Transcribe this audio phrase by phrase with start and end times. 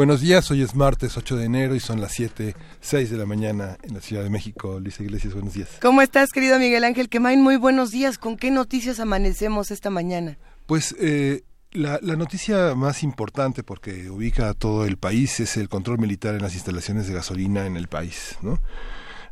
[0.00, 3.26] Buenos días, hoy es martes 8 de enero y son las 7, 6 de la
[3.26, 4.80] mañana en la Ciudad de México.
[4.80, 5.68] Luisa Iglesias, buenos días.
[5.82, 7.42] ¿Cómo estás, querido Miguel Ángel Quemain?
[7.42, 8.16] Muy buenos días.
[8.16, 10.38] ¿Con qué noticias amanecemos esta mañana?
[10.64, 15.98] Pues eh, la, noticia más importante, porque ubica a todo el país, es el control
[15.98, 18.58] militar en las instalaciones de gasolina en el país, ¿no?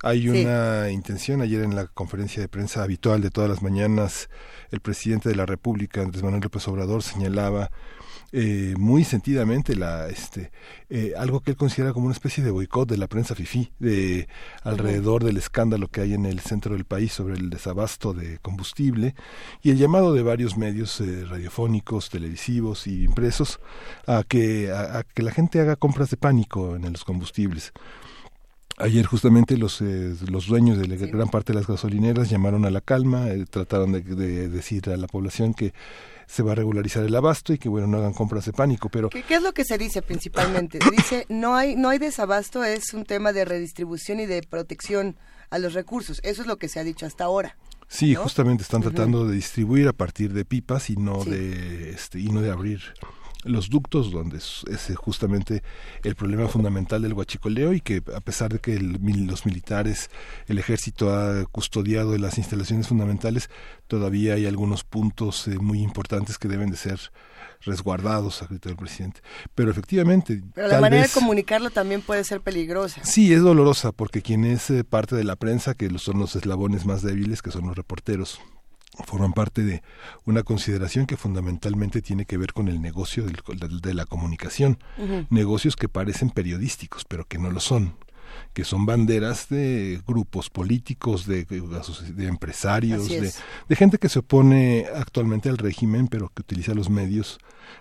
[0.02, 4.28] Hay una intención, ayer en la conferencia de prensa habitual de todas las mañanas,
[4.70, 7.70] el presidente de la República, Andrés Manuel López Obrador, señalaba
[8.30, 10.50] eh, muy sentidamente la este
[10.90, 14.28] eh, algo que él considera como una especie de boicot de la prensa fifí de
[14.64, 19.14] alrededor del escándalo que hay en el centro del país sobre el desabasto de combustible
[19.62, 23.60] y el llamado de varios medios eh, radiofónicos, televisivos y impresos
[24.06, 27.72] a que a, que la gente haga compras de pánico en los combustibles.
[28.76, 32.80] Ayer justamente los, los dueños de la gran parte de las gasolineras llamaron a la
[32.80, 35.72] calma, trataron de, decir a la población que
[36.28, 39.08] se va a regularizar el abasto y que bueno no hagan compras de pánico pero
[39.08, 43.04] ¿Qué, es lo que se dice principalmente dice no hay no hay desabasto es un
[43.04, 45.16] tema de redistribución y de protección
[45.50, 46.20] a los recursos.
[46.24, 47.56] Eso es lo que se ha dicho hasta ahora
[47.88, 52.28] sí justamente están tratando de distribuir a partir de pipas y no de este y
[52.28, 52.82] no de abrir
[53.44, 54.64] los ductos, donde es,
[54.96, 55.62] justamente
[56.02, 60.10] el problema fundamental del huachicoleo y que a pesar de que los militares,
[60.46, 63.48] el ejército ha custodiado las instalaciones fundamentales,
[63.86, 66.98] todavía hay algunos puntos eh, muy importantes que deben de ser
[67.62, 69.20] resguardados, ha el presidente.
[69.54, 70.42] Pero efectivamente...
[70.54, 73.04] Pero la manera de comunicarlo también puede ser peligrosa.
[73.04, 76.86] Sí, es dolorosa, porque quien es eh, parte de la prensa, que son los eslabones
[76.86, 78.40] más débiles, que son los reporteros,
[79.06, 79.82] forman parte de
[80.24, 84.78] una consideración que fundamentalmente tiene que ver con el negocio de la comunicación.
[85.30, 87.94] Negocios que parecen periodísticos, pero que no lo son
[88.52, 93.32] que son banderas de grupos políticos, de, de empresarios, de,
[93.68, 97.38] de, gente que se opone actualmente al régimen, pero que utiliza los medios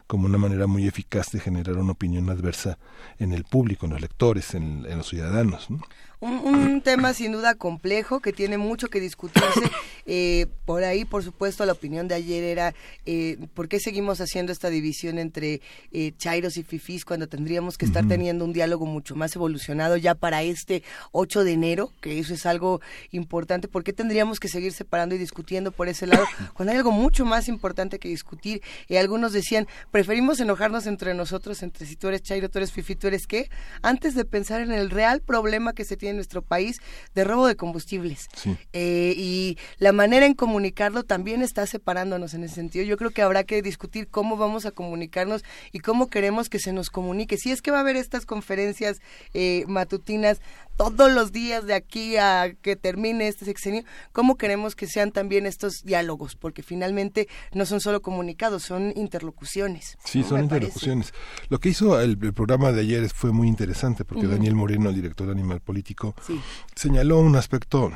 [0.07, 2.77] como una manera muy eficaz de generar una opinión adversa
[3.19, 5.69] en el público, en los lectores, en, en los ciudadanos.
[5.69, 5.81] ¿no?
[6.19, 9.61] Un, tema sin duda complejo que tiene mucho que discutirse.
[10.09, 12.73] Eh, por ahí, por supuesto, la opinión de ayer era
[13.05, 15.59] eh, por qué seguimos haciendo esta división entre
[15.91, 20.15] eh, Chairos y Fifis cuando tendríamos que estar teniendo un diálogo mucho más evolucionado ya
[20.15, 22.79] para este 8 de enero, que eso es algo
[23.11, 23.67] importante.
[23.67, 26.23] ¿Por qué tendríamos que seguir separando y discutiendo por ese lado
[26.53, 28.61] cuando hay algo mucho más importante que discutir?
[28.87, 32.95] Y algunos decían, preferimos enojarnos entre nosotros, entre si tú eres Chairo, tú eres Fifi,
[32.95, 33.49] tú eres qué,
[33.81, 36.79] antes de pensar en el real problema que se tiene en nuestro país
[37.13, 38.27] de robo de combustibles.
[38.73, 42.85] Eh, y la manera en comunicarlo también está separándonos en ese sentido.
[42.85, 46.73] Yo creo que habrá que discutir cómo vamos a comunicarnos y cómo queremos que se
[46.73, 47.37] nos comunique.
[47.37, 49.01] Si es que va a haber estas conferencias
[49.33, 50.39] eh, matutinas
[50.77, 55.47] todos los días de aquí a que termine este sexenio, cómo queremos que sean también
[55.47, 59.97] estos diálogos, porque finalmente no son solo comunicados, son interlocuciones.
[60.05, 61.13] Sí, son interlocuciones.
[61.49, 65.25] Lo que hizo el, programa de ayer fue muy interesante, porque Daniel Moreno, el director
[65.25, 65.96] de Animal Político,
[66.75, 67.91] señaló un aspecto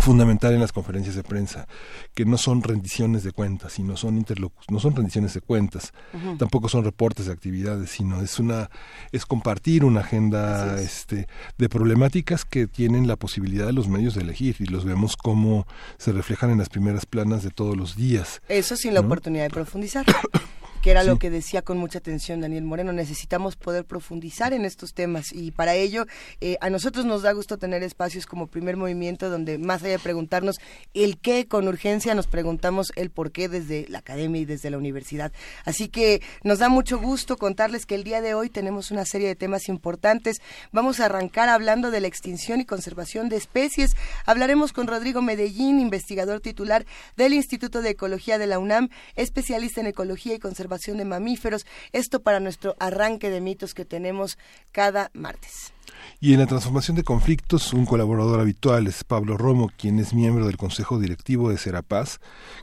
[0.00, 1.66] fundamental en las conferencias de prensa,
[2.14, 4.24] que no son rendiciones de cuentas, sino son
[4.68, 5.92] no son rendiciones de cuentas,
[6.38, 8.70] tampoco son reportes de actividades, sino es una
[9.12, 11.26] es compartir una agenda este
[11.58, 15.66] de problemáticas que tienen la posibilidad de los medios de elegir y los vemos como
[15.98, 18.42] se reflejan en las primeras planas de todos los días.
[18.48, 20.06] Eso sin la oportunidad de profundizar.
[20.86, 22.92] que era lo que decía con mucha atención Daniel Moreno.
[22.92, 26.06] Necesitamos poder profundizar en estos temas y para ello
[26.40, 29.98] eh, a nosotros nos da gusto tener espacios como primer movimiento donde más allá de
[29.98, 30.58] preguntarnos
[30.94, 34.78] el qué con urgencia, nos preguntamos el por qué desde la academia y desde la
[34.78, 35.32] universidad.
[35.64, 39.26] Así que nos da mucho gusto contarles que el día de hoy tenemos una serie
[39.26, 40.36] de temas importantes.
[40.70, 43.96] Vamos a arrancar hablando de la extinción y conservación de especies.
[44.24, 49.88] Hablaremos con Rodrigo Medellín, investigador titular del Instituto de Ecología de la UNAM, especialista en
[49.88, 51.66] ecología y conservación de mamíferos.
[51.92, 54.38] Esto para nuestro arranque de mitos que tenemos
[54.72, 55.72] cada martes.
[56.20, 60.46] Y en la transformación de conflictos, un colaborador habitual es Pablo Romo, quien es miembro
[60.46, 62.20] del Consejo Directivo de Serapaz,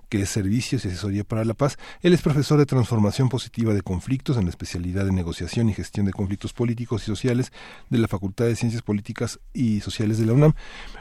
[0.10, 1.78] que es Servicios y Asesoría para la Paz.
[2.02, 6.06] Él es profesor de Transformación Positiva de Conflictos en la especialidad de Negociación y Gestión
[6.06, 7.52] de Conflictos Políticos y Sociales
[7.90, 10.54] de la Facultad de Ciencias Políticas y Sociales de la UNAM.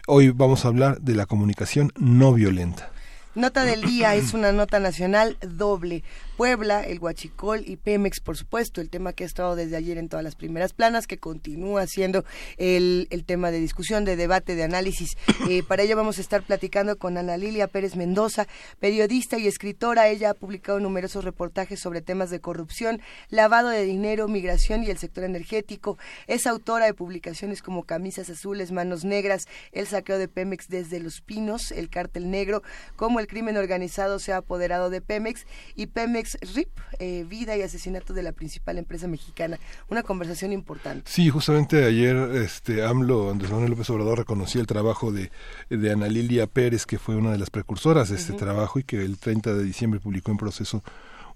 [0.07, 2.93] Hoy vamos a hablar de la comunicación no violenta.
[3.35, 6.05] Nota del día es una nota nacional doble
[6.43, 10.09] Puebla, el Huachicol y Pemex, por supuesto, el tema que ha estado desde ayer en
[10.09, 12.25] todas las primeras planas, que continúa siendo
[12.57, 15.17] el, tema de discusión, de debate, de análisis.
[15.49, 18.47] Eh, para ello vamos a estar platicando con Ana Lilia Pérez Mendoza,
[18.79, 20.09] periodista y escritora.
[20.09, 24.99] Ella ha publicado numerosos reportajes sobre temas de corrupción, lavado de dinero, migración y el
[24.99, 25.99] sector energético.
[26.29, 31.21] Es autora de publicaciones como Camisas Azules, Manos Negras, El saqueo de Pemex desde Los
[31.21, 32.63] Pinos, El cártel negro,
[32.95, 37.63] cómo el crimen organizado se ha apoderado de Pemex y Pemex RIP, eh, vida y
[37.63, 39.59] asesinato de la principal empresa mexicana.
[39.89, 41.11] Una conversación importante.
[41.11, 45.31] Sí, justamente ayer este AMLO, Andrés Manuel López Obrador, reconoció el trabajo de,
[45.71, 49.03] de Ana Lilia Pérez, que fue una de las precursoras de este trabajo y que
[49.03, 50.83] el 30 de diciembre publicó en proceso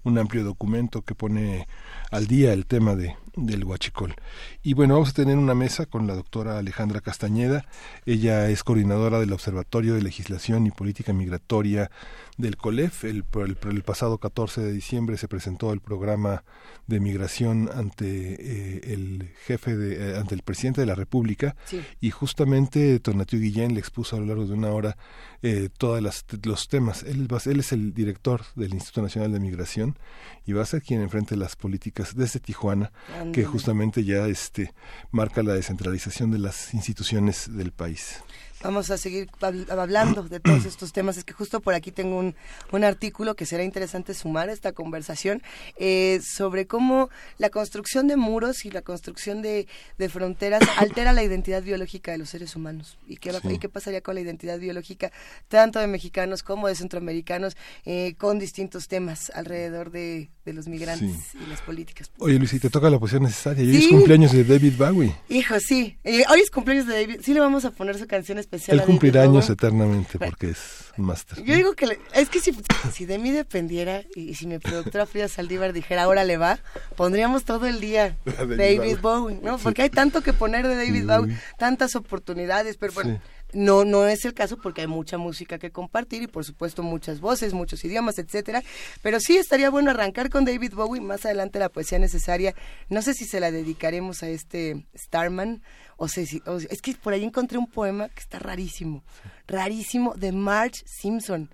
[0.03, 1.67] un amplio documento que pone
[2.11, 4.15] al día el tema de, del huachicol.
[4.63, 7.65] Y bueno, vamos a tener una mesa con la doctora Alejandra Castañeda.
[8.05, 11.91] Ella es coordinadora del Observatorio de Legislación y Política Migratoria
[12.37, 13.03] del COLEF.
[13.03, 16.43] El, el, pasado 14 de diciembre se presentó el programa
[16.87, 21.55] de migración ante eh, el jefe, de, eh, ante el presidente de la República.
[22.01, 24.97] Y justamente Tornatiu Guillén le expuso a lo largo de una hora
[25.43, 26.01] eh, todos
[26.43, 27.03] los temas.
[27.03, 29.97] Él, él es el director del Instituto Nacional de Migración
[30.45, 32.91] y va a ser quien enfrente las políticas desde Tijuana,
[33.33, 34.73] que justamente ya este,
[35.11, 38.23] marca la descentralización de las instituciones del país
[38.61, 39.29] vamos a seguir
[39.69, 41.17] hablando de todos estos temas.
[41.17, 42.35] Es que justo por aquí tengo un,
[42.71, 45.41] un artículo que será interesante sumar a esta conversación
[45.77, 49.67] eh, sobre cómo la construcción de muros y la construcción de,
[49.97, 52.97] de fronteras altera la identidad biológica de los seres humanos.
[53.07, 55.11] ¿Y qué, y qué pasaría con la identidad biológica
[55.47, 57.55] tanto de mexicanos como de centroamericanos
[57.85, 62.11] eh, con distintos temas alrededor de, de los migrantes y las políticas?
[62.19, 63.63] Oye, Luis, y te toca la posición necesaria.
[63.63, 65.15] Hoy es cumpleaños de David Bowie.
[65.29, 65.97] Hijo, sí.
[66.03, 67.21] Eh, hoy es cumpleaños de David.
[67.23, 68.79] Sí le vamos a poner su canción especial.
[68.79, 71.43] Él cumplirá años eternamente porque es un máster.
[71.43, 72.55] Yo digo que es que si,
[72.91, 76.59] si de mí dependiera y, si mi productora Frida Saldívar dijera ahora le va,
[76.95, 79.57] pondríamos todo el día David, Bowie, ¿no?
[79.57, 83.19] Porque hay tanto que poner de David Bowie, tantas oportunidades, pero bueno.
[83.53, 87.21] No, no es el caso porque hay mucha música que compartir y por supuesto muchas
[87.21, 88.61] voces, muchos idiomas, etcétera.
[89.01, 92.53] Pero sí estaría bueno arrancar con David Bowie, más adelante la poesía necesaria.
[92.89, 95.61] No sé si se la dedicaremos a este Starman
[95.97, 99.03] o sea, es que por ahí encontré un poema que está rarísimo,
[99.47, 101.49] rarísimo, de Marge Simpson.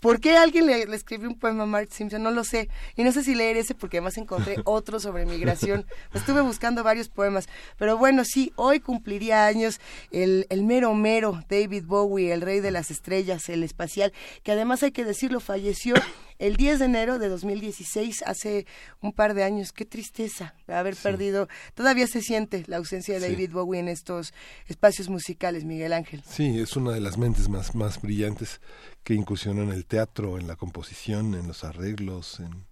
[0.00, 2.22] ¿Por qué alguien le, escribió un poema a Marge Simpson?
[2.22, 2.68] No lo sé.
[2.96, 5.86] Y no sé si leer ese porque además encontré otro sobre migración.
[6.12, 7.48] Estuve buscando varios poemas.
[7.78, 9.80] Pero bueno, sí, hoy cumpliría años
[10.10, 14.12] el, el mero mero David Bowie, el rey de las estrellas, el espacial,
[14.42, 15.94] que además hay que decirlo, falleció
[16.38, 18.66] el 10 de enero de 2016, hace
[19.00, 19.72] un par de años.
[19.72, 21.48] Qué tristeza haber perdido.
[21.74, 24.34] Todavía se siente la ausencia de David Bowie en estos
[24.66, 26.22] espacios musicales, Miguel Ángel.
[26.28, 28.60] Sí, es una de las mentes más, más brillantes
[29.04, 32.64] que incursionó en el teatro, en la composición, en los arreglos, en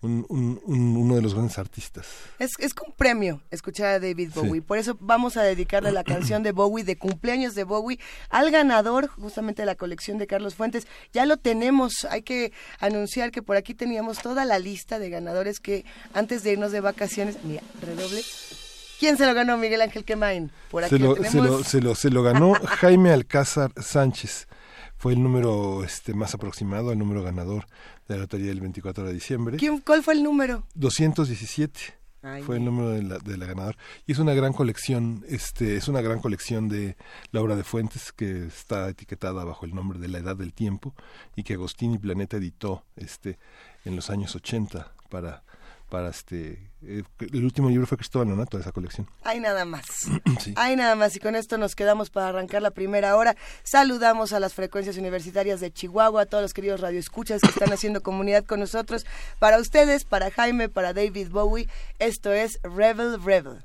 [0.00, 2.06] un, uno de los grandes artistas.
[2.38, 6.42] Es, es un premio escuchar a David Bowie, por eso vamos a dedicarle la canción
[6.42, 7.98] de Bowie, de cumpleaños de Bowie,
[8.30, 10.86] al ganador justamente de la colección de Carlos Fuentes.
[11.12, 15.58] Ya lo tenemos, hay que anunciar que por aquí teníamos toda la lista de ganadores
[15.58, 18.22] que antes de irnos de vacaciones, mira, redoble.
[19.00, 20.50] ¿Quién se lo ganó, Miguel Ángel Quemain?
[20.70, 24.48] Por aquí se lo, se lo, se lo, se lo ganó Jaime Alcázar Sánchez
[24.98, 27.66] fue el número este más aproximado, el número ganador
[28.08, 29.56] de la lotería del 24 de diciembre.
[29.56, 30.64] ¿Quién, ¿Cuál fue el número?
[30.74, 31.80] 217.
[32.44, 35.86] fue el número de la, de la ganadora y es una gran colección este es
[35.86, 36.96] una gran colección de
[37.30, 40.94] la obra de Fuentes que está etiquetada bajo el nombre de la Edad del Tiempo
[41.36, 43.38] y que Agostín y Planeta editó este
[43.84, 45.44] en los años 80 para
[45.88, 47.02] para este eh,
[47.32, 49.08] el último libro fue Cristóbal Nonato de esa colección.
[49.24, 49.84] Hay nada más.
[50.56, 53.36] Hay nada más y con esto nos quedamos para arrancar la primera hora.
[53.64, 58.02] Saludamos a las frecuencias universitarias de Chihuahua, a todos los queridos radioescuchas que están haciendo
[58.02, 59.06] comunidad con nosotros.
[59.38, 61.68] Para ustedes, para Jaime, para David Bowie,
[61.98, 63.64] esto es Rebel Rebel.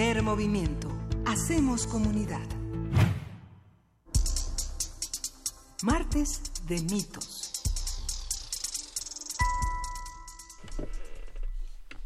[0.00, 0.88] Primer movimiento.
[1.26, 2.40] Hacemos comunidad.
[5.82, 7.52] Martes de mitos.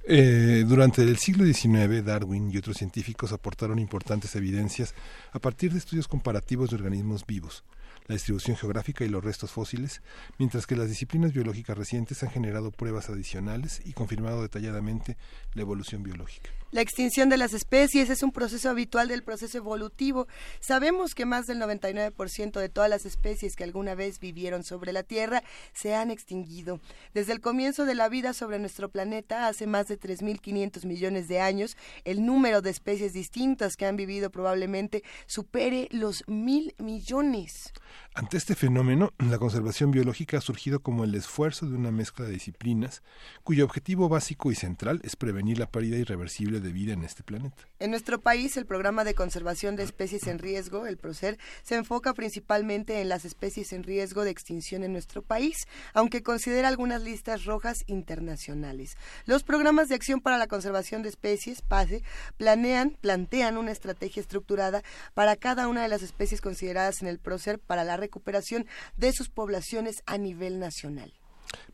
[0.08, 4.92] Eh, durante el siglo XIX, Darwin y otros científicos aportaron importantes evidencias
[5.30, 7.62] a partir de estudios comparativos de organismos vivos
[8.06, 10.02] la distribución geográfica y los restos fósiles,
[10.38, 15.16] mientras que las disciplinas biológicas recientes han generado pruebas adicionales y confirmado detalladamente
[15.54, 16.50] la evolución biológica.
[16.75, 20.26] La extinción de las especies es un proceso habitual del proceso evolutivo.
[20.59, 25.04] Sabemos que más del 99% de todas las especies que alguna vez vivieron sobre la
[25.04, 26.81] Tierra se han extinguido.
[27.12, 31.38] Desde el comienzo de la vida sobre nuestro planeta, hace más de 3.500 millones de
[31.38, 37.73] años, el número de especies distintas que han vivido probablemente supere los mil millones.
[38.16, 42.30] Ante este fenómeno, la conservación biológica ha surgido como el esfuerzo de una mezcla de
[42.30, 43.02] disciplinas
[43.42, 47.64] cuyo objetivo básico y central es prevenir la pérdida irreversible de vida en este planeta.
[47.80, 52.14] En nuestro país, el programa de conservación de especies en riesgo, el PROCER, se enfoca
[52.14, 57.44] principalmente en las especies en riesgo de extinción en nuestro país, aunque considera algunas listas
[57.47, 58.97] rojas internacionales.
[59.26, 62.04] Los programas de acción para la conservación de especies, PASE,
[62.37, 67.59] planean, plantean una estrategia estructurada para cada una de las especies consideradas en el PROCER
[67.59, 71.12] para la recuperación de sus poblaciones a nivel nacional.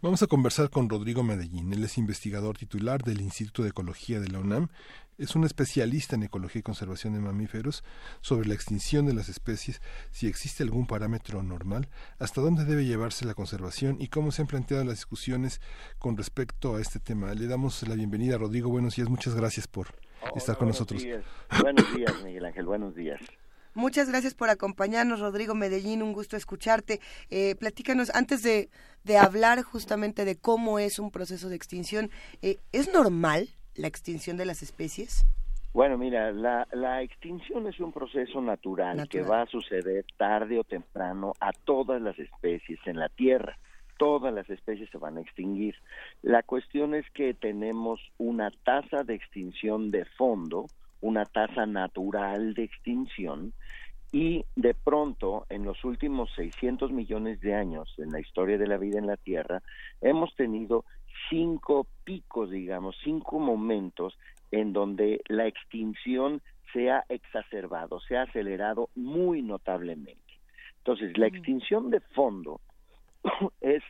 [0.02, 1.72] Vamos a conversar con Rodrigo Medellín.
[1.72, 4.68] Él es investigador titular del Instituto de Ecología de la UNAM.
[5.18, 7.84] Es un especialista en ecología y conservación de mamíferos
[8.22, 13.26] sobre la extinción de las especies, si existe algún parámetro normal, hasta dónde debe llevarse
[13.26, 15.60] la conservación y cómo se han planteado las discusiones
[15.98, 17.34] con respecto a este tema.
[17.34, 18.70] Le damos la bienvenida a Rodrigo.
[18.70, 19.10] Buenos días.
[19.10, 19.88] Muchas gracias por
[20.34, 21.04] estar con nosotros.
[21.60, 22.64] Buenos días, Miguel Ángel.
[22.64, 23.20] Buenos días.
[23.74, 26.02] Muchas gracias por acompañarnos, Rodrigo Medellín.
[26.02, 27.00] Un gusto escucharte.
[27.30, 28.68] Eh, platícanos, antes de,
[29.18, 32.10] hablar justamente de cómo es un proceso de extinción,
[32.42, 35.24] eh, ¿es normal la extinción de las especies?
[35.72, 40.64] Bueno, mira, la, la extinción es un proceso natural, que va a suceder tarde o
[40.64, 43.56] temprano a todas las especies en la Tierra.
[43.96, 45.76] Todas las especies se van a extinguir.
[46.22, 50.66] La cuestión es que tenemos una tasa de extinción de fondo,
[51.00, 53.52] una tasa natural de extinción
[54.12, 58.76] y de pronto en los últimos 600 millones de años en la historia de la
[58.76, 59.62] vida en la Tierra
[60.00, 60.84] hemos tenido
[61.28, 64.18] cinco picos, digamos, cinco momentos
[64.50, 66.42] en donde la extinción
[66.72, 70.20] se ha exacerbado, se ha acelerado muy notablemente.
[70.78, 72.60] Entonces, la extinción de fondo
[73.60, 73.82] es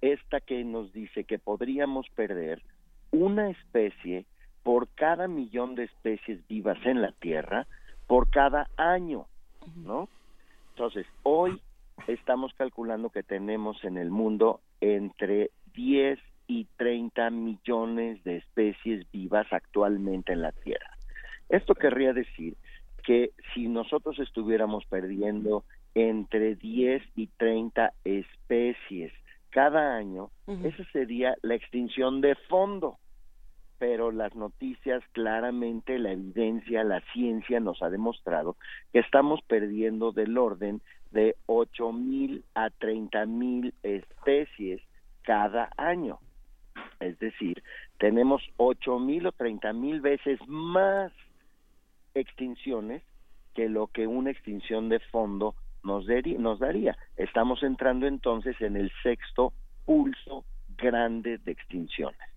[0.00, 2.62] esta que nos dice que podríamos perder
[3.10, 4.26] una especie
[4.64, 7.68] por cada millón de especies vivas en la Tierra
[8.08, 9.26] por cada año,
[9.76, 10.08] ¿no?
[10.70, 11.60] Entonces, hoy
[12.08, 16.18] estamos calculando que tenemos en el mundo entre 10
[16.48, 20.90] y 30 millones de especies vivas actualmente en la Tierra.
[21.48, 22.56] Esto querría decir
[23.04, 29.12] que si nosotros estuviéramos perdiendo entre 10 y 30 especies
[29.50, 30.30] cada año,
[30.64, 32.98] esa sería la extinción de fondo
[33.86, 38.56] pero las noticias claramente, la evidencia, la ciencia nos ha demostrado
[38.94, 44.80] que estamos perdiendo del orden de ocho mil a treinta mil especies
[45.20, 46.18] cada año.
[46.98, 47.62] Es decir,
[47.98, 51.12] tenemos ocho mil o treinta mil veces más
[52.14, 53.02] extinciones
[53.54, 56.96] que lo que una extinción de fondo nos daría.
[57.18, 59.52] Estamos entrando entonces en el sexto
[59.84, 60.46] pulso
[60.78, 62.33] grande de extinciones.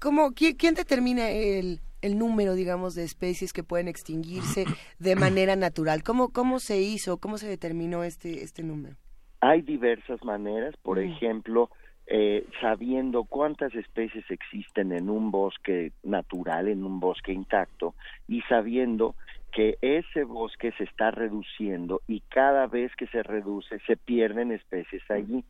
[0.00, 4.64] ¿Cómo, quién, determina el, el número, digamos, de especies que pueden extinguirse
[4.98, 6.02] de manera natural?
[6.02, 8.96] ¿Cómo, cómo se hizo, cómo se determinó este, este número?
[9.40, 11.02] Hay diversas maneras, por mm.
[11.02, 11.70] ejemplo,
[12.06, 17.94] eh, sabiendo cuántas especies existen en un bosque natural, en un bosque intacto,
[18.26, 19.14] y sabiendo
[19.52, 25.02] que ese bosque se está reduciendo y cada vez que se reduce se pierden especies
[25.10, 25.44] allí.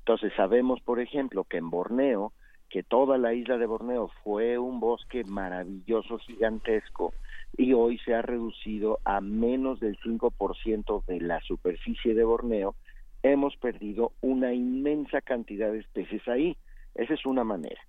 [0.00, 2.32] Entonces sabemos, por ejemplo, que en Borneo
[2.76, 7.14] que toda la isla de Borneo fue un bosque maravilloso, gigantesco,
[7.56, 12.74] y hoy se ha reducido a menos del 5% de la superficie de Borneo,
[13.22, 16.54] hemos perdido una inmensa cantidad de especies ahí.
[16.94, 17.80] Esa es una manera.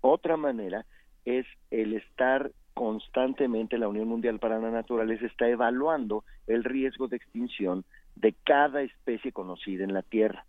[0.00, 0.84] Otra manera
[1.24, 7.18] es el estar constantemente, la Unión Mundial para la Naturaleza está evaluando el riesgo de
[7.18, 7.84] extinción
[8.16, 10.44] de cada especie conocida en la Tierra.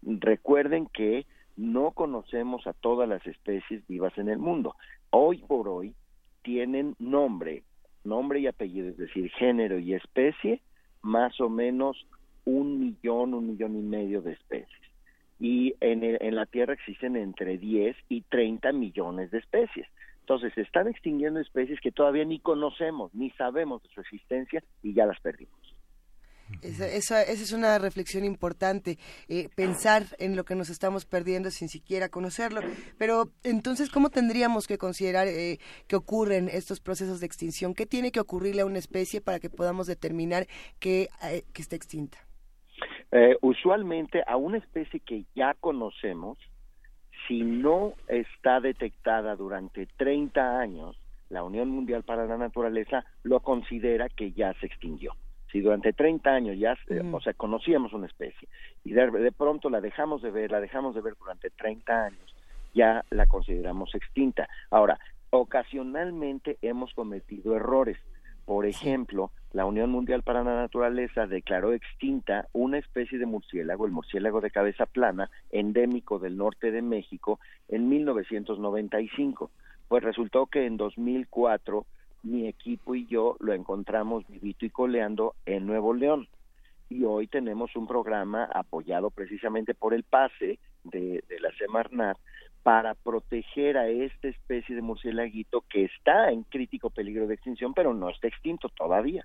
[0.00, 4.76] Recuerden que no conocemos a todas las especies vivas en el mundo.
[5.10, 5.94] Hoy por hoy
[6.42, 7.62] tienen nombre,
[8.04, 10.60] nombre y apellido, es decir, género y especie,
[11.02, 12.06] más o menos
[12.44, 14.80] un millón, un millón y medio de especies.
[15.38, 19.86] Y en, en la Tierra existen entre 10 y 30 millones de especies.
[20.20, 24.92] Entonces, se están extinguiendo especies que todavía ni conocemos, ni sabemos de su existencia y
[24.92, 25.65] ya las perdimos.
[26.62, 31.68] Esa, esa, es una reflexión importante, eh, pensar en lo que nos estamos perdiendo sin
[31.68, 32.60] siquiera conocerlo.
[32.98, 37.74] Pero entonces, ¿cómo tendríamos que considerar eh, que ocurren estos procesos de extinción?
[37.74, 40.46] ¿Qué tiene que ocurrirle a una especie para que podamos determinar
[40.78, 42.18] que, eh, que está extinta?
[43.40, 46.36] usualmente a una especie que ya conocemos,
[47.26, 50.98] si no está detectada durante 30 años,
[51.30, 55.14] la Unión Mundial para la Naturaleza lo considera que ya se extinguió
[55.50, 56.76] si durante 30 años ya,
[57.12, 58.48] o sea, conocíamos una especie
[58.84, 62.34] y de, pronto la dejamos de ver, la dejamos de ver durante 30 años,
[62.74, 64.48] ya la consideramos extinta.
[64.70, 64.98] Ahora,
[65.30, 67.98] ocasionalmente hemos cometido errores.
[68.44, 73.92] Por ejemplo, la Unión Mundial para la Naturaleza declaró extinta una especie de murciélago, el
[73.92, 79.50] murciélago de cabeza plana, endémico del norte de México, en 1995.
[79.88, 81.86] Pues resultó que en 2004
[82.26, 86.28] mi equipo y yo lo encontramos vivito y coleando en Nuevo León.
[86.88, 92.18] Y hoy tenemos un programa apoyado precisamente por el PASE de, la Semarnat
[92.62, 97.94] para proteger a esta especie de murciélaguito que está en crítico peligro de extinción, pero
[97.94, 99.24] no está extinto todavía.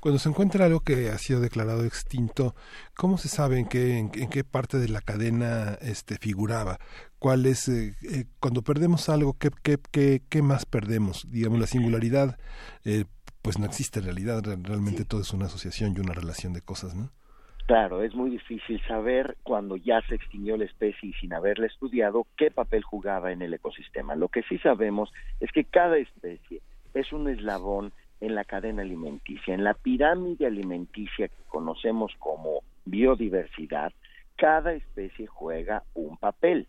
[0.00, 2.54] Cuando se encuentra algo que ha sido declarado extinto,
[2.96, 6.78] ¿cómo se sabe en qué, en, qué parte de la cadena este, figuraba?
[7.18, 11.30] ¿Cuál es, eh, eh, cuando perdemos algo, ¿qué, qué, qué, qué más perdemos?
[11.30, 12.38] Digamos, la singularidad,
[12.86, 13.04] eh,
[13.42, 16.94] pues no existe en realidad, realmente todo es una asociación y una relación de cosas,
[16.94, 17.10] ¿no?
[17.66, 22.26] Claro, es muy difícil saber cuando ya se extinguió la especie y sin haberla estudiado
[22.36, 24.16] qué papel jugaba en el ecosistema.
[24.16, 26.62] Lo que sí sabemos es que cada especie
[26.94, 29.54] es un eslabón en la cadena alimenticia.
[29.54, 33.92] En la pirámide alimenticia que conocemos como biodiversidad,
[34.36, 36.66] cada especie juega un papel.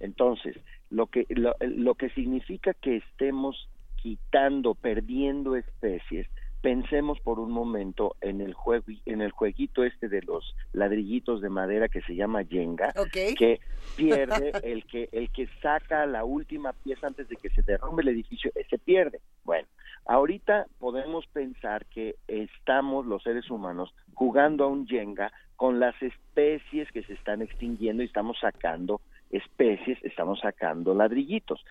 [0.00, 0.56] Entonces,
[0.90, 6.28] lo que, lo, lo que significa que estemos quitando, perdiendo especies,
[6.64, 11.50] pensemos por un momento en el juego en el jueguito este de los ladrillitos de
[11.50, 13.60] madera que se llama Jenga que
[13.96, 18.08] pierde el que el que saca la última pieza antes de que se derrumbe el
[18.08, 19.20] edificio ese pierde.
[19.44, 19.68] Bueno
[20.06, 26.90] ahorita podemos pensar que estamos los seres humanos jugando a un Jenga con las especies
[26.92, 31.62] que se están extinguiendo y estamos sacando especies estamos sacando ladrillitos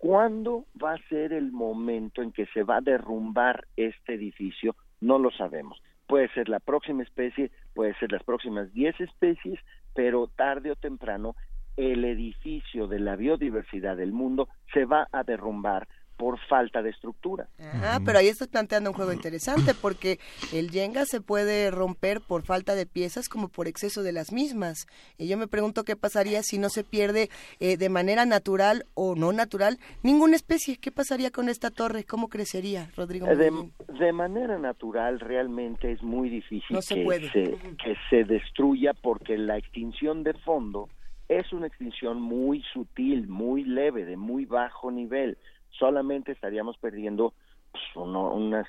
[0.00, 4.74] ¿Cuándo va a ser el momento en que se va a derrumbar este edificio?
[5.02, 5.78] No lo sabemos.
[6.06, 9.60] Puede ser la próxima especie, puede ser las próximas 10 especies,
[9.94, 11.36] pero tarde o temprano
[11.76, 15.86] el edificio de la biodiversidad del mundo se va a derrumbar
[16.20, 17.48] por falta de estructura.
[17.58, 20.18] Ajá, pero ahí estás planteando un juego interesante porque
[20.52, 24.86] el Jenga se puede romper por falta de piezas como por exceso de las mismas.
[25.16, 29.14] Y yo me pregunto qué pasaría si no se pierde eh, de manera natural o
[29.14, 30.76] no natural ninguna especie.
[30.76, 32.04] ¿Qué pasaría con esta torre?
[32.04, 33.26] ¿Cómo crecería, Rodrigo?
[33.26, 40.22] De, manera natural realmente es muy difícil que, Se, que se destruya porque la extinción
[40.22, 40.90] de fondo
[41.30, 45.38] es una extinción muy sutil, muy leve, de muy bajo nivel
[45.70, 47.34] solamente estaríamos perdiendo
[47.72, 48.66] pues, unas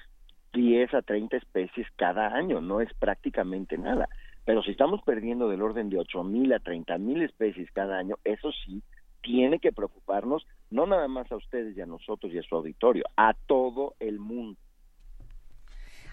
[0.54, 4.10] 10 a 30 especies cada año, no es prácticamente nada.
[4.46, 8.16] Pero si estamos perdiendo del orden de 8 mil a 30 mil especies cada año,
[8.24, 8.82] eso sí
[9.22, 13.04] tiene que preocuparnos, no nada más a ustedes y a nosotros y a su auditorio,
[13.16, 14.60] a todo el mundo.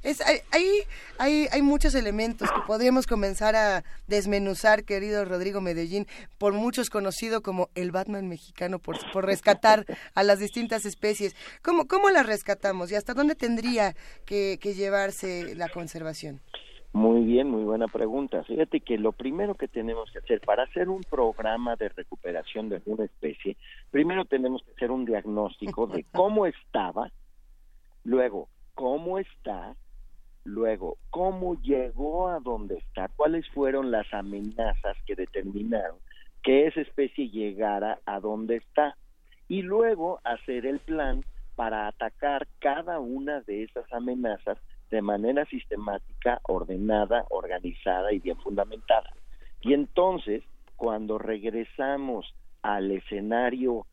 [0.03, 0.83] Es, hay,
[1.19, 6.07] hay, hay muchos elementos que podríamos comenzar a desmenuzar, querido Rodrigo Medellín,
[6.39, 9.85] por muchos conocido como el Batman mexicano, por, por rescatar
[10.15, 11.35] a las distintas especies.
[11.63, 16.41] ¿Cómo, ¿Cómo las rescatamos y hasta dónde tendría que, que llevarse la conservación?
[16.93, 18.43] Muy bien, muy buena pregunta.
[18.45, 22.81] Fíjate que lo primero que tenemos que hacer para hacer un programa de recuperación de
[22.87, 23.57] una especie,
[23.91, 27.11] primero tenemos que hacer un diagnóstico de cómo estaba,
[28.05, 29.77] luego cómo está
[30.49, 33.09] Luego, ¿cómo llegó a donde está?
[33.17, 35.99] ¿Cuáles fueron las amenazas que determinaron
[36.43, 38.97] que esa especie llegara a donde está?
[39.47, 41.23] Y luego hacer el plan
[41.55, 44.57] para atacar cada una de esas amenazas
[44.91, 49.13] de manera sistemática, ordenada, organizada y bien fundamentada.
[49.61, 50.43] Y entonces,
[50.77, 53.87] cuando regresamos al escenario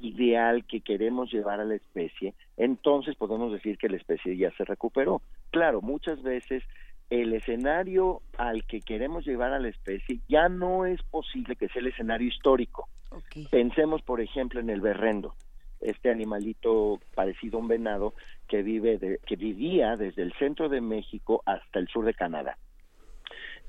[0.00, 4.64] ideal que queremos llevar a la especie, entonces podemos decir que la especie ya se
[4.64, 5.22] recuperó.
[5.50, 6.62] Claro, muchas veces
[7.10, 11.80] el escenario al que queremos llevar a la especie ya no es posible que sea
[11.80, 12.88] el escenario histórico.
[13.50, 15.34] Pensemos, por ejemplo, en el berrendo,
[15.80, 18.14] este animalito parecido a un venado
[18.46, 22.58] que vive que vivía desde el centro de México hasta el sur de Canadá.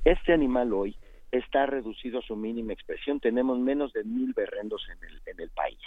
[0.03, 0.95] Este animal hoy
[1.31, 3.19] está reducido a su mínima expresión.
[3.19, 5.79] Tenemos menos de mil berrendos en el, en el país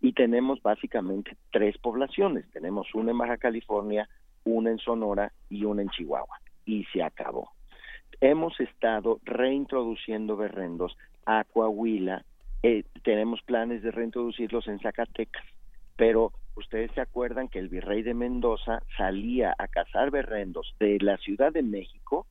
[0.00, 2.50] y tenemos básicamente tres poblaciones.
[2.52, 4.08] Tenemos una en Baja California,
[4.44, 6.40] una en Sonora y una en Chihuahua.
[6.64, 7.50] Y se acabó.
[8.20, 12.24] Hemos estado reintroduciendo berrendos a Coahuila,
[12.62, 15.44] eh, tenemos planes de reintroducirlos en Zacatecas,
[15.96, 21.16] pero ustedes se acuerdan que el virrey de Mendoza salía a cazar berrendos de la
[21.16, 22.26] Ciudad de México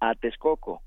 [0.00, 0.80] a Texcoco,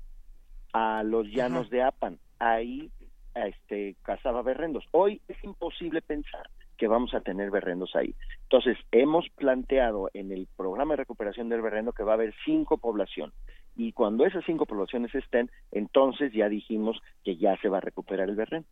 [0.72, 2.90] a los llanos de Apan, ahí
[3.34, 4.84] este, cazaba berrendos.
[4.92, 8.14] Hoy es imposible pensar que vamos a tener berrendos ahí.
[8.42, 12.78] Entonces, hemos planteado en el programa de recuperación del berrendo que va a haber cinco
[12.78, 13.34] poblaciones.
[13.76, 18.28] Y cuando esas cinco poblaciones estén, entonces ya dijimos que ya se va a recuperar
[18.28, 18.68] el berrendo.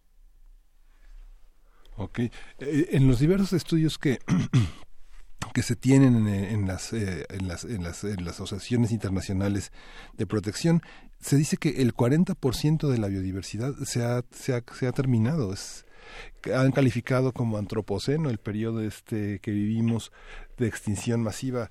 [1.97, 2.19] Ok.
[2.21, 4.19] Eh, en los diversos estudios que
[5.55, 9.73] que se tienen en, las, eh, en, las, en, las, en las asociaciones internacionales
[10.17, 10.83] de protección,
[11.21, 15.53] se dice que el 40% de la biodiversidad se ha, se ha, se ha terminado.
[15.53, 15.87] Es,
[16.55, 20.13] han calificado como antropoceno el periodo este que vivimos
[20.59, 21.71] de extinción masiva.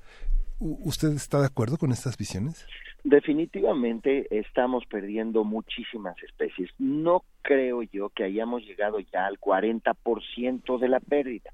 [0.59, 2.65] ¿Usted está de acuerdo con estas visiones?
[3.03, 6.69] Definitivamente estamos perdiendo muchísimas especies.
[6.77, 11.51] No creo yo que hayamos llegado ya al 40% de la pérdida,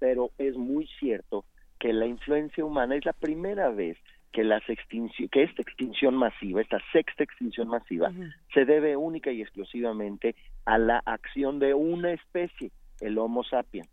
[0.00, 1.44] pero es muy cierto
[1.78, 3.96] que la influencia humana es la primera vez
[4.32, 8.12] que las que esta extinción masiva, esta sexta extinción masiva,
[8.54, 10.34] se debe única y exclusivamente
[10.64, 13.88] a la acción de una especie, el Homo sapiens.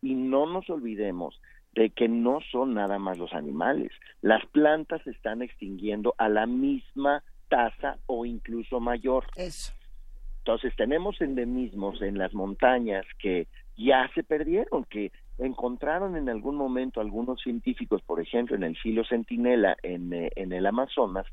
[0.00, 1.40] Y no nos olvidemos
[1.74, 3.90] de que no son nada más los animales.
[4.22, 9.26] Las plantas se están extinguiendo a la misma tasa o incluso mayor.
[9.36, 9.72] Eso.
[10.38, 17.00] Entonces tenemos endemismos en las montañas que ya se perdieron, que encontraron en algún momento
[17.00, 21.26] algunos científicos, por ejemplo, en el filo centinela en, eh, en el Amazonas,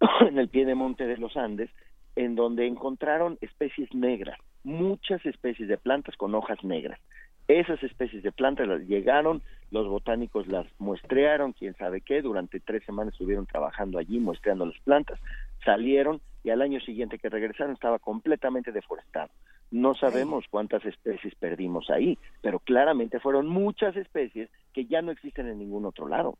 [0.28, 1.70] en el pie de monte de los Andes,
[2.16, 6.98] en donde encontraron especies negras, muchas especies de plantas con hojas negras.
[7.46, 9.40] Esas especies de plantas las llegaron,
[9.70, 14.78] los botánicos las muestrearon, quién sabe qué, durante tres semanas estuvieron trabajando allí muestreando las
[14.80, 15.20] plantas,
[15.64, 19.30] salieron y al año siguiente que regresaron estaba completamente deforestado.
[19.70, 25.48] No sabemos cuántas especies perdimos ahí, pero claramente fueron muchas especies que ya no existen
[25.48, 26.36] en ningún otro lado.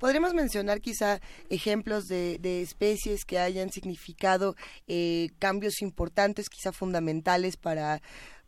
[0.00, 4.54] Podríamos mencionar quizá ejemplos de, especies que hayan significado
[4.86, 8.00] eh, cambios importantes, quizá fundamentales para,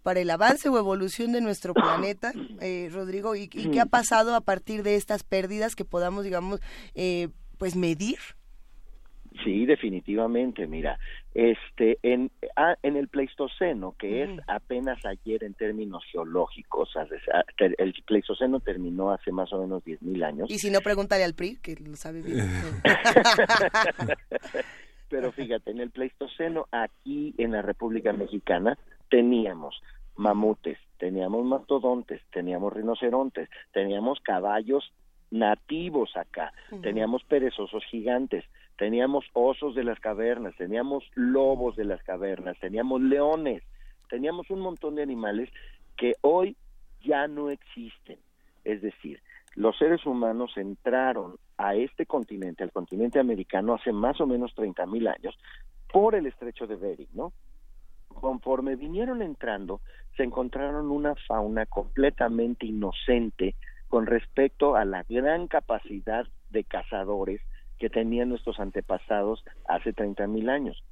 [0.02, 4.40] para el avance o evolución de nuestro planeta, eh, Rodrigo, y, qué ha pasado a
[4.40, 6.60] partir de estas pérdidas que podamos, digamos,
[6.94, 8.18] eh, pues medir.
[9.44, 10.66] Sí, definitivamente.
[10.66, 10.98] Mira,
[11.34, 16.90] este, en, ah, en el Pleistoceno, que es apenas ayer en términos geológicos,
[17.58, 20.50] el Pleistoceno terminó hace más o menos 10.000 años.
[20.50, 22.48] Y si no, pregúntale al PRI, que lo sabe bien.
[25.08, 28.76] Pero fíjate, en el Pleistoceno, aquí en la República Mexicana,
[29.08, 29.80] teníamos
[30.16, 34.92] mamutes, teníamos mastodontes, teníamos rinocerontes, teníamos caballos
[35.30, 38.44] nativos acá, teníamos perezosos gigantes,
[38.76, 43.62] teníamos osos de las cavernas, teníamos lobos de las cavernas, teníamos leones,
[44.08, 45.50] teníamos un montón de animales
[45.96, 46.56] que hoy
[47.04, 48.18] ya no existen.
[48.64, 49.20] Es decir,
[49.54, 54.84] los seres humanos entraron a este continente, al continente americano, hace más o menos 30
[54.86, 55.38] mil años,
[55.90, 57.32] por el estrecho de Bering, ¿no?
[58.08, 59.80] Conforme vinieron entrando,
[60.16, 63.54] se encontraron una fauna completamente inocente
[63.88, 67.40] con respecto a la gran capacidad de cazadores
[67.78, 70.82] que tenían nuestros antepasados hace 30 mil años.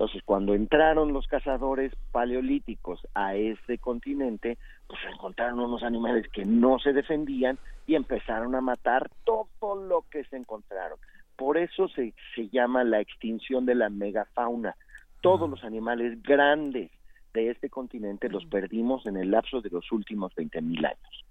[0.00, 6.78] Entonces, cuando entraron los cazadores paleolíticos a este continente, pues encontraron unos animales que no
[6.78, 10.98] se defendían y empezaron a matar todo lo que se encontraron.
[11.36, 14.74] Por eso se, se llama la extinción de la megafauna.
[15.20, 16.90] Todos los animales grandes
[17.34, 21.24] de este continente los perdimos en el lapso de los últimos 20 mil años.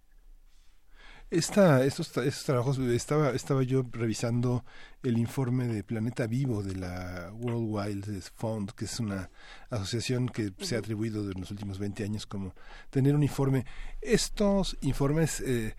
[1.31, 4.63] Esta, estos, estos, trabajos, estaba, estaba yo revisando
[5.03, 9.29] el informe de Planeta Vivo de la World Wild Fund, que es una
[9.69, 12.55] asociación que se ha atribuido en los últimos 20 años como
[12.89, 13.65] tener un informe.
[14.01, 15.75] ¿Estos informes eh,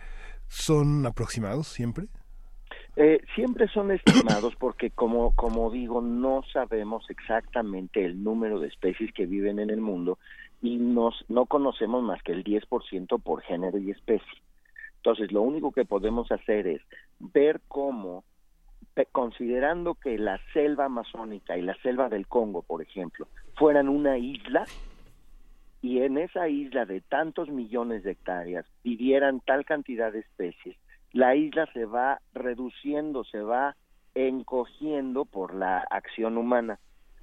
[0.47, 2.07] son aproximados siempre?
[2.95, 9.13] Eh, siempre son estimados porque, como, como digo, no sabemos exactamente el número de especies
[9.13, 10.21] que viven en el mundo
[10.63, 14.43] y nos, no conocemos más que el 10% por género y especie.
[15.01, 16.83] Entonces, lo único que podemos hacer es
[17.19, 18.25] ver cómo,
[19.13, 24.67] considerando que la selva amazónica y la selva del Congo, por ejemplo, fueran una isla,
[25.81, 30.77] y en esa isla de tantos millones de hectáreas vivieran tal cantidad de especies,
[31.13, 33.77] la isla se va reduciendo, se va
[34.15, 36.79] encogiendo por la acción humana.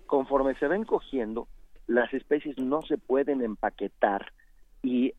[0.08, 1.48] Conforme se va encogiendo,
[1.86, 4.34] las especies no se pueden empaquetar
[4.82, 5.14] y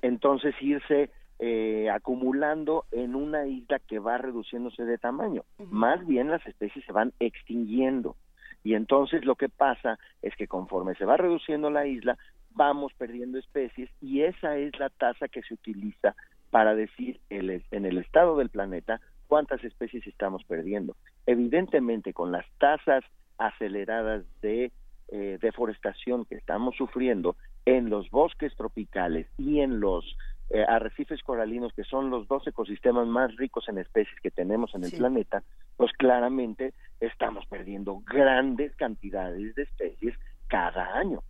[0.00, 5.42] entonces irse eh, acumulando en una isla que va reduciéndose de tamaño.
[5.70, 8.16] Más bien las especies se van extinguiendo.
[8.62, 12.16] Y entonces lo que pasa es que conforme se va reduciendo la isla,
[12.50, 16.14] vamos perdiendo especies y esa es la tasa que se utiliza
[16.50, 20.96] para decir el, en el estado del planeta cuántas especies estamos perdiendo.
[21.26, 23.04] Evidentemente, con las tasas
[23.38, 24.70] aceleradas de
[25.08, 30.16] eh, deforestación que estamos sufriendo en los bosques tropicales y en los
[30.54, 34.84] eh, arrecifes coralinos, que son los dos ecosistemas más ricos en especies que tenemos en
[34.84, 35.42] el planeta,
[35.76, 40.14] pues claramente estamos perdiendo grandes cantidades de especies
[40.46, 41.24] cada año.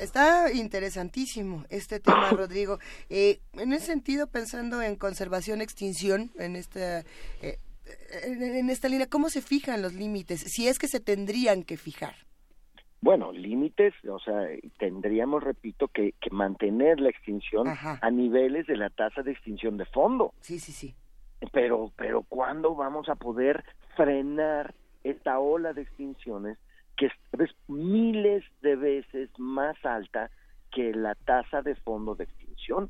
[0.00, 2.78] Está, interesantísimo este tema, Rodrigo.
[3.10, 7.00] Eh, en ese sentido, pensando en conservación, extinción, en esta,
[7.42, 7.58] eh,
[8.22, 10.40] en esta línea, ¿cómo se fijan los límites?
[10.40, 12.14] Si es que se tendrían que fijar.
[13.04, 19.22] Bueno, límites, o sea, tendríamos, repito, que, mantener la extinción a niveles de la tasa
[19.22, 20.32] de extinción de fondo.
[20.40, 20.94] Sí, sí, sí.
[21.52, 23.62] Pero, pero ¿cuándo vamos a poder
[23.94, 26.56] frenar esta ola de extinciones
[26.96, 30.30] que es miles de veces más alta
[30.72, 32.88] que la tasa de fondo de extinción?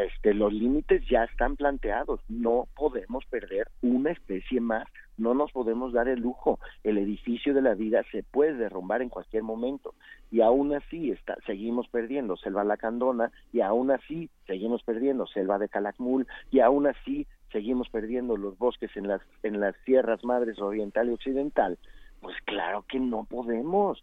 [0.00, 5.92] Este, los límites ya están planteados, no podemos perder una especie más, no nos podemos
[5.92, 9.94] dar el lujo, el edificio de la vida se puede derrumbar en cualquier momento.
[10.30, 15.68] Y aún así está, seguimos perdiendo selva lacandona y aún así seguimos perdiendo selva de
[15.68, 21.08] calakmul y aún así seguimos perdiendo los bosques en las en las sierras madres oriental
[21.08, 21.78] y occidental,
[22.20, 24.02] pues claro que no podemos,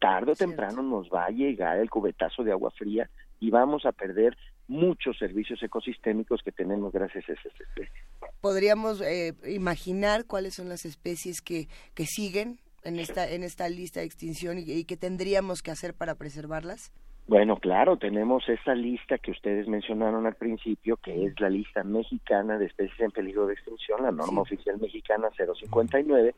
[0.00, 3.08] tarde o temprano nos va a llegar el cubetazo de agua fría
[3.40, 4.36] y vamos a perder
[4.68, 8.04] muchos servicios ecosistémicos que tenemos gracias a esas especies.
[8.40, 14.00] ¿Podríamos eh, imaginar cuáles son las especies que, que siguen en esta, en esta lista
[14.00, 16.92] de extinción y, y qué tendríamos que hacer para preservarlas?
[17.28, 22.56] Bueno, claro, tenemos esa lista que ustedes mencionaron al principio, que es la lista mexicana
[22.56, 26.34] de especies en peligro de extinción, la norma oficial mexicana 059,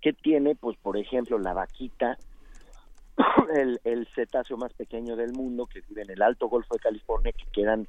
[0.00, 2.18] que tiene, pues, por ejemplo, la vaquita,
[3.54, 7.32] el, el cetáceo más pequeño del mundo que vive en el Alto Golfo de California,
[7.32, 7.86] que quedan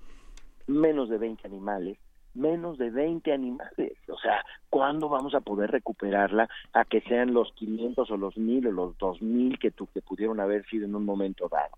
[0.68, 1.98] menos de 20 animales,
[2.34, 3.94] menos de 20 animales.
[4.08, 8.68] O sea, ¿cuándo vamos a poder recuperarla a que sean los 500 o los 1000
[8.68, 11.78] o los 2000 que, que pudieron haber sido en un momento dado?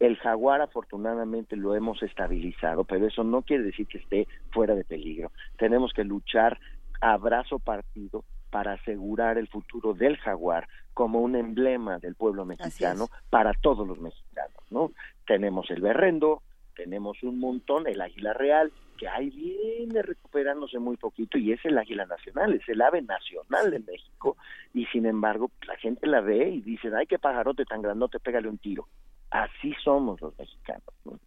[0.00, 4.84] El jaguar afortunadamente lo hemos estabilizado, pero eso no quiere decir que esté fuera de
[4.84, 5.30] peligro.
[5.56, 6.58] Tenemos que luchar
[7.00, 13.08] a brazo partido para asegurar el futuro del jaguar como un emblema del pueblo mexicano
[13.30, 14.92] para todos los mexicanos, ¿no?
[15.26, 16.42] Tenemos el berrendo,
[16.74, 21.76] tenemos un montón, el águila real, que ahí viene recuperándose muy poquito y es el
[21.78, 24.36] águila nacional, es el ave nacional de México
[24.74, 28.48] y sin embargo la gente la ve y dice, ay, qué pajarote tan grandote, pégale
[28.48, 28.86] un tiro.
[29.30, 30.94] Así somos los mexicanos.
[31.04, 31.18] ¿no?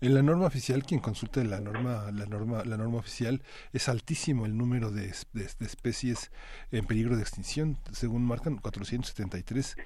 [0.00, 3.40] En la norma oficial, quien consulte la norma, la norma, la norma oficial,
[3.72, 6.30] es altísimo el número de, especies
[6.70, 9.76] en peligro de extinción, según marcan 473,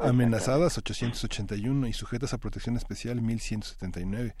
[0.00, 4.34] amenazadas 881 y sujetas a protección especial 1179.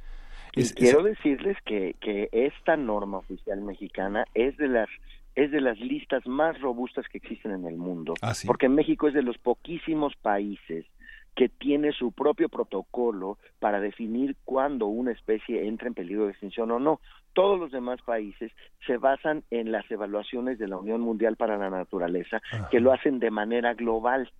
[0.54, 4.88] y quiero decirles que, que esta norma oficial mexicana es de las
[5.34, 9.14] es de las listas más robustas que existen en el mundo, ah, porque México es
[9.14, 10.84] de los poquísimos países
[11.38, 16.72] que tiene su propio protocolo para definir cuándo una especie entra en peligro de extinción
[16.72, 17.00] o no.
[17.32, 18.50] Todos los demás países
[18.84, 23.20] se basan en las evaluaciones de la Unión Mundial para la Naturaleza, que lo hacen
[23.20, 24.32] de manera global.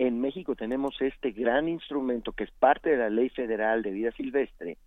[0.00, 4.10] En México tenemos este gran instrumento que es parte de la Ley Federal de Vida
[4.10, 4.78] Silvestre,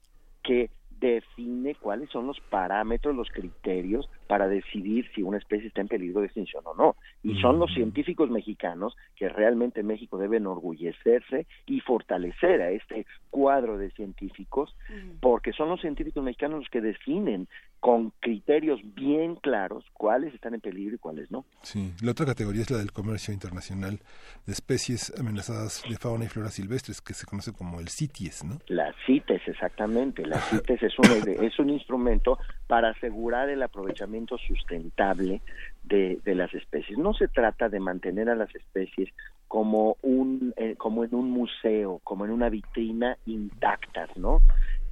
[0.44, 5.88] que define cuáles son los parámetros, los criterios para decidir si una especie está en
[5.88, 6.96] peligro de extinción o no.
[7.24, 13.78] Y son los científicos mexicanos que realmente México debe enorgullecerse y fortalecer a este cuadro
[13.78, 14.76] de científicos,
[15.20, 17.48] porque son los científicos mexicanos los que definen
[17.86, 21.46] con criterios bien claros cuáles están en peligro y cuáles no.
[21.62, 24.00] Sí, la otra categoría es la del comercio internacional
[24.48, 28.58] de especies amenazadas de fauna y flora silvestres, que se conoce como el CITES, ¿no?
[28.70, 30.26] La CITES, exactamente.
[30.26, 31.06] La CITES es un,
[31.46, 35.44] es un instrumento para asegurar el aprovechamiento sustentable
[35.84, 36.98] de, de, las especies.
[36.98, 39.10] No se trata de mantener a las especies
[39.48, 44.42] como un eh, como en un museo, como en una vitrina intactas, ¿no?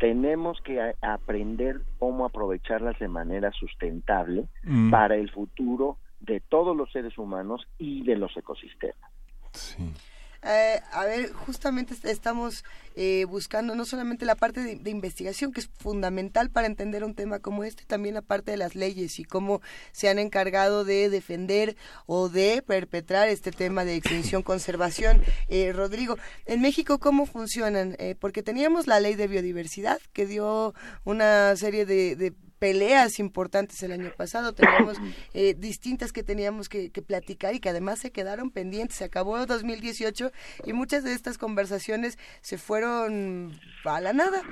[0.04, 4.92] Tenemos que aprender cómo aprovecharlas de manera sustentable mm.
[4.92, 9.10] para el futuro de todos los seres humanos y de los ecosistemas.
[9.54, 9.94] Sí.
[10.46, 12.64] Eh, a ver, justamente estamos
[12.96, 17.40] eh, buscando no solamente la parte de, investigación, que es fundamental para entender un tema
[17.40, 21.76] como este, también la parte de las leyes y cómo se han encargado de defender
[22.06, 25.22] o de perpetrar este tema de extinción-conservación.
[25.50, 27.96] Eh, Rodrigo, en México, ¿cómo funcionan?
[28.00, 33.84] Eh, porque teníamos la ley de biodiversidad que dio una serie de, de peleas importantes
[33.84, 34.98] el año pasado, teníamos
[35.34, 38.96] eh, distintas que teníamos que, platicar y que además se quedaron pendientes.
[38.96, 40.32] Se acabó 2018
[40.64, 43.52] y muchas de estas conversaciones se fueron
[43.84, 44.44] a la nada.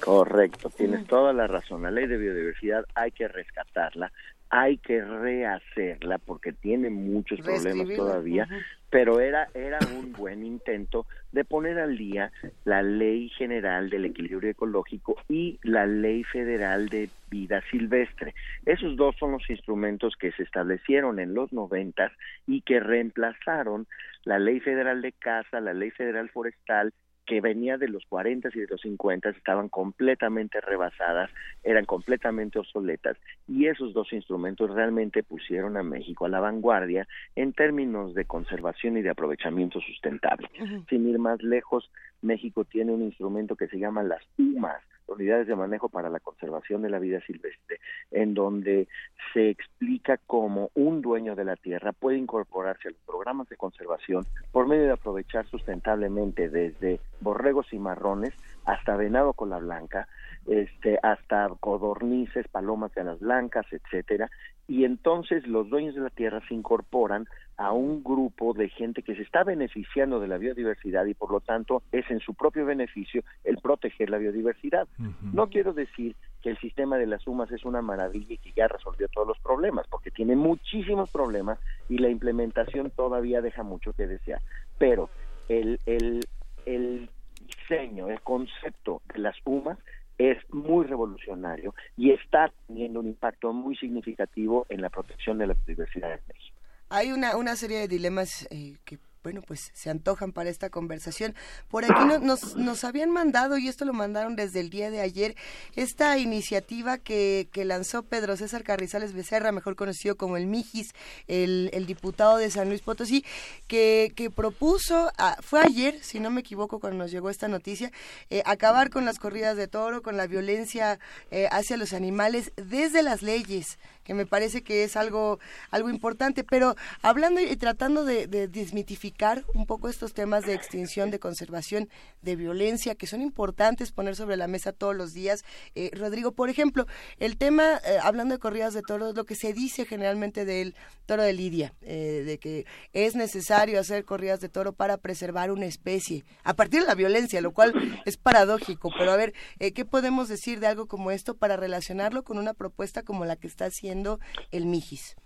[0.00, 1.84] Correcto, tienes toda la razón.
[1.84, 4.10] La ley de biodiversidad hay que rescatarla,
[4.50, 8.48] hay que rehacerla porque tiene muchos problemas todavía,
[8.90, 12.32] pero era era un buen intento de poner al día
[12.64, 18.34] la Ley General del Equilibrio Ecológico y la Ley Federal de Vida Silvestre.
[18.66, 22.10] Esos dos son los instrumentos que se establecieron en los noventas
[22.48, 23.86] y que reemplazaron
[24.24, 26.92] la Ley Federal de Caza, la Ley Federal Forestal
[27.30, 31.30] que venía de los 40 y de los 50 estaban completamente rebasadas,
[31.62, 33.16] eran completamente obsoletas
[33.46, 37.06] y esos dos instrumentos realmente pusieron a México a la vanguardia
[37.36, 40.50] en términos de conservación y de aprovechamiento sustentable.
[40.88, 41.88] Sin ir más lejos,
[42.20, 46.82] México tiene un instrumento que se llama las UMAS, unidades de manejo para la conservación
[46.82, 47.80] de la vida silvestre,
[48.10, 48.88] en donde
[49.32, 54.24] se explica cómo un dueño de la tierra puede incorporarse a los programas de conservación
[54.52, 58.34] por medio de aprovechar sustentablemente desde borregos y marrones
[58.64, 60.08] hasta venado con la blanca,
[60.46, 64.30] este, hasta codornices, palomas de las blancas, etcétera,
[64.70, 69.16] y entonces los dueños de la tierra se incorporan a un grupo de gente que
[69.16, 73.24] se está beneficiando de la biodiversidad y por lo tanto es en su propio beneficio
[73.42, 74.86] el proteger la biodiversidad.
[75.32, 78.68] No quiero decir que el sistema de las sumas es una maravilla y que ya
[78.68, 81.58] resolvió todos los problemas, porque tiene muchísimos problemas
[81.88, 84.40] y la implementación todavía deja mucho que desear.
[84.78, 85.10] Pero
[85.48, 86.20] el, el,
[86.64, 87.10] el
[87.44, 89.78] diseño, el concepto de las UMAS
[90.20, 95.54] es muy revolucionario y está teniendo un impacto muy significativo en la protección de la
[95.54, 96.58] biodiversidad en México.
[96.90, 101.34] Hay una, una serie de dilemas eh, que bueno, pues se antojan para esta conversación.
[101.68, 105.36] Por aquí nos, nos habían mandado, y esto lo mandaron desde el día de ayer,
[105.76, 110.92] esta iniciativa que, que lanzó Pedro César Carrizales Becerra, mejor conocido como el Mijis,
[111.28, 113.24] el, el diputado de San Luis Potosí,
[113.66, 115.10] que, que propuso,
[115.42, 117.90] fue ayer, si no me equivoco, cuando nos llegó esta noticia,
[118.30, 120.98] eh, acabar con las corridas de toro, con la violencia
[121.30, 123.78] eh, hacia los animales desde las leyes
[124.10, 125.38] que me parece que es algo,
[125.70, 126.42] algo importante.
[126.42, 129.09] Pero hablando y tratando de, desmitificar
[129.54, 131.88] un poco estos temas de extinción, de conservación,
[132.22, 135.44] de violencia, que son importantes poner sobre la mesa todos los días.
[135.74, 136.86] Eh, Rodrigo, por ejemplo,
[137.18, 140.74] el tema, eh, hablando de corridas de toros, lo que se dice generalmente del
[141.06, 145.66] toro de Lidia, eh, de que es necesario hacer corridas de toro para preservar una
[145.66, 147.72] especie, a partir de la violencia, lo cual
[148.04, 148.90] es paradójico.
[148.98, 153.02] Pero a ver, ¿qué podemos decir de algo como esto para relacionarlo con una propuesta
[153.02, 155.16] como la que está haciendo el Mijis?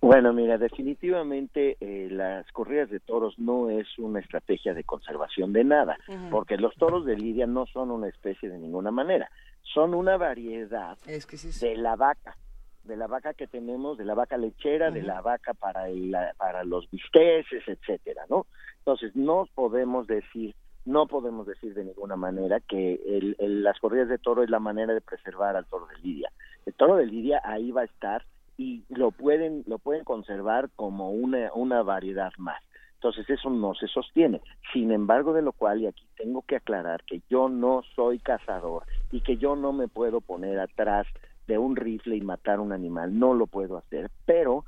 [0.00, 5.64] Bueno, mira, definitivamente eh, las corridas de toros no es una estrategia de conservación de
[5.64, 5.98] nada,
[6.30, 9.28] porque los toros de Lidia no son una especie de ninguna manera,
[9.62, 12.36] son una variedad de la vaca,
[12.84, 16.62] de la vaca que tenemos, de la vaca lechera, de la vaca para, el, para
[16.62, 18.46] los bisteces, etcétera, ¿no?
[18.78, 24.16] Entonces, no podemos decir no podemos decir de ninguna manera que el, las corridas de
[24.16, 26.32] toro es la manera de preservar al toro de Lidia.
[26.64, 28.24] El toro de Lidia ahí va a estar
[28.58, 32.60] y lo pueden lo pueden conservar como una una variedad más.
[32.94, 34.42] Entonces eso no se sostiene.
[34.72, 38.82] Sin embargo, de lo cual, y aquí tengo que aclarar que yo no soy cazador
[39.12, 41.06] y que yo no me puedo poner atrás
[41.46, 44.64] de un rifle y matar un animal, no lo puedo hacer, pero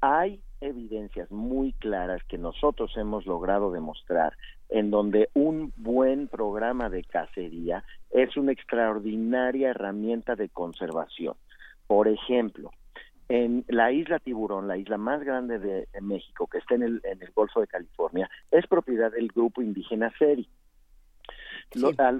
[0.00, 4.32] hay evidencias muy claras que nosotros hemos logrado demostrar
[4.70, 11.34] en donde un buen programa de cacería es una extraordinaria herramienta de conservación.
[11.86, 12.70] Por ejemplo,
[13.28, 17.22] en la isla Tiburón, la isla más grande de, México, que está en el, en
[17.22, 20.48] el Golfo de California, es propiedad del grupo indígena Seri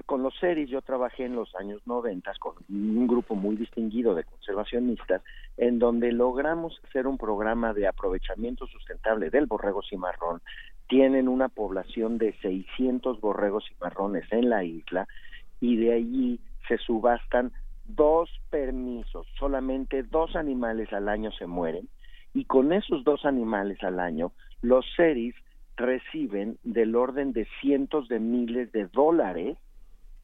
[0.05, 4.23] con los series yo trabajé en los años 90 con un grupo muy distinguido de
[4.23, 5.21] conservacionistas
[5.57, 10.41] en donde logramos hacer un programa de aprovechamiento sustentable del borrego cimarrón.
[10.87, 15.07] Tienen una población de 600 borregos cimarrones en la isla
[15.61, 17.51] y de allí se subastan
[17.85, 21.87] dos permisos, solamente dos animales al año se mueren
[22.33, 24.31] y con esos dos animales al año
[24.61, 25.35] los series
[25.77, 29.57] reciben del orden de cientos de miles de dólares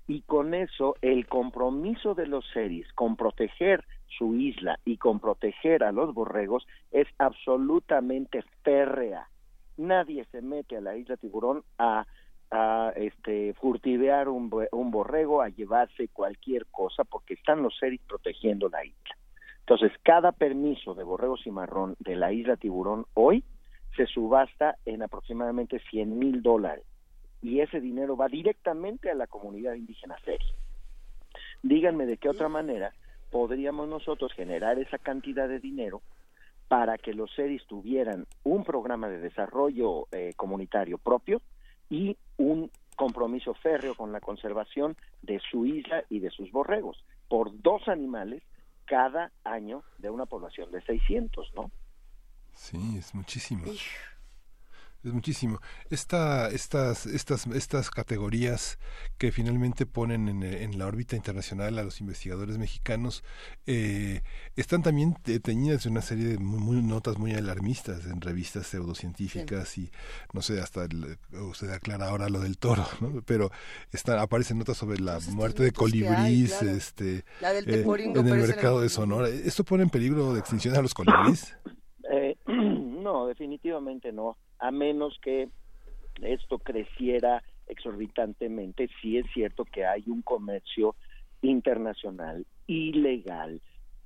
[0.07, 3.83] y con eso el compromiso de los series con proteger
[4.17, 9.27] su isla y con proteger a los borregos es absolutamente férrea.
[9.77, 12.05] Nadie se mete a la isla Tiburón a,
[12.51, 18.69] a este, furtivear un, un borrego, a llevarse cualquier cosa, porque están los seres protegiendo
[18.69, 19.15] la isla.
[19.59, 23.43] Entonces, cada permiso de borrego cimarrón de la isla Tiburón hoy
[23.95, 26.85] se subasta en aproximadamente 100 mil dólares
[27.41, 30.53] y ese dinero va directamente a la comunidad indígena seria.
[31.63, 32.93] Díganme de qué otra manera
[33.31, 36.01] podríamos nosotros generar esa cantidad de dinero
[36.67, 41.41] para que los seres tuvieran un programa de desarrollo eh, comunitario propio
[41.91, 47.51] y un compromiso férreo con la conservación de su isla y de sus borregos por
[47.61, 48.41] dos animales
[48.85, 51.69] cada año de una población de 600, ¿no?
[52.53, 53.63] Sí, es muchísimo.
[55.03, 55.59] Es muchísimo.
[55.89, 58.77] Esta, estas, estas, estas categorías
[59.17, 63.23] que finalmente ponen en, en, la órbita internacional a los investigadores mexicanos
[63.65, 64.21] eh,
[64.55, 69.91] están también teñidas de una serie de muy, notas muy alarmistas en revistas pseudocientíficas y
[70.33, 70.87] no sé, hasta
[71.31, 73.23] usted aclara ahora lo del toro, ¿no?
[73.25, 73.51] pero
[73.91, 77.23] está, aparecen notas sobre la pues muerte de colibrís este, eh,
[77.65, 79.29] en el mercado de Sonora.
[79.29, 81.55] ¿Esto pone en peligro de extinción a los colibrís?
[83.11, 85.49] No, definitivamente no a menos que
[86.21, 90.95] esto creciera exorbitantemente, sí es cierto que hay un comercio
[91.41, 93.61] internacional ilegal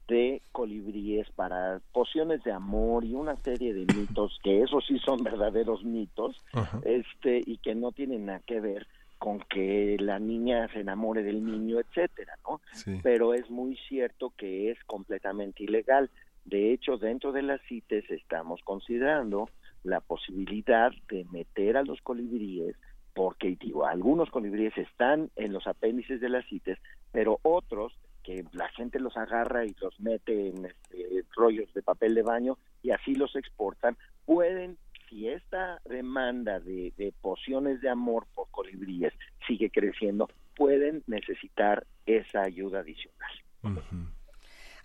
[0.07, 5.23] de colibríes para pociones de amor y una serie de mitos que esos sí son
[5.23, 6.43] verdaderos mitos
[6.83, 8.87] este y que no tienen nada que ver
[9.17, 12.61] con que la niña se enamore del niño etcétera no
[13.01, 16.11] pero es muy cierto que es completamente ilegal
[16.45, 19.49] de hecho dentro de las CITES estamos considerando
[19.83, 22.75] la posibilidad de meter a los colibríes,
[23.13, 26.77] porque digo, algunos colibríes están en los apéndices de las CITES,
[27.11, 27.93] pero otros
[28.23, 32.57] que la gente los agarra y los mete en este, rollos de papel de baño
[32.81, 34.77] y así los exportan, pueden,
[35.07, 39.13] si esta demanda de, pociones de amor por colibríes
[39.45, 43.31] sigue creciendo, pueden necesitar esa ayuda adicional.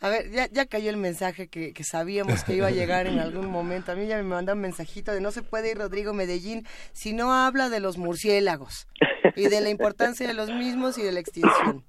[0.01, 3.19] A ver, ya, ya cayó el mensaje que, que, sabíamos que iba a llegar en
[3.19, 3.93] algún momento.
[3.93, 7.13] A mí ya me mandó un mensajito de no se puede ir Rodrigo Medellín si
[7.13, 8.89] no habla de los murciélagos
[9.37, 11.85] y de la importancia de los mismos y de la extinción.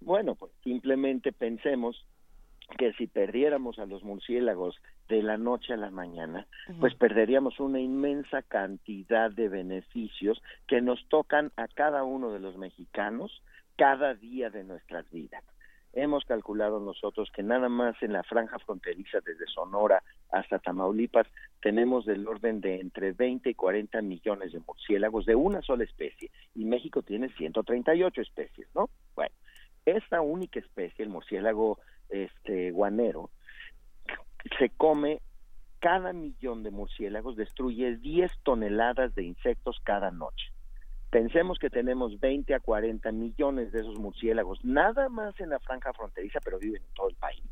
[0.00, 2.04] Bueno, pues simplemente pensemos
[2.78, 4.76] que si perdiéramos a los murciélagos
[5.08, 6.46] de la noche a la mañana,
[6.80, 12.56] pues perderíamos una inmensa cantidad de beneficios que nos tocan a cada uno de los
[12.56, 13.42] mexicanos
[13.76, 15.44] cada día de nuestras vidas.
[15.94, 21.26] Hemos calculado nosotros que nada más en la franja fronteriza desde Sonora hasta Tamaulipas
[21.60, 26.30] tenemos del orden de entre 20 y 40 millones de murciélagos de una sola especie
[26.54, 28.88] y México tiene 138 especies, ¿no?
[29.14, 29.34] Bueno,
[29.84, 31.78] esta única especie, el murciélago
[32.08, 33.30] este guanero,
[34.58, 35.20] se come
[35.78, 40.52] cada millón de murciélagos destruye 10 toneladas de insectos cada noche.
[41.12, 45.92] Pensemos que tenemos 20 a 40 millones de esos murciélagos, nada más en la franja
[45.92, 47.42] fronteriza, pero viven en todo el país.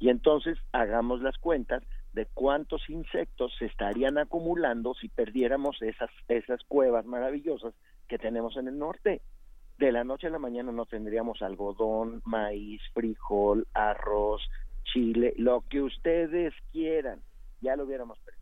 [0.00, 1.84] Y entonces hagamos las cuentas
[2.14, 7.74] de cuántos insectos se estarían acumulando si perdiéramos esas, esas cuevas maravillosas
[8.08, 9.22] que tenemos en el norte.
[9.78, 14.42] De la noche a la mañana no tendríamos algodón, maíz, frijol, arroz,
[14.82, 17.22] chile, lo que ustedes quieran.
[17.60, 18.39] Ya lo hubiéramos perdido.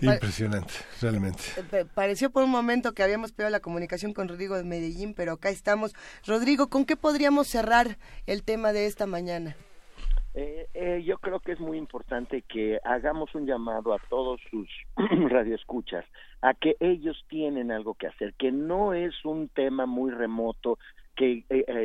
[0.00, 1.42] Impresionante, realmente.
[1.72, 5.32] Eh, pareció por un momento que habíamos perdido la comunicación con Rodrigo de Medellín, pero
[5.32, 5.94] acá estamos.
[6.26, 9.56] Rodrigo, ¿con qué podríamos cerrar el tema de esta mañana?
[10.34, 14.68] Eh, eh, yo creo que es muy importante que hagamos un llamado a todos sus
[15.28, 16.04] radioescuchas
[16.40, 20.78] a que ellos tienen algo que hacer, que no es un tema muy remoto
[21.16, 21.44] que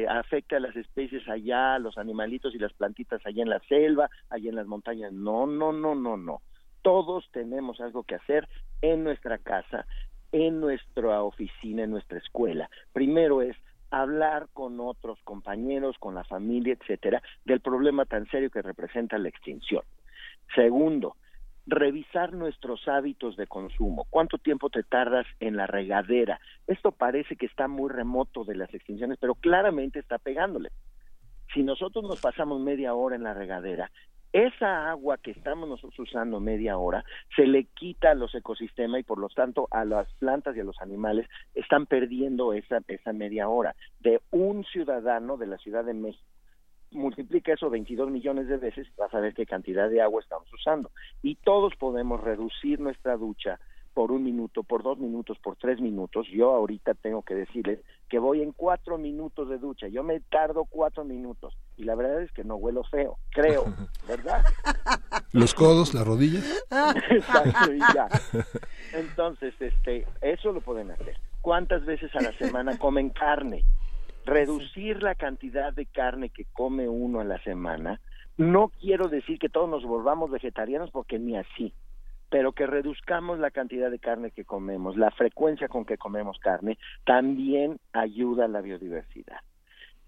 [0.10, 4.10] afecta a las especies allá, a los animalitos y las plantitas allá en la selva,
[4.30, 5.12] allá en las montañas.
[5.12, 6.42] No, no, no, no, no
[6.86, 8.48] todos tenemos algo que hacer
[8.84, 9.88] en nuestra casa,
[10.32, 12.70] en nuestra oficina, en nuestra escuela.
[12.94, 13.58] Primero es
[13.90, 19.30] hablar con otros compañeros, con la familia, etcétera, del problema tan serio que representa la
[19.30, 19.82] extinción.
[20.54, 21.16] Segundo,
[21.66, 24.06] revisar nuestros hábitos de consumo.
[24.12, 26.40] ¿Cuánto tiempo te tardas en la regadera?
[26.68, 30.70] Esto parece que está muy remoto de las extinciones, pero claramente está pegándole.
[31.52, 33.90] Si nosotros nos pasamos media hora en la regadera,
[34.36, 37.06] esa agua que estamos nosotros usando media hora
[37.38, 40.66] se le quita a los ecosistemas y por lo tanto a las plantas y a
[40.66, 43.78] los animales están perdiendo esa, esa media hora.
[44.02, 46.26] De un ciudadano de la Ciudad de México
[46.92, 50.92] multiplica eso 22 millones de veces, vas a ver qué cantidad de agua estamos usando.
[51.22, 53.60] Y todos podemos reducir nuestra ducha
[53.96, 56.28] por un minuto, por dos minutos, por tres minutos.
[56.28, 57.80] Yo ahorita tengo que decirles
[58.10, 59.88] que voy en cuatro minutos de ducha.
[59.88, 63.64] Yo me tardo cuatro minutos y la verdad es que no huelo feo, creo,
[64.08, 64.44] ¿verdad?
[65.32, 66.44] Los codos, las rodillas.
[67.10, 68.10] Exacto, y ya.
[68.94, 71.18] Entonces, este, eso lo pueden hacer.
[71.40, 73.64] ¿Cuántas veces a la semana comen carne?
[74.26, 78.02] Reducir la cantidad de carne que come uno a la semana.
[78.36, 81.74] No quiero decir que todos nos volvamos vegetarianos porque ni así
[82.36, 86.78] pero que reduzcamos la cantidad de carne que comemos, la frecuencia con que comemos carne,
[87.06, 89.38] también ayuda a la biodiversidad.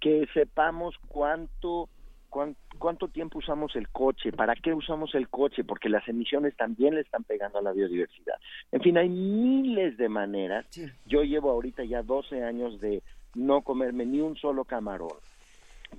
[0.02, 1.88] Que sepamos cuánto,
[2.30, 7.00] cuánto, tiempo usamos el coche, para qué usamos el coche, porque las emisiones también le
[7.00, 8.36] están pegando a la biodiversidad.
[8.74, 10.66] En fin, hay miles de maneras.
[11.06, 13.04] Yo llevo ahorita ya 12 años de
[13.36, 15.16] no comerme ni un solo camarón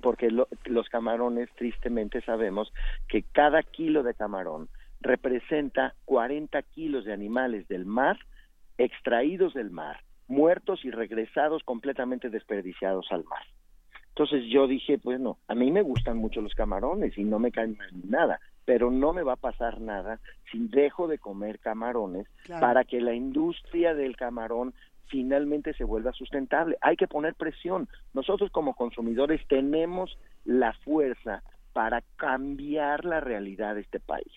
[0.03, 2.71] porque los camarones tristemente sabemos
[3.07, 4.69] que cada kilo de camarón
[5.01, 8.17] representa 40 kilos de animales del mar
[8.79, 9.97] extraídos del mar,
[10.27, 13.43] muertos y regresados completamente desperdiciados al mar.
[14.09, 17.51] Entonces yo dije, pues no, a mí me gustan mucho los camarones y no me
[17.51, 17.77] caen
[18.09, 20.19] nada, pero no me va a pasar nada
[20.51, 22.27] si dejo de comer camarones
[22.59, 24.73] para que la industria del camarón
[25.07, 26.77] finalmente se vuelva sustentable.
[26.81, 27.87] Hay que poner presión.
[28.13, 31.43] Nosotros como consumidores tenemos la fuerza
[31.73, 34.31] para cambiar la realidad de este país.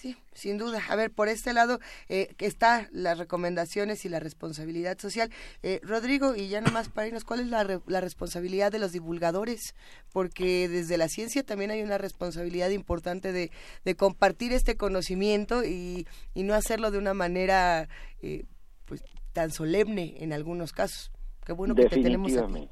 [0.00, 0.80] Sí, sin duda.
[0.88, 1.78] A ver, por este lado
[2.08, 5.30] eh, está las recomendaciones y la responsabilidad social.
[5.62, 9.74] Eh, Rodrigo, y ya nomás para irnos, ¿cuál es la, la, responsabilidad de los divulgadores?
[10.10, 13.50] Porque desde la ciencia también hay una responsabilidad importante de,
[13.84, 17.86] de compartir este conocimiento y, y, no hacerlo de una manera
[18.22, 18.46] eh,
[18.86, 21.12] pues tan solemne en algunos casos.
[21.44, 22.70] Qué bueno que te tenemos aquí.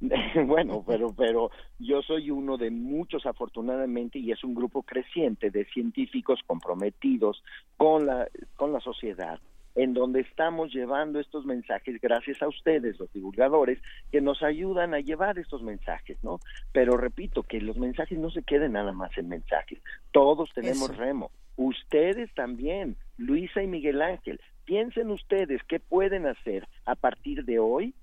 [0.46, 5.64] bueno, pero pero yo soy uno de muchos afortunadamente y es un grupo creciente de
[5.66, 7.42] científicos comprometidos
[7.76, 9.40] con la con la sociedad
[9.76, 13.78] en donde estamos llevando estos mensajes gracias a ustedes, los divulgadores,
[14.10, 16.40] que nos ayudan a llevar estos mensajes, ¿no?
[16.72, 19.78] Pero repito, que los mensajes no se queden nada más en mensajes.
[20.12, 21.30] Todos tenemos remo.
[21.56, 24.40] Ustedes también, Luisa y Miguel Ángel.
[24.64, 27.94] Piensen ustedes qué pueden hacer a partir de hoy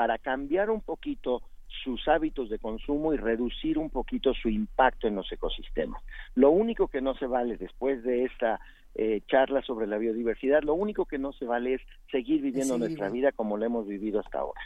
[0.00, 1.42] para cambiar un poquito
[1.84, 6.02] sus hábitos de consumo y reducir un poquito su impacto en los ecosistemas.
[6.34, 8.58] Lo único que no se vale después de esta
[8.94, 13.10] eh, charla sobre la biodiversidad, lo único que no se vale es seguir viviendo nuestra
[13.10, 14.62] vida como lo hemos vivido hasta ahora.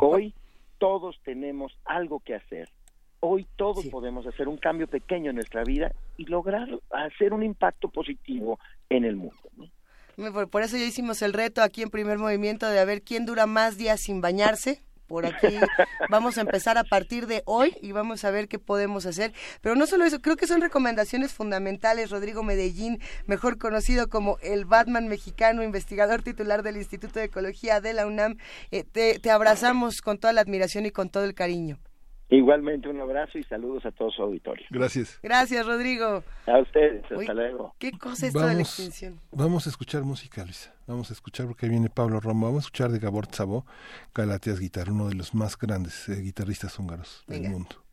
[0.00, 0.32] Hoy
[0.78, 2.68] todos tenemos algo que hacer.
[3.18, 7.88] Hoy todos podemos hacer un cambio pequeño en nuestra vida y lograr hacer un impacto
[7.88, 9.40] positivo en el mundo.
[10.50, 13.44] Por, eso ya hicimos el reto aquí en primer movimiento de a ver quién dura
[13.46, 15.46] más días sin bañarse por aquí
[16.10, 19.32] vamos a empezar a partir de hoy y vamos a ver qué podemos hacer.
[19.60, 22.10] Pero no solo eso, creo que son recomendaciones fundamentales.
[22.10, 27.92] Rodrigo Medellín, mejor conocido como el Batman mexicano, investigador titular del Instituto de Ecología de
[27.92, 28.38] la UNAM,
[28.70, 31.78] eh, te abrazamos con toda la admiración y con todo el cariño.
[32.28, 34.66] Igualmente un abrazo y saludos a todos su auditorio.
[34.70, 35.20] Gracias.
[35.22, 36.24] Gracias, Rodrigo.
[36.46, 37.74] A ustedes, hasta luego.
[37.78, 39.20] ¿Qué cosa es esto de la extinción?
[39.30, 40.74] Vamos a escuchar música, Luisa.
[40.86, 42.46] Vamos a escuchar porque viene Pablo Romo.
[42.46, 43.64] Vamos a escuchar de Gabor Szabo,
[44.12, 47.85] Galateas Guitar, uno de los más grandes eh, guitarristas húngaros del mundo.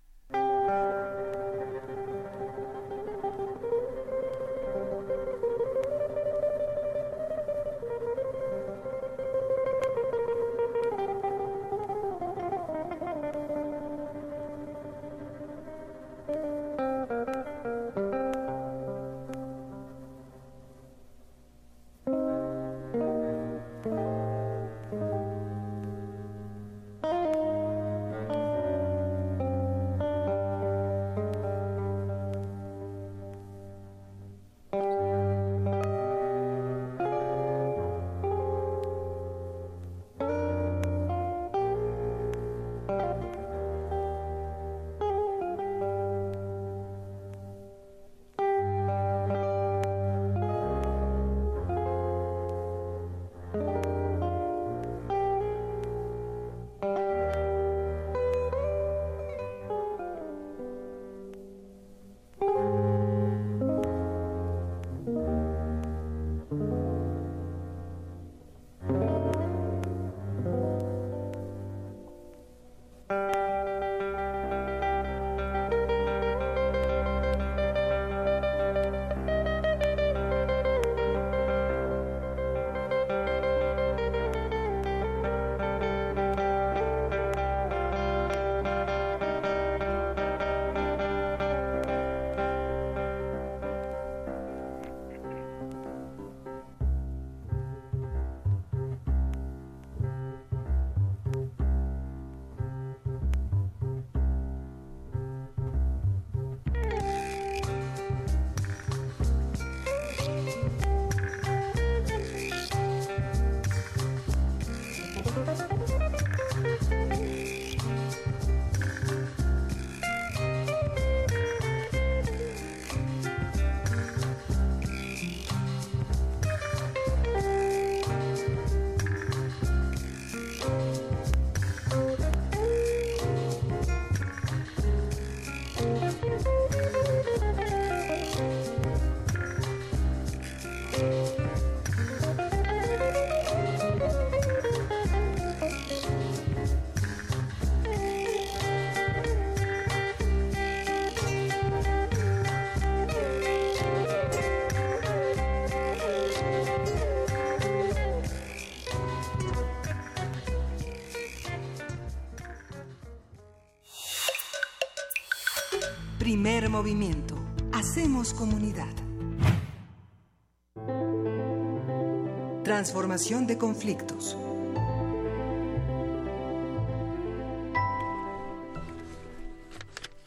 [172.64, 174.38] Transformación de conflictos.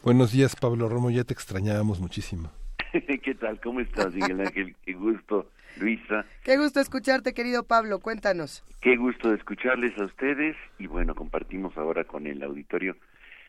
[0.03, 2.51] Buenos días, Pablo Romo, ya te extrañábamos muchísimo.
[2.91, 3.59] ¿Qué tal?
[3.59, 4.75] ¿Cómo estás, Miguel Ángel?
[4.85, 6.25] Qué gusto, Luisa.
[6.43, 7.97] Qué gusto escucharte, querido Pablo.
[8.01, 8.63] Cuéntanos.
[8.81, 12.95] Qué gusto de escucharles a ustedes y bueno, compartimos ahora con el auditorio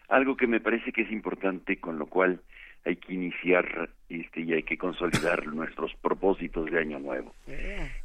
[0.09, 2.41] algo que me parece que es importante, con lo cual
[2.89, 7.35] hay que iniciar este, y hay que consolidar nuestros propósitos de año nuevo.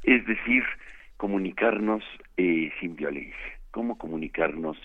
[0.03, 0.63] Es decir,
[1.17, 2.03] comunicarnos
[2.37, 3.59] eh, sin violencia.
[3.71, 4.77] ¿Cómo comunicarnos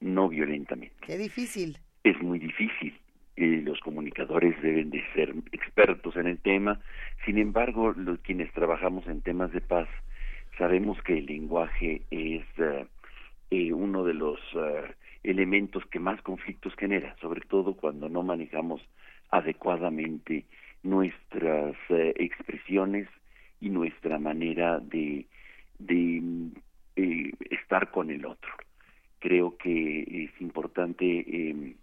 [0.00, 0.94] no violentamente?
[1.02, 1.78] Qué difícil.
[2.04, 2.94] Es muy difícil
[3.36, 6.80] los comunicadores deben de ser expertos en el tema.
[7.24, 9.88] Sin embargo, los, quienes trabajamos en temas de paz
[10.58, 12.86] sabemos que el lenguaje es eh,
[13.50, 18.82] eh, uno de los eh, elementos que más conflictos genera, sobre todo cuando no manejamos
[19.30, 20.44] adecuadamente
[20.82, 23.08] nuestras expresiones
[23.60, 25.26] y nuestra manera de,
[25.78, 26.52] de
[27.50, 28.50] estar con el otro.
[29.18, 31.76] Creo que es importante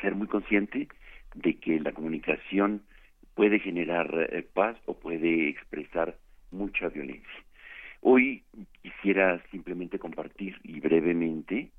[0.00, 0.88] ser muy consciente
[1.34, 2.82] de que la comunicación
[3.34, 6.16] puede generar eh, paz o puede expresar
[6.50, 7.44] mucha violencia.
[8.00, 8.44] Hoy
[8.82, 11.70] quisiera simplemente compartir y brevemente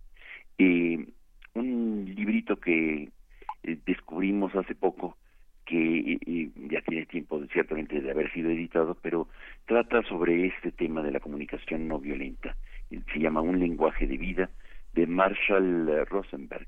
[0.57, 1.05] eh,
[1.53, 3.09] un librito que
[3.65, 5.17] eh, descubrimos hace poco
[5.65, 6.19] que
[6.69, 9.27] ya tiene tiempo ciertamente de haber sido editado, pero
[9.65, 12.55] trata sobre este tema de la comunicación no violenta.
[12.89, 14.49] Se llama Un lenguaje de vida
[14.93, 16.67] de Marshall Rosenberg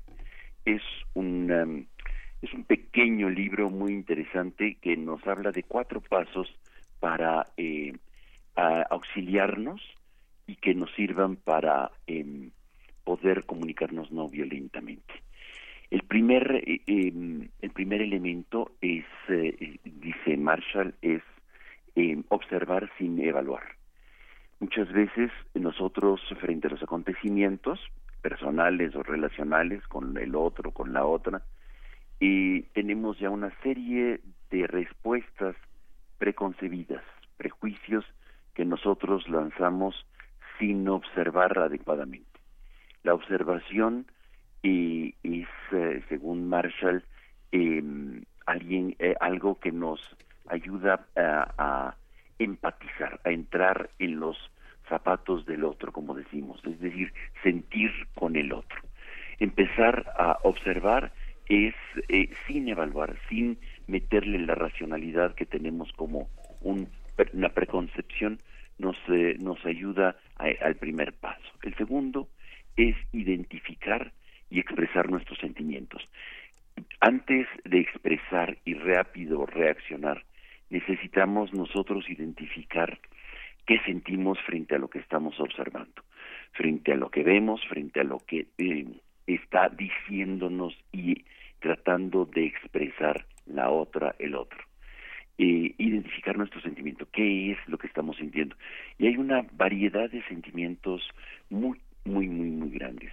[0.64, 0.82] es
[1.14, 1.86] un, um,
[2.42, 6.48] es un pequeño libro muy interesante que nos habla de cuatro pasos
[7.00, 7.92] para eh,
[8.90, 9.80] auxiliarnos
[10.46, 12.50] y que nos sirvan para em,
[13.04, 15.14] poder comunicarnos no violentamente.
[15.90, 21.22] El primer, eh, em, el primer elemento es, eh, dice Marshall, es
[21.94, 23.62] em, observar sin evaluar.
[24.60, 27.80] Muchas veces nosotros, frente a los acontecimientos,
[28.20, 31.42] personales o relacionales con el otro, con la otra,
[32.20, 34.20] y tenemos ya una serie
[34.50, 35.54] de respuestas
[36.18, 37.04] preconcebidas,
[37.36, 38.04] prejuicios
[38.54, 40.06] que nosotros lanzamos
[40.58, 42.40] sin observar adecuadamente.
[43.04, 44.06] La observación
[44.62, 47.04] es, eh, según Marshall,
[47.52, 50.00] em, alguien, eh, algo que nos
[50.48, 51.94] ayuda a
[52.38, 54.36] empatizar, a entrar en los
[54.88, 58.80] zapatos del otro, como decimos, es decir, sentir con el otro.
[59.38, 61.12] Empezar a observar
[61.48, 61.74] es
[62.08, 66.28] eh, sin evaluar, sin meterle la racionalidad que tenemos como
[66.60, 68.40] una preconcepción,
[68.78, 71.50] nos, eh, nos ayuda al primer paso.
[71.62, 72.28] El segundo
[72.76, 74.12] es identificar
[74.50, 76.08] y expresar nuestros sentimientos.
[77.00, 80.24] Antes de expresar y rápido reaccionar,
[80.70, 82.98] necesitamos nosotros identificar
[83.66, 86.02] qué sentimos frente a lo que estamos observando,
[86.52, 88.86] frente a lo que vemos, frente a lo que eh,
[89.26, 91.24] está diciéndonos y
[91.60, 94.58] tratando de expresar la otra, el otro.
[95.40, 98.56] Eh, identificar nuestro sentimiento, qué es lo que estamos sintiendo.
[98.98, 101.08] Y hay una variedad de sentimientos
[101.48, 103.12] muy, muy, muy, muy grandes.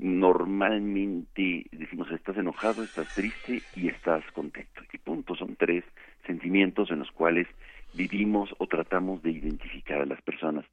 [0.00, 4.80] Normalmente decimos, estás enojado, estás triste y estás contento.
[4.90, 5.84] Y punto, son tres
[6.26, 7.46] sentimientos en los cuales
[7.92, 10.64] vivimos o tratamos de identificar a las personas.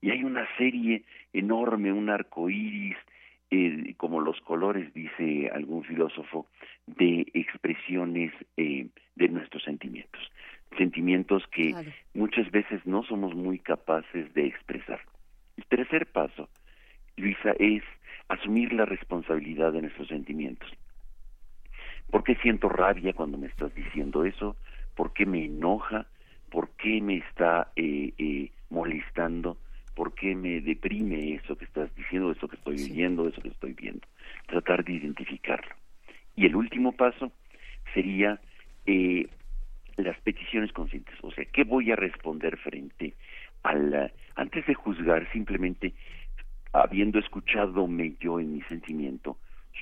[0.00, 2.96] Y hay una serie enorme, un arco iris,
[3.50, 6.46] eh, como los colores, dice algún filósofo,
[6.86, 10.20] de expresiones eh, de nuestros sentimientos.
[10.78, 11.74] Sentimientos que
[12.14, 15.00] muchas veces no somos muy capaces de expresar.
[15.56, 16.48] El tercer paso,
[17.16, 17.82] Luisa, es
[18.28, 20.68] asumir la responsabilidad de nuestros sentimientos.
[22.10, 24.56] ¿Por qué siento rabia cuando me estás diciendo eso?
[24.94, 26.06] ¿Por qué me enoja?
[26.50, 29.58] por qué me está eh, eh, molestando,
[29.94, 33.72] por qué me deprime eso que estás diciendo, eso que estoy oyendo, eso que estoy
[33.72, 34.06] viendo.
[34.46, 35.74] Tratar de identificarlo.
[36.34, 37.32] Y el último paso
[37.94, 38.40] sería
[38.86, 39.26] eh,
[39.96, 43.14] las peticiones conscientes, o sea, ¿qué voy a responder frente
[43.62, 44.12] al...
[44.34, 45.94] Antes de juzgar, simplemente
[46.82, 47.88] habiendo escuchado
[48.20, 49.36] yo en mi sentimiento,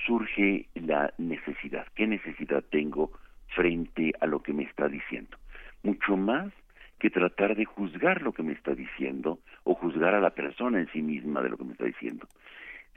[0.05, 1.87] surge la necesidad.
[1.95, 3.11] ¿Qué necesidad tengo
[3.47, 5.37] frente a lo que me está diciendo?
[5.85, 6.51] mucho más
[6.99, 10.89] que tratar de juzgar lo que me está diciendo o juzgar a la persona en
[10.91, 12.27] sí misma de lo que me está diciendo,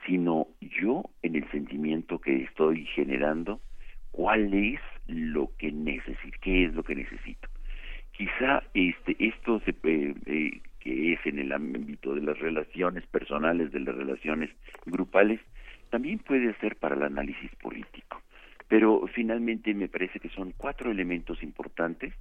[0.06, 3.60] sino yo en el sentimiento que estoy generando,
[4.10, 7.48] cuál es lo que necesito, qué es lo que necesito.
[8.12, 13.70] Quizá este esto se, eh, eh, que es en el ámbito de las relaciones personales,
[13.72, 14.48] de las relaciones
[14.86, 15.38] grupales,
[15.90, 18.22] también puede ser para el análisis político.
[18.68, 22.14] Pero finalmente me parece que son cuatro elementos importantes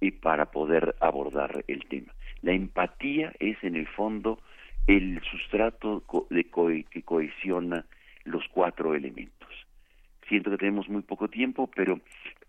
[0.00, 2.14] y para poder abordar el tema.
[2.40, 4.40] La empatía es en el fondo
[4.86, 6.44] el sustrato de
[6.90, 7.84] que cohesiona
[8.24, 9.48] los cuatro elementos.
[10.28, 12.00] Siento que tenemos muy poco tiempo, pero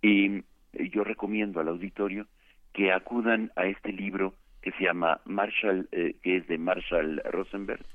[0.01, 2.27] em, yo recomiendo al auditorio
[2.71, 7.85] que acudan a este libro que se llama Marshall, eh, que es de Marshall Rosenberg,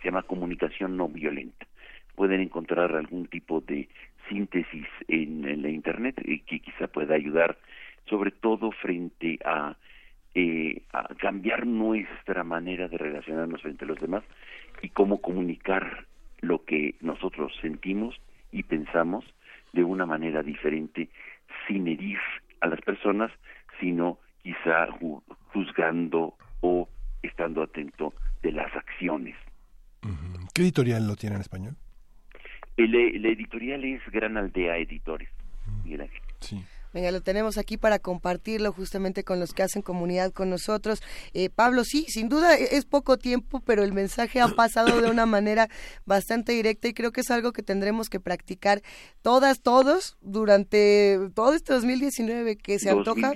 [0.00, 1.66] se llama Comunicación no violenta.
[2.14, 3.88] Pueden encontrar algún tipo de
[4.28, 7.58] síntesis en, la internet y que quizá pueda ayudar,
[8.06, 9.76] sobre todo frente a,
[10.34, 14.24] eh, a cambiar nuestra manera de relacionarnos frente a los demás
[14.82, 16.06] y cómo comunicar
[16.40, 18.20] lo que nosotros sentimos
[18.50, 19.24] y pensamos
[19.72, 21.08] de una manera diferente
[21.66, 22.18] sin herir
[22.60, 23.30] a las personas,
[23.80, 24.88] sino quizá
[25.52, 26.88] juzgando o
[27.22, 29.36] estando atento de las acciones.
[30.54, 31.76] ¿Qué editorial lo tiene en español?
[32.76, 35.28] El, editorial es Gran Aldea Editores.
[36.40, 36.62] Sí.
[36.92, 41.02] Venga, lo tenemos aquí para compartirlo justamente con los que hacen comunidad con nosotros.
[41.32, 45.10] Eh, Pablo, sí, sin duda e-, es poco tiempo, pero el mensaje ha pasado de
[45.10, 45.68] una manera
[46.04, 48.82] bastante directa y creo que es algo que tendremos que practicar
[49.22, 53.32] todas, todos, durante todo este 2019 que se antoja.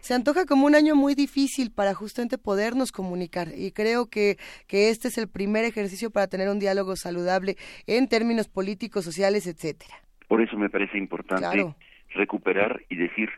[0.00, 4.38] Se antoja como un año muy difícil para justamente podernos comunicar y creo que,
[4.68, 9.48] que este es el primer ejercicio para tener un diálogo saludable en términos políticos, sociales,
[9.48, 9.94] etcétera.
[10.28, 11.74] Por eso me parece importante
[12.14, 13.30] recuperar y decir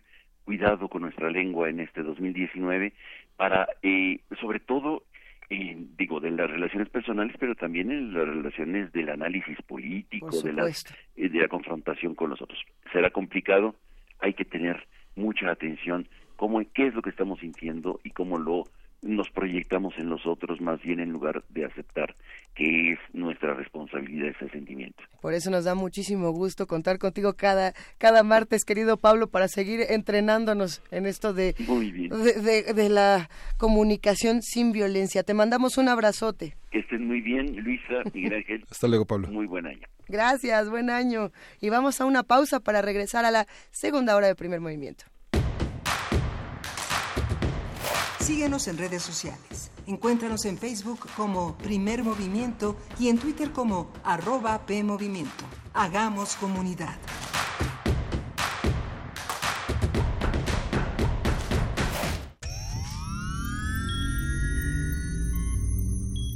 [0.45, 2.93] cuidado con nuestra lengua en este 2019
[3.37, 5.03] para, eh, sobre todo,
[5.51, 10.53] eh, digo, de las relaciones personales, pero también en las relaciones del análisis político, de
[10.53, 12.59] la, eh, de la confrontación con los otros.
[12.93, 13.75] Será complicado,
[14.21, 18.65] hay que tener mucha atención cómo, qué es lo que estamos sintiendo y cómo lo
[19.07, 22.15] nos proyectamos en los otros más bien en lugar de aceptar
[22.57, 25.03] que es nuestra responsabilidad ese sentimiento.
[25.21, 29.81] Por eso nos da muchísimo gusto contar contigo cada, cada martes, querido Pablo, para seguir
[29.91, 33.29] entrenándonos en esto de, de, de, la
[33.59, 35.23] comunicación sin violencia.
[35.23, 36.57] Te mandamos un abrazote.
[36.71, 38.65] Que estén muy bien, Luisa, Miguel Ángel.
[38.71, 39.29] Hasta luego, Pablo.
[39.29, 39.87] Muy buen año.
[40.09, 41.33] Gracias, buen año.
[41.61, 45.05] Y vamos a una pausa para regresar a la segunda hora del primer movimiento.
[48.27, 49.71] Síguenos en redes sociales.
[49.87, 55.45] Encuéntranos en Facebook como Primer Movimiento y en Twitter como arroba PMovimiento.
[55.73, 56.99] Hagamos comunidad.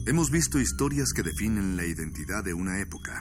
[0.06, 3.20] Hemos visto historias que definen la identidad de una época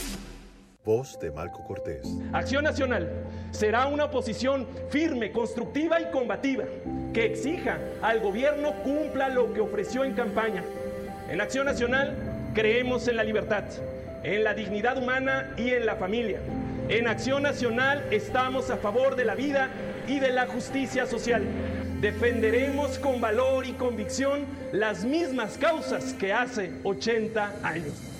[0.83, 2.07] Voz de Marco Cortés.
[2.33, 3.07] Acción Nacional
[3.51, 6.63] será una oposición firme, constructiva y combativa
[7.13, 10.63] que exija al gobierno cumpla lo que ofreció en campaña.
[11.29, 12.15] En Acción Nacional
[12.55, 13.65] creemos en la libertad,
[14.23, 16.39] en la dignidad humana y en la familia.
[16.89, 19.69] En Acción Nacional estamos a favor de la vida
[20.07, 21.43] y de la justicia social.
[21.99, 28.10] Defenderemos con valor y convicción las mismas causas que hace 80 años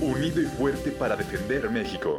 [0.00, 2.18] unido y fuerte para defender México.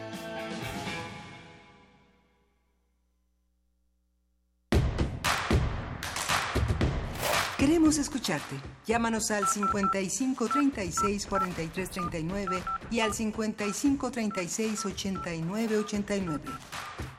[7.61, 8.55] Queremos escucharte.
[8.87, 16.43] Llámanos al 55 36 43 39 y al 55 36 89 89.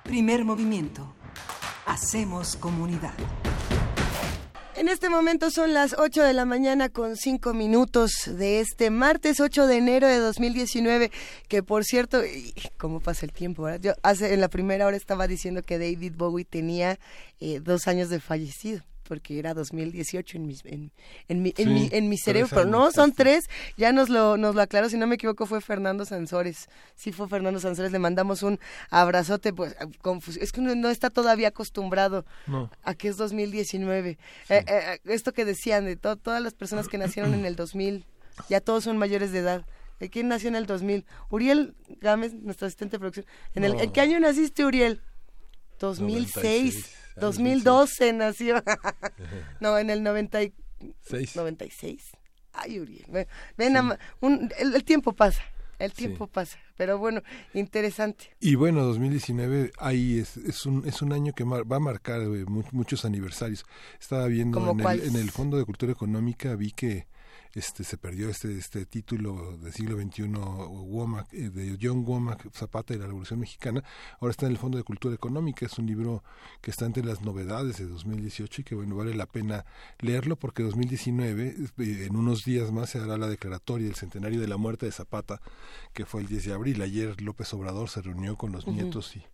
[0.03, 1.15] Primer movimiento.
[1.87, 3.15] Hacemos comunidad.
[4.75, 9.39] En este momento son las 8 de la mañana con 5 minutos de este martes
[9.39, 11.13] 8 de enero de 2019,
[11.47, 12.21] que por cierto,
[12.79, 13.63] ¿cómo pasa el tiempo?
[13.63, 13.81] ¿verdad?
[13.81, 16.99] Yo hace en la primera hora estaba diciendo que David Bowie tenía
[17.39, 20.93] eh, dos años de fallecido porque era 2018 en, mis, en,
[21.29, 23.45] en, mi, en, mi, en mi cerebro, pero no, son tres,
[23.77, 27.29] ya nos lo, nos lo aclaró, si no me equivoco fue Fernando Sansores, sí fue
[27.29, 28.59] Fernando Sansores, le mandamos un
[28.91, 29.77] abrazote, pues
[30.41, 32.25] es que uno no está todavía acostumbrado
[32.83, 34.19] a que es 2019.
[34.49, 38.05] Eh, eh, esto que decían de todas las personas que nacieron en el 2000,
[38.49, 39.67] ya todos son mayores de edad.
[40.11, 41.05] ¿Quién nació en el 2000?
[41.31, 43.27] Uriel Gámez, nuestro asistente de producción.
[43.55, 45.01] ¿En, el, ¿en qué año naciste, Uriel?
[45.79, 47.02] 2006.
[47.17, 48.63] 2012 nació.
[49.61, 51.37] no, en el 96.
[51.37, 52.13] 96.
[52.53, 53.27] Ay, Uriel.
[53.57, 53.77] Ven,
[54.59, 55.43] el, tiempo pasa.
[55.79, 57.23] El tiempo pasa, pero bueno,
[57.55, 58.31] interesante.
[58.39, 62.45] Y bueno, 2019 ahí es, es, un, es un año que va a marcar eh,
[62.47, 63.65] muchos aniversarios.
[63.99, 67.07] Estaba viendo en el, en el, Fondo de Cultura Económica, vi que
[67.55, 72.95] este se perdió este este título del siglo XXI Womack, eh, de John Womack Zapata
[72.95, 73.83] de la Revolución Mexicana
[74.21, 75.67] ahora está en el Fondo de Cultura Económica.
[75.67, 76.23] Es un libro
[76.61, 79.65] que está entre las novedades de 2018 y que bueno vale la pena
[80.01, 84.49] leerlo porque 2019 eh, en unos días más se hará la declaratoria del centenario de
[84.49, 85.41] la muerte de Zapata
[85.93, 86.83] que fue el 10 de abril.
[86.83, 89.25] Ayer López Obrador se reunió con los nietos y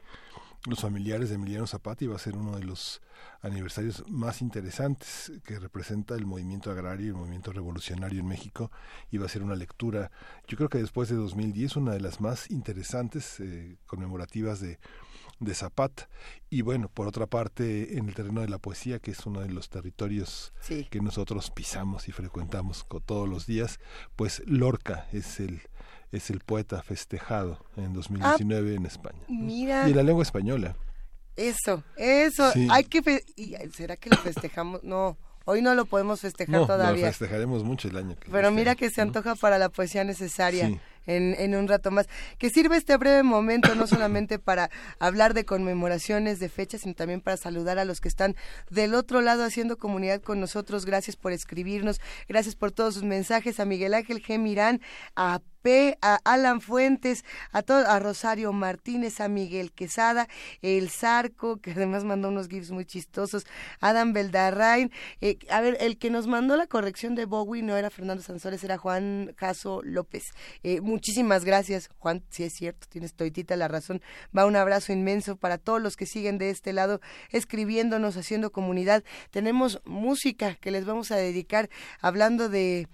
[0.67, 3.01] los familiares de Emiliano Zapata y va a ser uno de los
[3.43, 8.71] aniversarios más interesantes que representa el movimiento agrario y el movimiento revolucionario en México
[9.11, 10.11] y va a ser una lectura,
[10.47, 14.79] yo creo que después de 2010, una de las más interesantes eh, conmemorativas de,
[15.41, 16.09] de Zapata.
[16.51, 19.51] Y bueno, por otra parte, en el terreno de la poesía, que es uno de
[19.51, 20.53] los territorios
[20.91, 23.79] que nosotros pisamos y frecuentamos todos los días,
[24.17, 25.63] pues Lorca es el
[26.13, 29.21] es el poeta festejado en 2019 en España.
[29.29, 29.87] Mira.
[29.87, 30.77] Y en la lengua española.
[31.37, 32.53] Eso, eso.
[32.71, 33.23] Hay que
[33.73, 34.83] ¿Será que lo festejamos?
[34.83, 35.17] No.
[35.45, 37.07] Hoy no lo podemos festejar todavía.
[37.07, 40.79] Lo festejaremos mucho el año que Pero mira que se antoja para la poesía necesaria
[41.07, 42.07] en, en un rato más.
[42.37, 47.23] Que sirve este breve momento no solamente para hablar de conmemoraciones, de fechas, sino también
[47.23, 48.37] para saludar a los que están
[48.69, 50.85] del otro lado haciendo comunidad con nosotros.
[50.85, 51.99] Gracias por escribirnos,
[52.29, 53.59] gracias por todos sus mensajes.
[53.59, 54.39] A Miguel Ángel G.
[54.39, 54.83] Mirán,
[55.17, 60.29] a P, a Alan Fuentes, a, todo, a Rosario Martínez, a Miguel Quesada,
[60.63, 63.47] el Zarco, que además mandó unos gifs muy chistosos,
[63.81, 64.91] Adam Beldarrain.
[65.21, 68.65] Eh, a ver, el que nos mandó la corrección de Bowie no era Fernando Sansores,
[68.65, 70.25] era Juan Caso López.
[70.63, 74.03] Eh, muchísimas gracias, Juan, si es cierto, tienes toitita la razón.
[74.37, 77.01] Va un abrazo inmenso para todos los que siguen de este lado,
[77.31, 79.05] escribiéndonos, haciendo comunidad.
[79.31, 81.69] Tenemos música que les vamos a dedicar
[82.01, 82.89] hablando de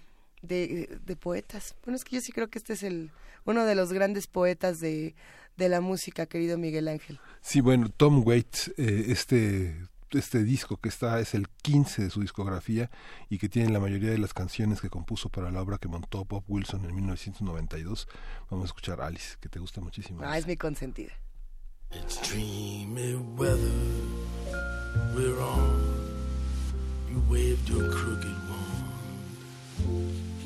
[0.44, 1.74] de, poetas.
[1.84, 3.10] Bueno, es que yo sí creo que este es el
[3.44, 5.14] uno de los grandes poetas de,
[5.56, 7.20] de la música, querido Miguel Ángel.
[7.40, 9.76] Sí, bueno, Tom Waits, eh, este
[10.18, 12.90] este disco que está es el 15 de su discografía
[13.28, 16.24] y que tiene la mayoría de las canciones que compuso para la obra que montó
[16.24, 18.08] Bob Wilson en 1992.
[18.50, 20.20] Vamos a escuchar Alice, que te gusta muchísimo.
[20.22, 21.12] Ah, es mi consentida.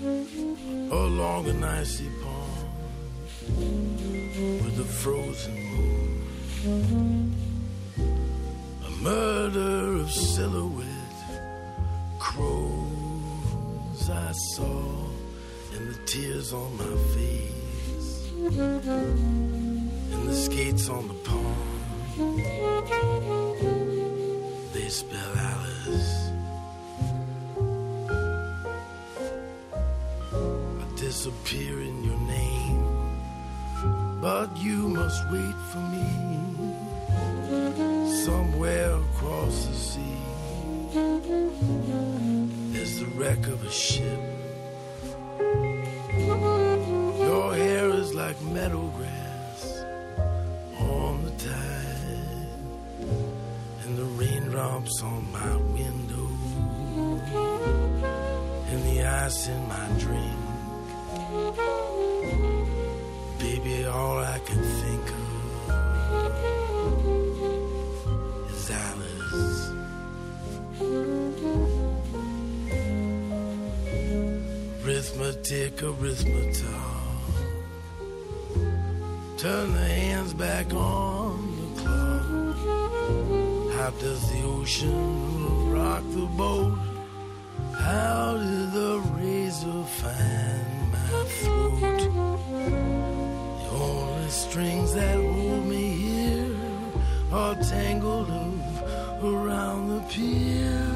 [0.01, 2.69] Along an icy pond
[4.65, 7.35] with a frozen moon.
[8.87, 10.87] A murder of silhouette
[12.21, 15.07] crows I saw
[15.75, 18.25] and the tears on my face
[20.13, 21.57] and the skates on the pond.
[24.73, 25.68] They spell Alice.
[31.09, 32.83] Disappear in your name
[34.21, 36.09] but you must wait for me
[38.27, 40.19] somewhere across the sea.
[42.73, 44.21] There's the wreck of a ship.
[47.27, 49.61] Your hair is like meadow grass
[50.79, 52.49] on the tide,
[53.83, 56.29] and the raindrops on my window,
[58.71, 60.48] and the ice in my drink.
[63.39, 65.75] Baby, all I can think of
[68.51, 69.71] is Alice.
[74.83, 76.65] Arithmetic, arithmetic.
[79.37, 82.57] Turn the hands back on the clock.
[83.77, 86.79] How does the ocean rock the boat?
[87.79, 90.78] How did the razor find
[91.09, 91.17] The
[93.73, 96.57] only strings that hold me here
[97.33, 100.87] are tangled up around the pier.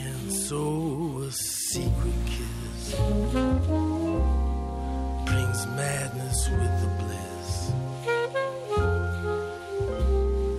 [0.00, 2.94] And so a secret kiss
[5.26, 7.50] brings madness with the bliss.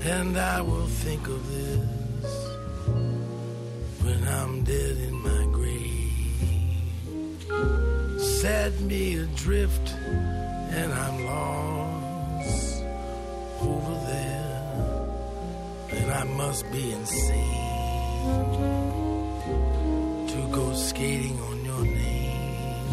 [0.05, 2.36] And I will think of this
[4.01, 5.84] when I'm dead in my grave.
[8.17, 9.93] Set me adrift,
[10.71, 12.83] and I'm lost
[13.61, 15.07] over there.
[15.91, 17.65] And I must be insane
[20.27, 22.85] to go skating on your name.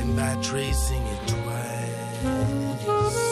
[0.00, 3.23] And by tracing it twice,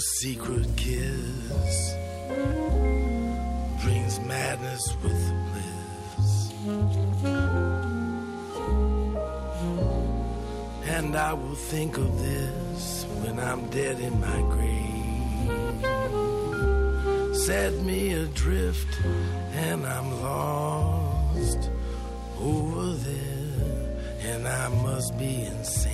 [0.00, 1.94] secret kiss
[3.82, 6.52] brings madness with bliss.
[10.84, 14.98] And I will think of this when I'm dead in my grave.
[17.36, 19.00] Set me adrift,
[19.52, 21.70] and I'm lost
[22.40, 25.87] over there, and I must be insane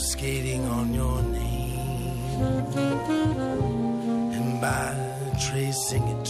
[0.00, 2.40] skating on your name.
[4.32, 4.94] And by
[5.38, 6.24] tracing it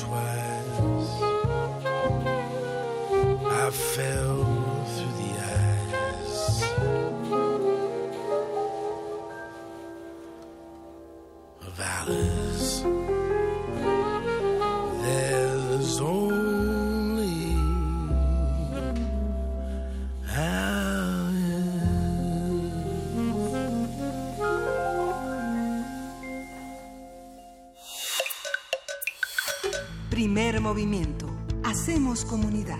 [30.70, 31.26] movimiento.
[31.64, 32.78] Hacemos comunidad.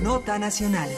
[0.00, 0.88] Nota nacional.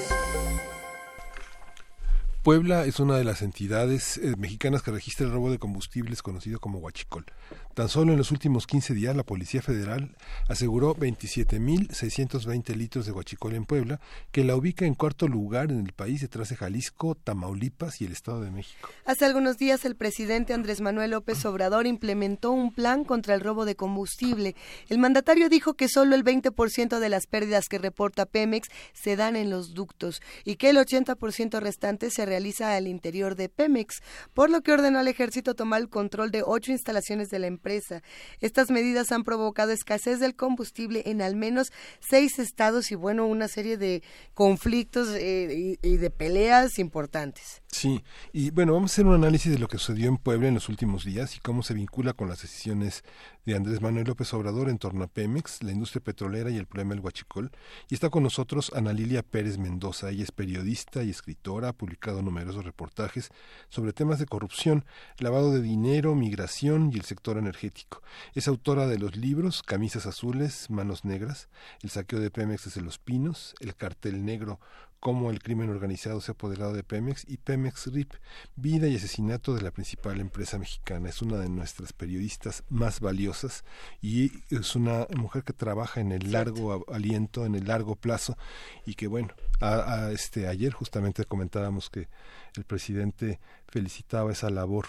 [2.42, 6.58] Puebla es una de las entidades eh, mexicanas que registra el robo de combustibles conocido
[6.58, 7.26] como huachicol.
[7.74, 10.16] Tan solo en los últimos 15 días la Policía Federal
[10.48, 14.00] aseguró 27.620 litros de huachicol en Puebla,
[14.32, 18.12] que la ubica en cuarto lugar en el país detrás de Jalisco, Tamaulipas y el
[18.12, 18.88] Estado de México.
[19.04, 23.66] Hace algunos días el presidente Andrés Manuel López Obrador implementó un plan contra el robo
[23.66, 24.56] de combustible.
[24.88, 29.36] El mandatario dijo que solo el 20% de las pérdidas que reporta Pemex se dan
[29.36, 34.02] en los ductos y que el 80% restante se realiza al interior de Pemex,
[34.34, 38.02] por lo que ordenó al ejército tomar el control de ocho instalaciones de la empresa.
[38.40, 43.48] Estas medidas han provocado escasez del combustible en al menos seis estados y bueno, una
[43.48, 47.59] serie de conflictos eh, y, y de peleas importantes.
[47.72, 48.02] Sí,
[48.32, 50.68] y bueno, vamos a hacer un análisis de lo que sucedió en Puebla en los
[50.68, 53.04] últimos días y cómo se vincula con las decisiones
[53.46, 56.94] de Andrés Manuel López Obrador en torno a Pemex, la industria petrolera y el problema
[56.94, 57.52] del huachicol.
[57.88, 60.10] Y está con nosotros Ana Lilia Pérez Mendoza.
[60.10, 63.30] Ella es periodista y escritora, ha publicado numerosos reportajes
[63.68, 64.84] sobre temas de corrupción,
[65.18, 68.02] lavado de dinero, migración y el sector energético.
[68.34, 71.48] Es autora de los libros Camisas Azules, Manos Negras,
[71.82, 74.58] El saqueo de Pemex desde los Pinos, El cartel negro
[75.00, 78.12] cómo el crimen organizado se ha apoderado de Pemex y Pemex RIP,
[78.54, 81.08] vida y asesinato de la principal empresa mexicana.
[81.08, 83.64] Es una de nuestras periodistas más valiosas
[84.02, 88.36] y es una mujer que trabaja en el largo aliento, en el largo plazo
[88.84, 92.08] y que bueno, a, este ayer justamente comentábamos que
[92.56, 94.86] el presidente felicitaba esa labor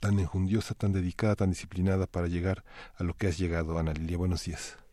[0.00, 2.64] tan enjundiosa, tan dedicada, tan disciplinada para llegar
[2.96, 4.16] a lo que has llegado, Ana Lilia.
[4.16, 4.85] Buenos días.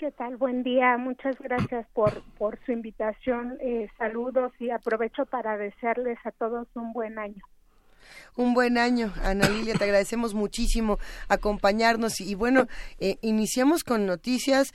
[0.00, 0.38] ¿Qué tal?
[0.38, 0.96] Buen día.
[0.96, 3.58] Muchas gracias por, por su invitación.
[3.60, 7.44] Eh, saludos y aprovecho para desearles a todos un buen año.
[8.34, 10.96] Un buen año, Ana Lilia, te agradecemos muchísimo
[11.28, 12.66] acompañarnos y, bueno,
[12.98, 14.72] eh, iniciamos con noticias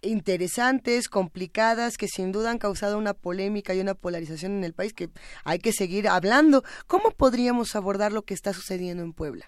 [0.00, 4.92] interesantes, complicadas, que sin duda han causado una polémica y una polarización en el país
[4.92, 5.10] que
[5.42, 6.62] hay que seguir hablando.
[6.86, 9.46] ¿Cómo podríamos abordar lo que está sucediendo en Puebla?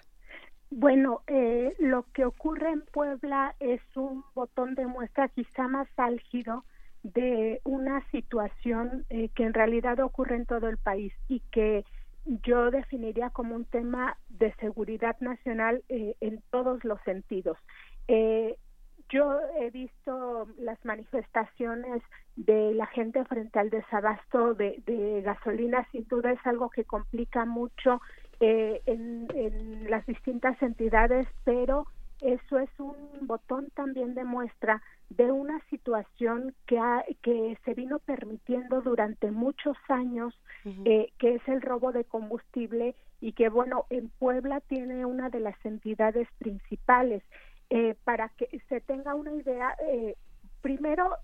[0.71, 6.63] Bueno, eh, lo que ocurre en Puebla es un botón de muestra quizá más álgido
[7.01, 11.85] de una situación eh, que en realidad ocurre en todo el país y que
[12.25, 17.57] yo definiría como un tema de seguridad nacional eh, en todos los sentidos.
[19.11, 22.03] yo he visto las manifestaciones
[22.35, 27.45] de la gente frente al desabasto de, de gasolina, sin duda es algo que complica
[27.45, 28.01] mucho
[28.41, 31.87] eh, en, las distintas entidades, pero
[32.21, 36.79] eso es un botón también de muestra de una situación que,
[37.21, 40.33] que se vino permitiendo durante muchos años,
[40.85, 45.41] eh, que es el robo de combustible y que, bueno, en Puebla tiene una de
[45.41, 47.23] las entidades principales.
[47.71, 49.75] Eh, para que se tenga una idea,
[50.61, 51.17] primero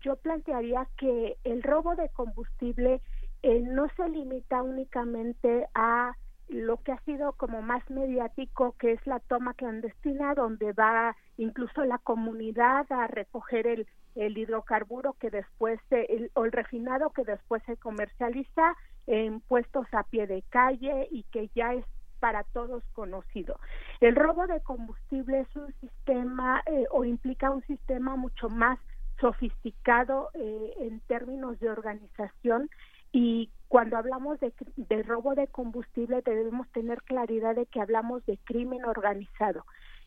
[0.00, 3.00] yo plantearía que el robo de combustible
[3.42, 6.14] no se limita únicamente a
[6.48, 11.84] lo que ha sido como más mediático, que es la toma clandestina, donde va incluso
[11.84, 17.62] la comunidad a recoger el, el hidrocarburo que después, el, o el refinado que después
[17.64, 21.84] se comercializa en puestos a pie de calle y que ya es
[22.20, 23.58] para todos conocido.
[24.00, 28.78] El robo de combustible es un sistema eh, o implica un sistema mucho más
[29.20, 32.70] sofisticado eh, en términos de organización
[33.12, 38.84] y cuando hablamos de, robo de combustible debemos tener claridad de que hablamos de crimen
[38.84, 39.64] organizado.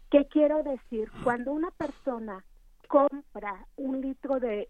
[0.10, 1.12] ¿Qué quiero decir?
[1.24, 2.44] Cuando una persona
[2.88, 4.70] compra un litro de,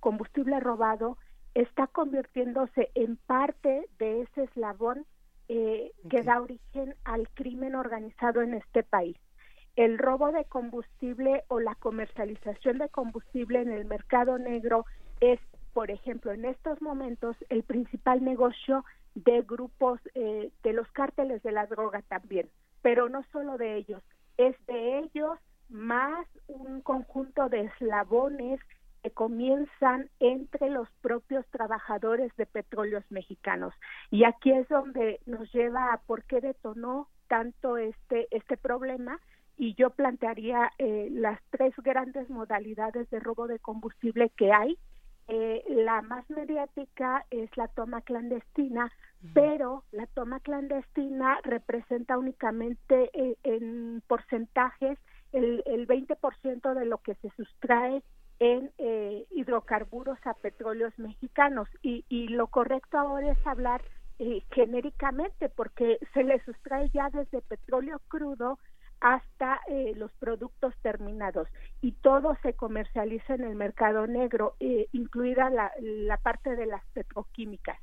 [0.00, 1.18] combustible robado,
[1.54, 5.04] está convirtiéndose en parte de ese eslabón
[5.48, 9.16] eh, que da origen al crimen organizado en este país.
[9.74, 14.86] El robo de combustible o la comercialización de combustible en el mercado negro
[15.20, 15.38] es
[15.76, 18.82] por ejemplo, en estos momentos el principal negocio
[19.14, 22.48] de grupos eh, de los cárteles de la droga también,
[22.80, 24.02] pero no solo de ellos,
[24.38, 25.38] es de ellos
[25.68, 28.58] más un conjunto de eslabones
[29.02, 33.74] que comienzan entre los propios trabajadores de petróleos mexicanos.
[34.10, 39.20] Y aquí es donde nos lleva a por qué detonó tanto este, este problema
[39.58, 44.78] y yo plantearía eh, las tres grandes modalidades de robo de combustible que hay
[45.28, 48.92] eh, la más mediática es la toma clandestina,
[49.34, 54.98] pero la toma clandestina representa únicamente eh, en porcentajes
[55.32, 58.04] el, el 20% de lo que se sustrae
[58.38, 61.68] en eh, hidrocarburos a petróleos mexicanos.
[61.82, 63.82] Y, y lo correcto ahora es hablar
[64.50, 68.58] genéricamente porque se le sustrae ya desde petróleo crudo
[69.00, 71.48] hasta eh, los productos terminados
[71.80, 77.78] y todo se comercializa en el mercado negro, eh, incluida la, parte de las petroquímicas.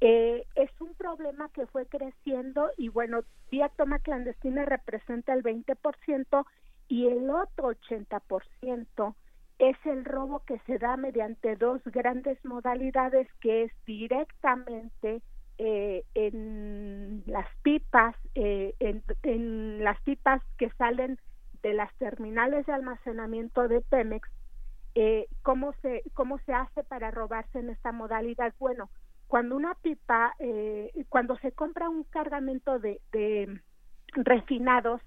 [0.00, 6.44] Eh, es un problema que fue creciendo y bueno, vía toma clandestina representa el 20%
[6.88, 9.14] y el otro 80%
[9.58, 15.22] es el robo que se da mediante dos grandes modalidades que es directamente
[15.58, 21.18] eh, en las pipas, eh, en, las pipas que salen
[21.62, 24.28] de las terminales de almacenamiento de Pemex,
[24.94, 28.54] eh, ¿cómo, se, ¿cómo se hace para robarse en esta modalidad?
[28.58, 28.90] Bueno,
[29.26, 33.60] cuando una pipa, eh, cuando se compra un cargamento de, de
[34.12, 35.00] refinados,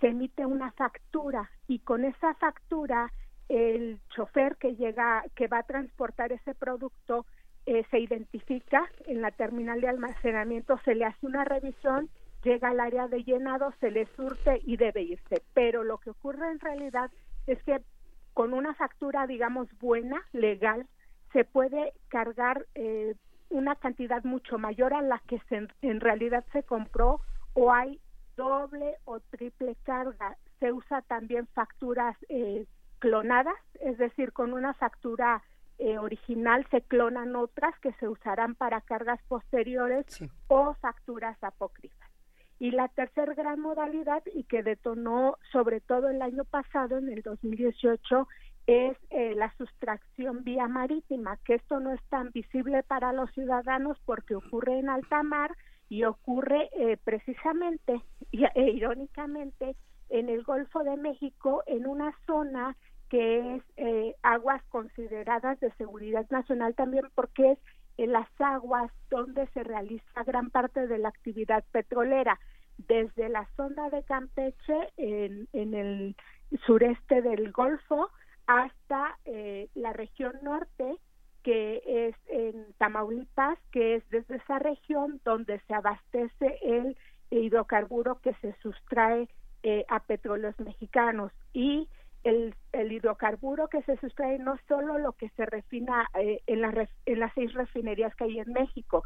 [0.00, 3.12] se emite una factura y con esa factura
[3.48, 7.26] el chofer que llega, que va a transportar ese producto,
[7.66, 12.08] eh, se identifica en la terminal de almacenamiento, se le hace una revisión,
[12.42, 15.42] llega al área de llenado, se le surte y debe irse.
[15.54, 17.10] Pero lo que ocurre en realidad
[17.46, 17.80] es que
[18.34, 20.86] con una factura, digamos, buena, legal,
[21.32, 23.14] se puede cargar eh,
[23.50, 27.20] una cantidad mucho mayor a la que se, en realidad se compró
[27.54, 28.00] o hay
[28.36, 30.36] doble o triple carga.
[30.58, 32.66] Se usa también facturas eh,
[32.98, 35.42] clonadas, es decir, con una factura
[35.82, 40.06] eh, original se clonan otras que se usarán para cargas posteriores
[40.46, 42.08] o facturas apócrifas.
[42.60, 47.22] Y la tercera gran modalidad y que detonó sobre todo el año pasado, en el
[47.22, 48.28] 2018,
[48.68, 53.98] es eh, la sustracción vía marítima, que esto no es tan visible para los ciudadanos
[54.04, 55.50] porque ocurre en alta mar
[55.88, 58.00] y ocurre eh, precisamente
[58.32, 59.74] e irónicamente
[60.10, 62.76] en el Golfo de México, en una zona
[63.12, 67.58] que es eh, aguas consideradas de seguridad nacional también porque es
[67.98, 72.40] en las aguas donde se realiza gran parte de la actividad petrolera,
[72.78, 76.16] desde la zona de Campeche en, en el
[76.64, 78.08] sureste del Golfo
[78.46, 80.96] hasta eh, la región norte,
[81.42, 86.96] que es en Tamaulipas, que es desde esa región donde se abastece el
[87.28, 89.28] hidrocarburo que se sustrae
[89.64, 91.30] eh, a petróleos mexicanos.
[91.52, 91.90] Y
[92.24, 96.88] el, el, hidrocarburo que se sustrae no solo lo que se refina eh, en, la,
[97.06, 99.02] en las seis refinerías que hay en México,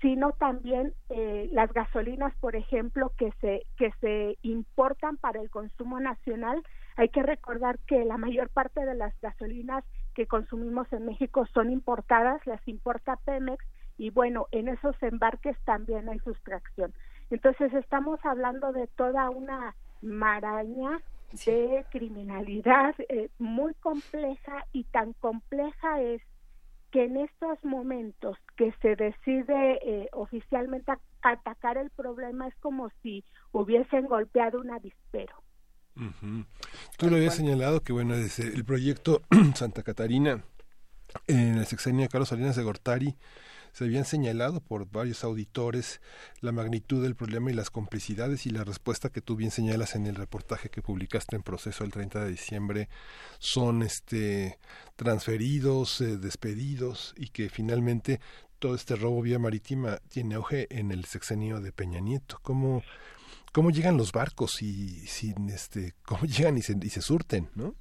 [0.00, 6.00] sino también eh, las gasolinas, por ejemplo, que se, que se importan para el consumo
[6.00, 6.62] nacional.
[6.96, 9.84] Hay que recordar que la mayor parte de las gasolinas
[10.14, 13.64] que consumimos en México son importadas, las importa Pemex,
[13.98, 16.94] y bueno, en esos embarques también hay sustracción.
[17.28, 21.00] Entonces estamos hablando de toda una maraña
[21.32, 26.22] de criminalidad eh, muy compleja y tan compleja es
[26.90, 30.92] que en estos momentos que se decide eh, oficialmente
[31.22, 35.34] atacar el problema es como si hubiesen golpeado un avispero.
[36.96, 39.22] Tú lo habías señalado que bueno, desde el proyecto
[39.54, 40.42] Santa Catarina
[41.26, 43.16] en el sexenio de Carlos Salinas de Gortari
[43.72, 46.00] se habían señalado por varios auditores
[46.40, 50.06] la magnitud del problema y las complicidades y la respuesta que tú bien señalas en
[50.06, 52.88] el reportaje que publicaste en proceso el 30 de diciembre
[53.38, 54.58] son este
[54.96, 58.20] transferidos, eh, despedidos y que finalmente
[58.58, 62.38] todo este robo vía marítima tiene auge en el sexenio de Peña Nieto.
[62.42, 62.82] ¿Cómo,
[63.52, 67.74] cómo llegan los barcos y sin este cómo llegan y se, y se surten, ¿no?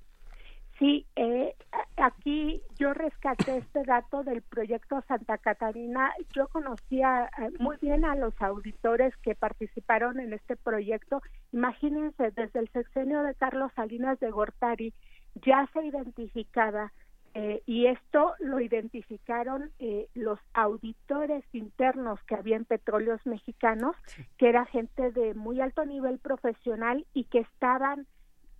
[0.79, 1.55] Sí, eh,
[1.97, 6.13] aquí yo rescaté este dato del proyecto Santa Catarina.
[6.33, 11.21] Yo conocía eh, muy bien a los auditores que participaron en este proyecto.
[11.51, 14.93] Imagínense, desde el sexenio de Carlos Salinas de Gortari
[15.35, 16.93] ya se identificaba
[17.33, 23.97] eh, y esto lo identificaron eh, los auditores internos que había en petróleos mexicanos,
[24.37, 28.07] que era gente de muy alto nivel profesional y que estaban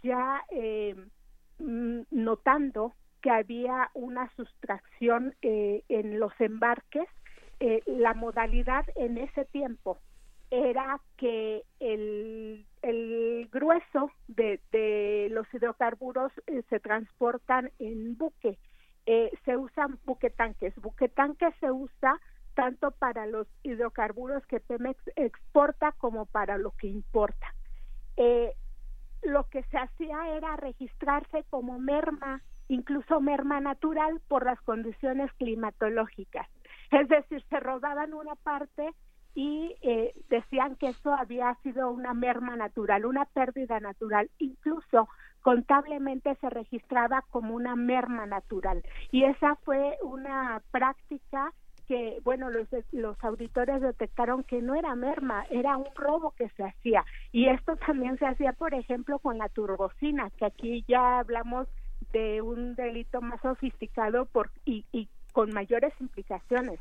[0.03, 1.18] ya mm,
[1.59, 7.07] notando que había una sustracción eh, en los embarques.
[7.59, 9.99] Eh, la modalidad en ese tiempo
[10.49, 18.57] era que el, el grueso de, los hidrocarburos eh, se transportan en buque.
[19.45, 20.75] se usan buquetanques.
[20.77, 22.19] Buquetanques se usa
[22.55, 27.53] tanto para los hidrocarburos que Pemex exporta como para lo que importa.
[29.23, 36.47] Lo que se hacía era registrarse como merma incluso merma natural por las condiciones climatológicas.
[36.91, 38.93] Es decir, se rodaban una parte
[39.35, 44.29] y eh, decían que eso había sido una merma natural, una pérdida natural.
[44.37, 45.09] Incluso
[45.41, 48.83] contablemente se registraba como una merma natural.
[49.11, 51.53] Y esa fue una práctica
[51.89, 56.63] que, bueno, los, los auditores detectaron que no era merma, era un robo que se
[56.63, 57.03] hacía.
[57.31, 61.67] Y esto también se hacía, por ejemplo, con la turbocina, que aquí ya hablamos
[62.13, 66.79] de un delito más sofisticado por, y, y con mayores implicaciones,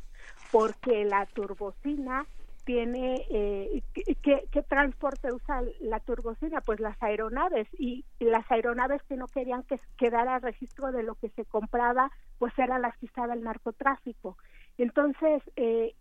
[0.52, 2.26] porque la turbocina
[2.66, 9.16] tiene eh, ¿qué, ¿qué, transporte usa la turbocina pues las aeronaves y las aeronaves que
[9.16, 13.32] no querían que quedara registro de lo que se compraba pues eran las que usaba
[13.32, 14.36] el narcotráfico
[14.78, 15.94] entonces eh,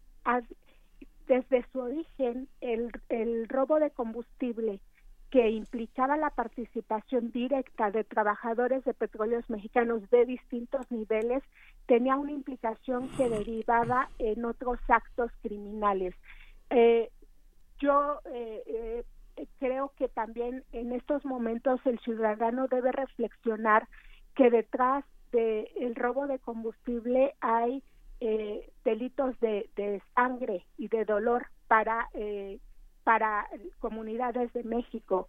[1.27, 4.79] desde su origen el, robo de combustible
[5.29, 11.43] que implicaba la participación directa de trabajadores de petróleos mexicanos de distintos niveles,
[11.85, 16.15] tenía una implicación que derivaba en otros actos criminales.
[16.69, 17.09] Eh,
[17.79, 19.03] yo eh,
[19.35, 23.87] eh, creo que también en estos momentos el ciudadano debe reflexionar
[24.33, 27.83] que detrás del robo de combustible hay
[28.19, 32.10] eh, delitos de, sangre y de dolor para
[33.03, 33.48] para
[33.80, 35.27] comunidades de México.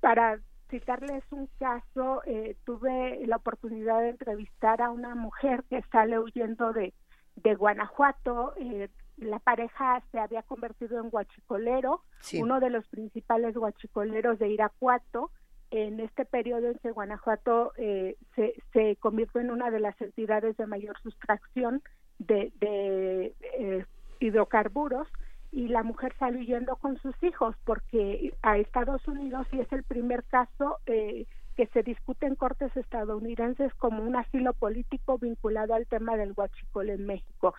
[0.00, 0.38] para
[0.70, 2.22] citarles un caso,
[2.64, 6.94] tuve la oportunidad de entrevistar a una mujer que sale huyendo de,
[7.42, 12.02] de Guanajuato, eh, la pareja se había convertido en guachicolero,
[12.34, 15.30] uno de los principales guachicoleros de Irapuato.
[15.70, 20.56] En este periodo en que Guanajuato eh, se, se convirtió en una de las entidades
[20.56, 21.82] de mayor sustracción
[22.18, 23.84] de, de eh,
[24.20, 25.08] hidrocarburos
[25.52, 29.82] y la mujer salió huyendo con sus hijos porque a Estados Unidos y es el
[29.82, 31.26] primer caso eh,
[31.58, 36.88] que se discute en cortes estadounidenses como un asilo político vinculado al tema del huachicol
[36.88, 37.52] en México.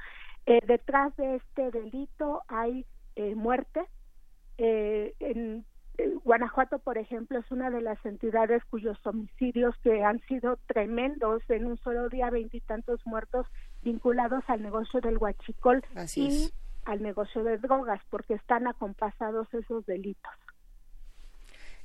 [0.45, 2.86] Eh, detrás de este delito hay
[3.18, 3.86] eh, muerte.
[4.57, 5.65] Eh, en
[6.24, 11.66] Guanajuato, por ejemplo, es una de las entidades cuyos homicidios que han sido tremendos en
[11.66, 13.48] un solo día, veintitantos muertos
[13.82, 15.84] vinculados al negocio del huachicol
[16.16, 16.52] y
[16.86, 20.32] al negocio de drogas, porque están acompasados esos delitos.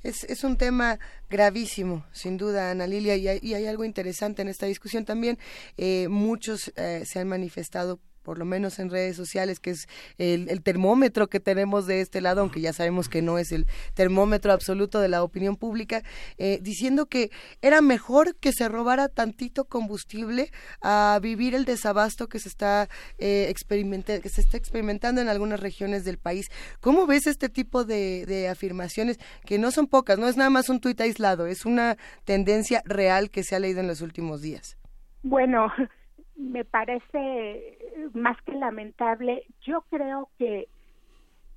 [0.03, 4.67] Es, es un tema gravísimo, sin duda, Ana Lilia, y hay, algo interesante en esta
[4.67, 5.39] discusión también.
[5.77, 9.87] Eh, muchos eh, se han manifestado por lo menos en redes sociales, que es
[10.17, 14.51] el, termómetro que tenemos de este lado, aunque ya sabemos que no es el termómetro
[14.51, 16.01] absoluto de la opinión pública,
[16.37, 17.29] eh, diciendo que
[17.61, 22.89] era mejor que se robara tantito combustible a vivir el desabasto que se está
[23.19, 26.47] eh, que se está experimentando en algunas regiones del país.
[26.81, 30.69] ¿Cómo ves este tipo de, de afirmaciones que no son pocas, no es nada más
[30.69, 34.77] un tuit aislado, es una tendencia real que se ha leído en los últimos días?
[35.21, 35.71] Bueno,
[36.35, 37.77] me parece
[38.13, 39.43] más que lamentable.
[39.61, 40.67] Yo creo que,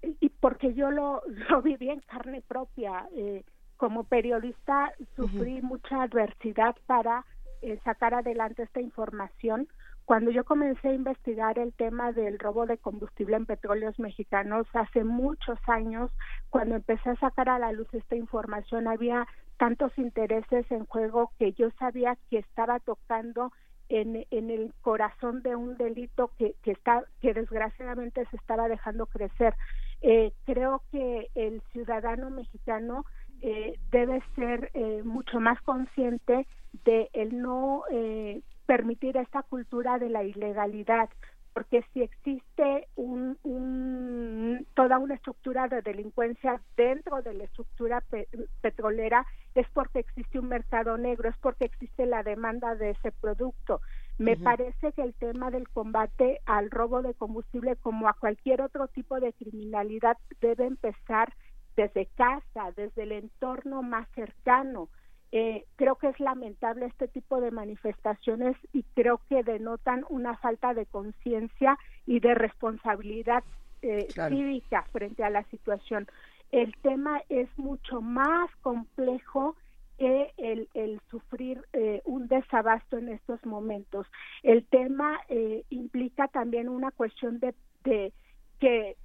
[0.03, 3.45] y porque yo lo, lo viví en carne propia, eh,
[3.77, 7.25] como periodista sufrí mucha adversidad para
[7.63, 9.69] eh, sacar adelante esta información.
[10.05, 15.05] Cuando yo comencé a investigar el tema del robo de combustible en petróleos mexicanos hace
[15.05, 16.11] muchos años,
[16.51, 19.29] cuando empecé a sacar a la luz esta información, había
[19.59, 23.53] tantos intereses en juego que yo sabía que estaba tocando
[23.89, 29.55] en, el corazón de un delito que, que, está, que desgraciadamente se estaba dejando crecer.
[30.03, 33.05] Eh, creo que el ciudadano mexicano
[33.41, 36.47] eh, debe ser eh, mucho más consciente
[36.85, 41.09] de el no eh, permitir esta cultura de la ilegalidad,
[41.53, 48.03] porque si existe un, toda una estructura de delincuencia dentro de la estructura
[48.61, 53.81] petrolera, es porque existe un mercado negro, es porque existe la demanda de ese producto.
[54.19, 58.89] Me parece que el tema del combate al robo de combustible, como a cualquier otro
[58.89, 61.33] tipo de criminalidad, debe empezar
[61.77, 64.89] desde casa, desde el entorno más cercano.
[65.31, 70.73] Eh, creo que es lamentable este tipo de manifestaciones y creo que denotan una falta
[70.73, 73.45] de conciencia y de responsabilidad
[73.83, 76.07] eh, cívica frente a la situación.
[76.51, 79.55] El tema es mucho más complejo
[79.99, 84.07] que el, el sufrir eh, un desabasto en estos momentos.
[84.43, 85.21] El tema
[85.69, 88.13] implica también una cuestión de, de
[88.61, 88.97] que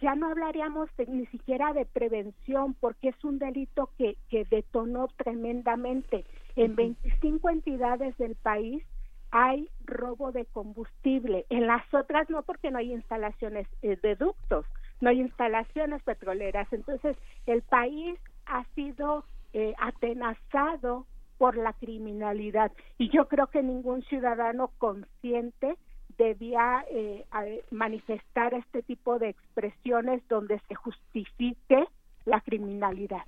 [0.00, 6.24] ya no hablaríamos ni siquiera de prevención porque es un delito que, que detonó tremendamente.
[6.56, 8.82] En 25 entidades del país
[9.30, 14.66] hay robo de combustible, en las otras no porque no hay instalaciones eh, de ductos,
[15.00, 16.72] no hay instalaciones petroleras.
[16.72, 17.16] Entonces
[17.46, 21.06] el país ha sido eh, atenazado
[21.36, 25.76] por la criminalidad y yo creo que ningún ciudadano consciente
[26.18, 27.24] debía eh,
[27.70, 31.86] manifestar este tipo de expresiones donde se justifique
[32.24, 33.24] la criminalidad.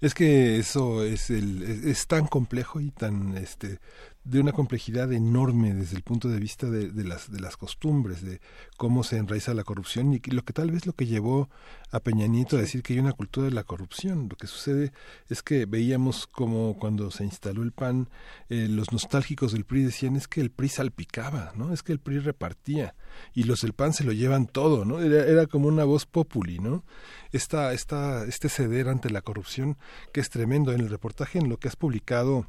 [0.00, 3.78] Es que eso es, el, es, tan complejo y tan este
[4.24, 8.22] de una complejidad enorme desde el punto de vista de, de, las de las costumbres
[8.22, 8.40] de
[8.76, 11.50] cómo se enraiza la corrupción y lo que tal vez lo que llevó
[11.90, 14.28] a Peña Nieto a decir que hay una cultura de la corrupción.
[14.30, 14.92] Lo que sucede
[15.28, 18.08] es que veíamos como cuando se instaló el PAN
[18.48, 21.98] eh, los nostálgicos del PRI decían es que el PRI salpicaba no es que el
[21.98, 22.94] PRI repartía
[23.34, 26.58] y los del PAN se lo llevan todo no era, era como una voz populi
[26.58, 26.84] no
[27.32, 29.76] esta, esta, este ceder ante la corrupción
[30.12, 32.46] que es tremendo en el reportaje en lo que has publicado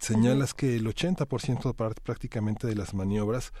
[0.00, 3.52] señalas que el 80% prácticamente de las maniobras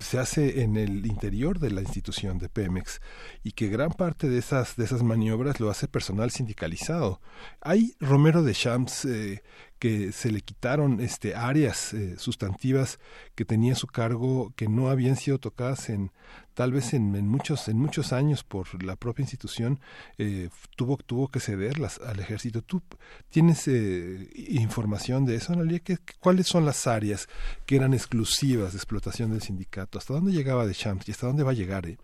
[0.00, 3.00] se hace en el interior de la institución de Pemex
[3.42, 7.20] y que gran parte de esas de esas maniobras lo hace personal sindicalizado.
[7.60, 9.42] Hay Romero de Champs eh,
[9.78, 12.98] que se le quitaron este áreas eh, sustantivas
[13.34, 16.10] que tenía su cargo que no habían sido tocadas en
[16.54, 19.78] tal vez en, muchos en muchos años por la propia institución
[20.18, 22.82] eh, tuvo tuvo que cederlas al ejército tú
[23.30, 25.80] tienes eh, información de eso Analia
[26.20, 27.28] cuáles son las áreas
[27.66, 31.44] que eran exclusivas de explotación del sindicato hasta dónde llegaba de Champs y hasta dónde
[31.44, 31.98] va a llegar eh?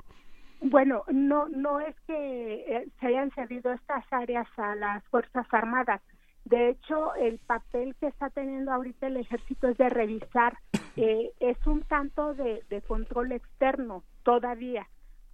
[0.67, 6.01] Bueno, no, no es que se hayan cedido estas áreas a las Fuerzas Armadas.
[6.45, 10.59] De hecho, el papel que está teniendo ahorita el ejército es de revisar,
[10.97, 14.87] eh, es un tanto de, control externo todavía,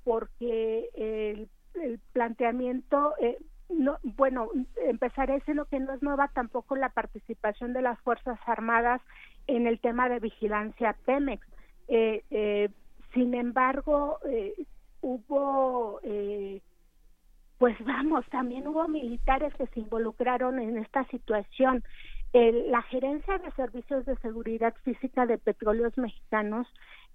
[0.04, 1.48] porque el,
[2.12, 3.38] planteamiento, eh,
[3.68, 4.48] no, bueno,
[4.84, 9.00] empezaré diciendo que no es nueva tampoco la participación de las Fuerzas Armadas
[9.46, 11.46] en el tema de vigilancia Pemex.
[11.88, 12.68] Eh,
[13.14, 14.18] sin embargo,
[15.00, 16.00] hubo
[17.60, 21.84] pues vamos, también hubo militares que se involucraron en esta situación.
[22.32, 26.66] la gerencia de servicios de seguridad física de petróleos mexicanos,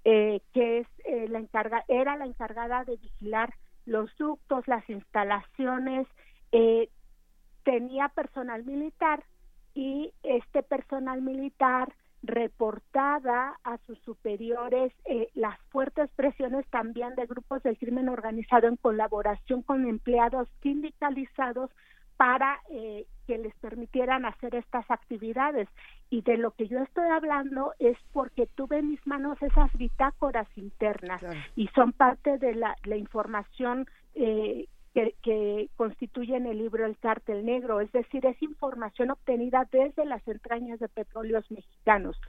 [0.04, 3.56] eh, que es eh, la encarga, era la encargada de vigilar
[3.88, 6.06] los ductos, las instalaciones,
[6.52, 6.90] eh,
[7.64, 9.24] tenía personal militar
[9.74, 11.92] y este personal militar
[12.28, 18.78] reportada a sus superiores eh, las fuertes presiones también de grupos del crimen organizado en
[18.78, 21.72] colaboración con empleados sindicalizados
[22.18, 25.68] para eh, que les permitieran hacer estas actividades.
[26.10, 30.48] Y de lo que yo estoy hablando es porque tuve en mis manos esas bitácoras
[30.56, 31.22] internas
[31.56, 34.68] y son parte de la, la información eh,
[35.22, 40.80] que, constituyen el libro El Cártel Negro, es decir, es información obtenida desde las entrañas
[40.80, 42.20] de petróleos mexicanos.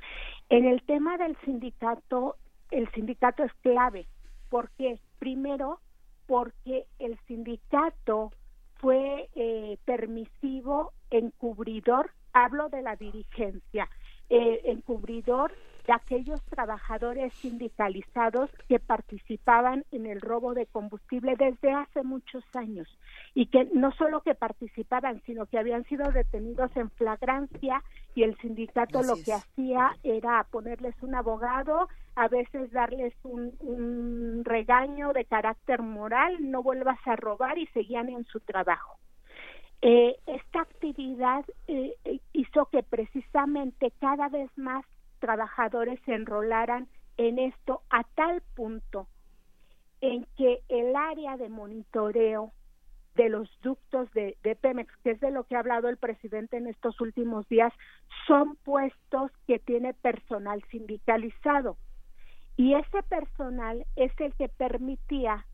[0.48, 2.36] En el tema del sindicato,
[2.70, 4.06] el sindicato es clave.
[4.48, 4.98] ¿Por qué?
[5.18, 5.78] Primero,
[6.26, 8.32] porque el sindicato
[8.76, 13.88] fue eh, permisivo, encubridor, hablo de la dirigencia,
[14.28, 15.52] eh, encubridor
[15.86, 22.88] de aquellos trabajadores sindicalizados que participaban en el robo de combustible desde hace muchos años
[23.34, 27.82] y que no solo que participaban, sino que habían sido detenidos en flagrancia
[28.14, 35.12] y el sindicato lo que hacía era ponerles un abogado, a veces darles un, regaño
[35.12, 38.98] de carácter moral, no vuelvas a robar y seguían en su trabajo.
[39.82, 41.94] Eh, esta actividad eh,
[42.32, 44.84] hizo que precisamente cada vez más
[45.18, 49.09] trabajadores se enrolaran en esto a tal punto
[50.01, 52.52] en que el área de monitoreo
[53.14, 56.66] de los ductos de, Pemex, que es de lo que ha hablado el presidente en
[56.66, 57.72] estos últimos días,
[58.26, 61.78] son puestos que tiene personal sindicalizado.
[62.56, 65.47] Y ese personal es el que permitía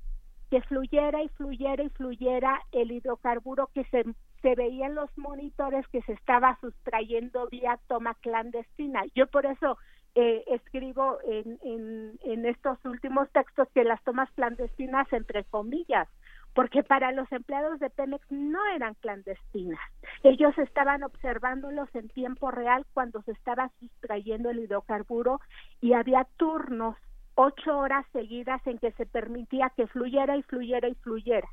[0.51, 4.05] que fluyera y fluyera y fluyera el hidrocarburo que se
[4.43, 9.03] se veían los monitores que se estaba sustrayendo vía toma clandestina.
[9.15, 9.79] Yo por eso
[10.15, 16.09] eh, escribo en, en, en estos últimos textos que las tomas clandestinas entre comillas,
[16.55, 19.81] porque para los empleados de Pemex no eran clandestinas.
[20.23, 25.41] Ellos estaban observándolos en tiempo real cuando se estaba sustrayendo el hidrocarburo
[25.81, 26.97] y había turnos,
[27.35, 31.49] ocho horas seguidas en que se permitía que fluyera y fluyera y fluyera.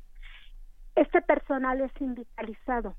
[0.94, 2.94] Este personal es sindicalizado.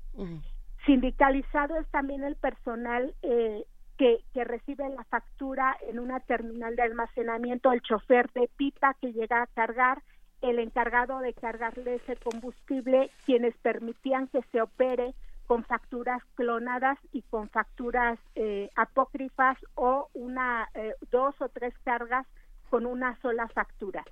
[0.86, 3.64] Sindicalizado es también el personal eh,
[3.98, 9.12] que, que, recibe la factura en una terminal de almacenamiento, el chofer de pipa que
[9.12, 10.02] llega a cargar,
[10.40, 15.14] el encargado de cargarle ese combustible, quienes permitían que se opere
[15.46, 22.26] con facturas clonadas y con facturas eh, apócrifas o una eh, dos o tres cargas
[22.70, 24.02] con una sola factura.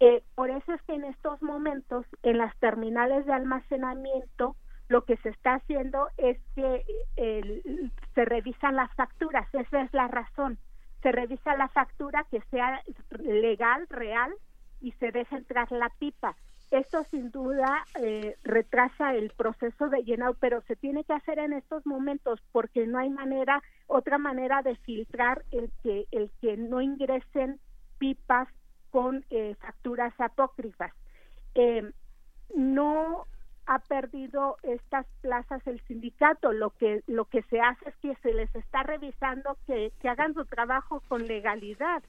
[0.00, 4.56] Eh, por eso es que en estos momentos en las terminales de almacenamiento
[4.88, 6.84] lo que se está haciendo es que
[8.14, 10.58] se revisan las facturas, esa es la razón.
[11.02, 12.82] Se revisa la factura que sea
[13.20, 14.32] legal, real
[14.80, 16.34] y se deja entrar la pipa.
[16.70, 21.52] Esto sin duda eh, retrasa el proceso de llenado, pero se tiene que hacer en
[21.52, 26.80] estos momentos porque no hay manera, otra manera de filtrar el que el que no
[26.80, 27.60] ingresen
[27.98, 28.48] pipas
[28.90, 30.92] con eh, facturas apócrifas.
[31.54, 31.90] Eh,
[32.54, 33.26] no
[33.66, 38.34] ha perdido estas plazas el sindicato, lo que lo que se hace es que se
[38.34, 42.02] les está revisando que, que hagan su trabajo con legalidad.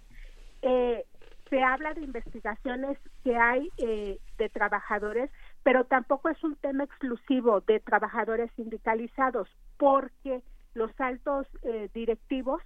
[0.64, 1.06] Eh,
[1.50, 5.30] se habla de investigaciones que hay de trabajadores,
[5.64, 10.42] pero tampoco es un tema exclusivo de trabajadores sindicalizados, porque
[10.76, 11.46] los altos
[11.94, 12.62] directivos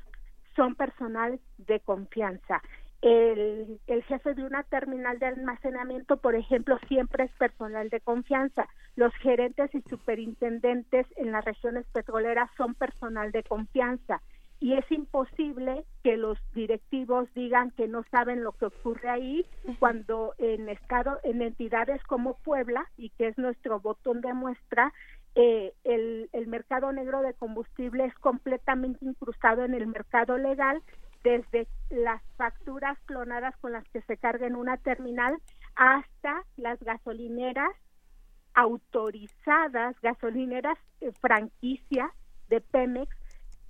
[0.55, 2.61] son personal de confianza
[3.05, 8.67] el, el, jefe de una terminal de almacenamiento, por ejemplo, siempre es personal de confianza.
[8.95, 14.21] Los gerentes y superintendentes en las regiones petroleras son personal de confianza
[14.59, 19.45] y es imposible que los directivos digan que no saben lo que ocurre ahí
[19.77, 24.93] cuando en estado en entidades como Puebla y que es nuestro botón de muestra
[25.35, 30.81] eh, el, el mercado negro de combustible es completamente incrustado en el mercado legal
[31.25, 35.35] desde las facturas clonadas con las que se carga en una terminal
[35.75, 37.71] hasta las gasolineras
[38.53, 42.13] autorizadas, gasolineras eh, franquicia
[42.47, 43.09] de Pemex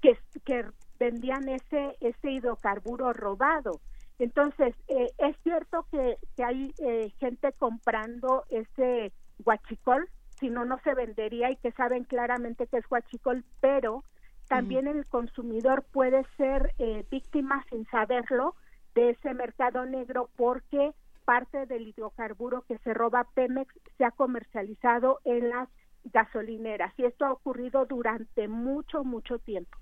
[0.02, 0.66] que, que
[1.00, 3.80] vendían ese, ese hidrocarburo robado.
[4.20, 10.10] Entonces, eh, es cierto que, que hay eh, gente comprando ese guachicol,
[10.40, 14.04] si no, no se vendería y que saben claramente que es guachicol, pero
[14.48, 18.56] también el consumidor puede ser eh, víctima sin saberlo
[18.94, 20.94] de ese mercado negro porque
[21.26, 25.68] parte del hidrocarburo que se roba Pemex se ha comercializado en las
[26.14, 29.78] gasolineras y esto ha ocurrido durante mucho, mucho tiempo.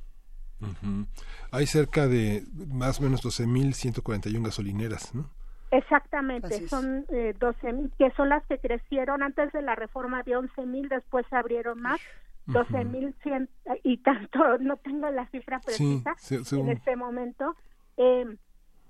[1.51, 5.29] Hay cerca de más o menos 12.141 gasolineras, ¿no?
[5.71, 9.23] Exactamente, son eh, 12.000, que son las que crecieron.
[9.23, 11.99] Antes de la reforma de 11.000, después se abrieron más,
[12.47, 13.47] 12.100
[13.83, 16.15] y tanto, no tengo la cifra precisa
[16.51, 17.55] en este momento.
[17.97, 18.37] Eh,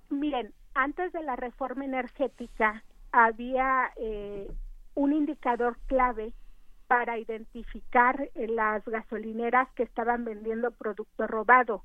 [0.09, 4.51] miren, antes de la reforma energética había eh,
[4.95, 6.33] un indicador clave
[6.87, 11.83] para identificar eh, las gasolineras que estaban vendiendo producto robado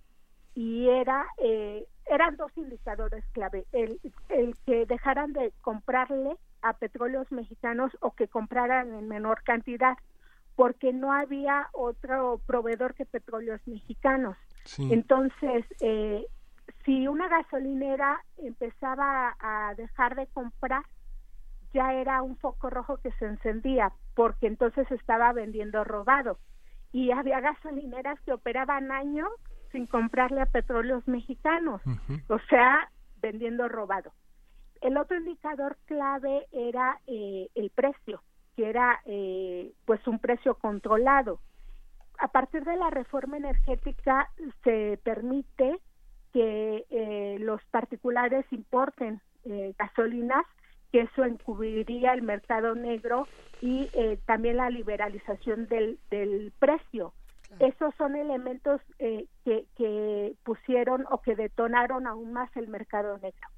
[0.54, 4.00] y era eh, eran dos indicadores clave el,
[4.30, 9.96] el que dejaran de comprarle a petróleos mexicanos o que compraran en menor cantidad
[10.58, 14.36] porque no había otro proveedor que petróleos mexicanos.
[14.76, 16.26] Entonces eh,
[16.84, 20.82] si una gasolinera empezaba a dejar de comprar
[21.72, 26.40] ya era un foco rojo que se encendía porque entonces estaba vendiendo robado.
[26.90, 29.28] Y había gasolineras que operaban años
[29.70, 31.80] sin comprarle a petróleos mexicanos,
[32.28, 32.90] o sea,
[33.22, 34.12] vendiendo robado.
[34.80, 38.24] El otro indicador clave era eh, el precio,
[38.58, 41.38] que era eh, pues un precio controlado.
[42.18, 44.28] A partir de la reforma energética
[44.64, 45.78] se permite
[46.32, 49.20] que eh, los particulares importen
[49.78, 50.44] gasolinas
[50.90, 53.28] que eso encubriría el mercado negro
[53.60, 57.12] y eh, también la liberalización del, del precio.
[57.60, 63.48] Esos son elementos eh, que, que pusieron o que detonaron aún más el mercado negro.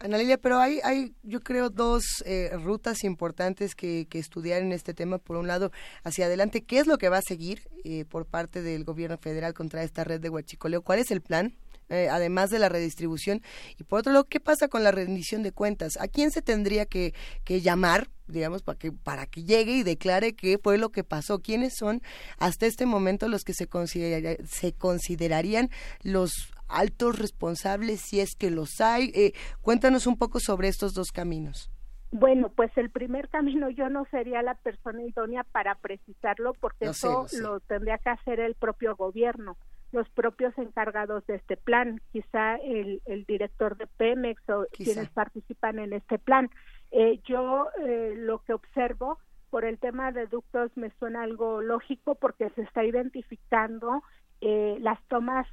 [0.00, 4.72] Ana Lilia, pero hay, hay, yo creo, dos eh, rutas importantes que, que, estudiar en
[4.72, 5.18] este tema.
[5.18, 5.70] Por un lado,
[6.04, 7.68] hacia adelante, ¿qué es lo que va a seguir
[8.08, 10.82] por parte del gobierno federal contra esta red de huachicoleo?
[10.82, 11.54] ¿Cuál es el plan?
[11.90, 13.40] Eh, además de la redistribución.
[13.78, 15.96] Y por otro lado, ¿qué pasa con la rendición de cuentas?
[15.98, 17.14] ¿A quién se tendría que,
[17.44, 21.38] que llamar, digamos, para que, para que llegue y declare qué fue lo que pasó?
[21.38, 22.02] ¿Quiénes son
[22.36, 25.70] hasta este momento los que se, se considerarían
[26.02, 26.30] los
[26.68, 29.10] altos responsables, si es que los hay?
[29.14, 31.70] Eh, cuéntanos un poco sobre estos dos caminos.
[32.10, 37.26] Bueno, pues el primer camino yo no sería la persona idónea para precisarlo porque eso
[37.40, 39.56] lo tendría que hacer el propio gobierno
[39.92, 45.78] los propios encargados de este plan, quizá el, el director de Pemex o quienes participan
[45.78, 46.50] en este plan.
[46.90, 49.18] Eh, yo eh, lo que observo
[49.50, 54.02] por el tema de ductos me suena algo lógico porque se está identificando
[54.40, 55.46] eh, las tomas,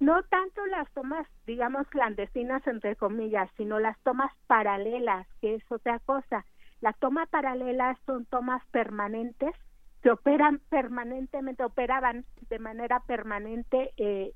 [0.00, 5.98] no tanto las tomas, digamos, clandestinas, entre comillas, sino las tomas paralelas, que es otra
[6.00, 6.44] cosa.
[6.80, 9.54] Las tomas paralelas son tomas permanentes
[10.02, 14.32] que operan permanentemente, operaban de manera permanente eh,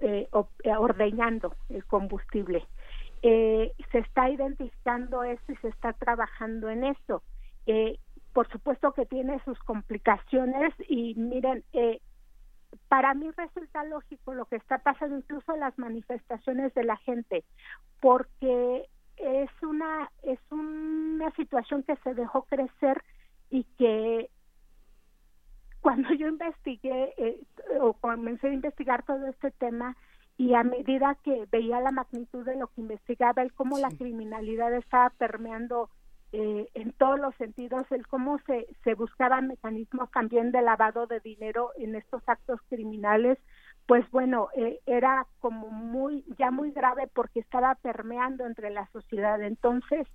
[0.00, 0.28] eh,
[0.64, 2.66] eh, ordeñando el combustible.
[3.20, 7.22] se está identificando esto y se está trabajando en eso.
[8.32, 11.62] por supuesto que tiene sus complicaciones y miren,
[12.88, 17.44] para mí resulta lógico lo que está pasando, incluso las manifestaciones de la gente,
[18.00, 23.02] porque es una es una situación que se dejó crecer
[23.50, 24.30] y que
[25.80, 27.40] cuando yo investigué eh,
[27.80, 29.96] o comencé a investigar todo este tema
[30.38, 34.72] y a medida que veía la magnitud de lo que investigaba, el cómo la criminalidad
[34.74, 35.90] estaba permeando
[36.32, 41.70] eh, en todos los sentidos, el cómo se, buscaban mecanismos también de lavado de dinero
[41.78, 43.38] en estos actos criminales,
[43.86, 49.42] pues bueno, eh, era como muy, ya muy grave porque estaba permeando entre la sociedad.
[49.42, 50.06] Entonces,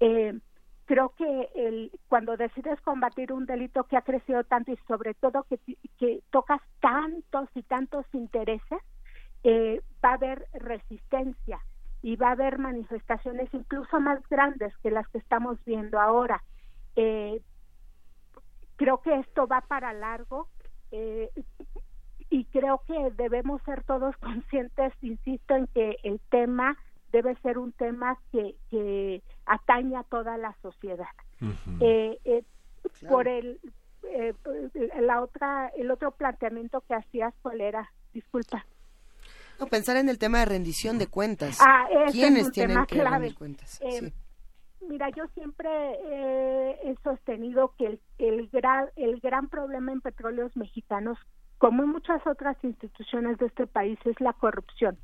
[0.00, 0.38] eh,
[0.84, 5.44] creo que el, cuando decides combatir un delito que ha crecido tanto y sobre todo
[5.44, 5.58] que,
[5.98, 8.80] que tocas tantos y tantos intereses,
[9.44, 11.60] eh, va a haber resistencia.
[12.02, 16.42] Y va a haber manifestaciones incluso más grandes que las que estamos viendo ahora.
[16.96, 17.40] Eh,
[18.76, 20.48] creo que esto va para largo
[20.90, 21.30] eh,
[22.28, 26.76] y creo que debemos ser todos conscientes, insisto, en que el tema
[27.12, 31.06] debe ser un tema que, que atañe a toda la sociedad.
[31.80, 32.44] Eh, eh,
[33.08, 33.60] por el
[35.00, 38.66] la otra el otro planteamiento que hacías cuál era disculpa
[39.64, 43.80] no, pensar en el tema de rendición de cuentas ah, quiénes tienen que rendir cuentas
[43.90, 44.12] sí
[44.88, 45.68] Mira, yo siempre
[46.82, 51.18] he sostenido que el, el, gran, el gran problema en petróleos mexicanos,
[51.58, 54.98] como en muchas otras instituciones de este país, es la corrupción.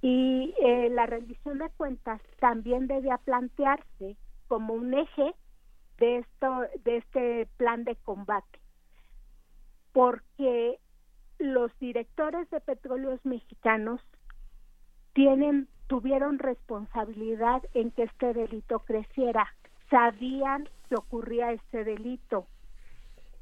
[0.00, 4.16] Y eh, la rendición de cuentas también debe plantearse
[4.48, 5.34] como un eje
[5.98, 8.58] de, esto, de este plan de combate.
[9.92, 10.80] Porque
[11.42, 14.00] los directores de petróleos mexicanos
[15.12, 19.46] tienen tuvieron responsabilidad en que este delito creciera,
[19.90, 22.46] sabían que ocurría este delito.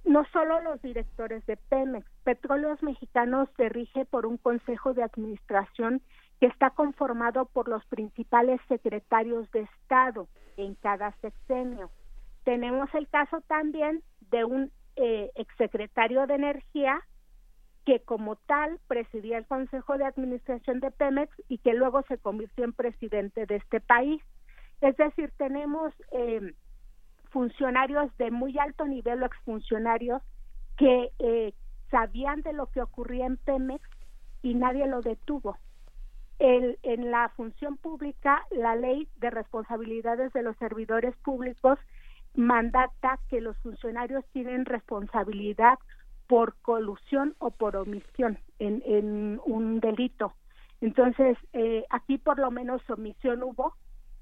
[0.05, 6.01] No solo los directores de Pemex, Petróleos Mexicanos se rige por un consejo de administración
[6.41, 11.91] que está conformado por los principales secretarios de Estado en cada sexenio.
[12.45, 17.01] Tenemos el caso también de un eh, exsecretario de Energía
[17.85, 22.65] que como tal presidía el Consejo de Administración de Pemex y que luego se convirtió
[22.65, 24.23] en presidente de este país.
[24.81, 26.55] Es decir, tenemos eh,
[27.31, 30.23] funcionarios de muy alto nivel o exfuncionarios
[30.77, 31.53] que eh,
[31.91, 33.83] sabían de lo que ocurría en Pemex
[34.43, 35.57] y nadie lo detuvo.
[36.39, 41.79] En la función pública, la ley de responsabilidades de los servidores públicos
[42.35, 45.79] mandata que los funcionarios tienen responsabilidad
[46.31, 50.33] por colusión o por omisión en, un delito.
[50.81, 53.75] Entonces, eh, aquí por lo menos omisión hubo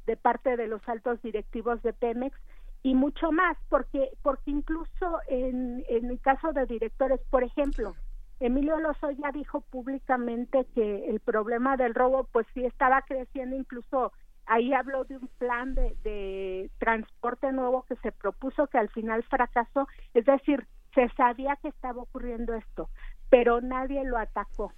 [0.06, 2.34] de parte de los altos directivos de Pemex
[2.82, 7.94] y mucho más, porque, porque incluso en, en el caso de directores, por ejemplo,
[8.40, 14.12] Emilio Lozoya dijo públicamente que el problema del robo pues sí estaba creciendo, incluso
[14.46, 19.22] ahí habló de un plan de, de transporte nuevo que se propuso que al final
[19.24, 20.66] fracasó, es decir,
[20.98, 22.90] se sabía que estaba ocurriendo esto,
[23.30, 24.72] pero nadie lo atacó.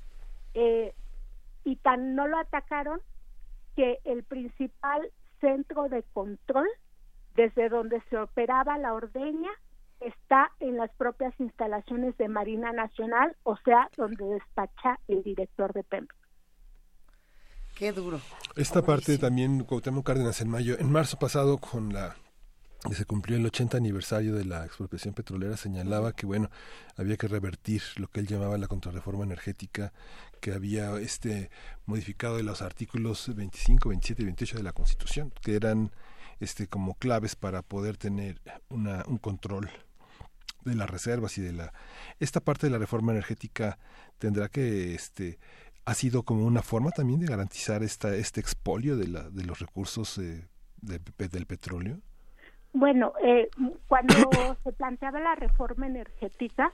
[0.53, 0.95] Eh,
[1.65, 3.01] y tan no lo atacaron
[3.75, 5.11] que el principal
[5.41, 6.69] centro de control
[7.37, 9.49] desde donde se operaba la ordeña
[10.01, 15.85] está en las propias instalaciones de Marina Nacional, o sea, donde despacha el director de
[15.85, 16.11] PEMP.
[17.77, 18.21] Qué duro.
[18.57, 22.15] Esta parte también, Cuauhtémoc Cárdenas, en mayo, en marzo pasado, con la
[22.89, 26.51] que se cumplió el 80 aniversario de la expropiación petrolera, señalaba que bueno,
[26.97, 29.93] había que revertir lo que él llamaba la contrarreforma energética,
[30.41, 31.51] que había este
[31.85, 35.93] modificado de los artículos 25, 27 y 28 de la Constitución, que eran
[36.41, 38.41] este como claves para poder tener
[38.71, 39.71] una, un control
[40.65, 41.73] de las reservas y de la
[42.19, 43.79] esta parte de la reforma energética
[44.19, 45.39] tendrá que este
[45.85, 49.59] ha sido como una forma también de garantizar esta este expolio de la de los
[49.59, 50.47] recursos eh,
[50.83, 52.01] del petróleo
[52.73, 53.49] bueno, eh,
[53.89, 54.15] cuando
[54.65, 56.73] se planteaba la reforma energética,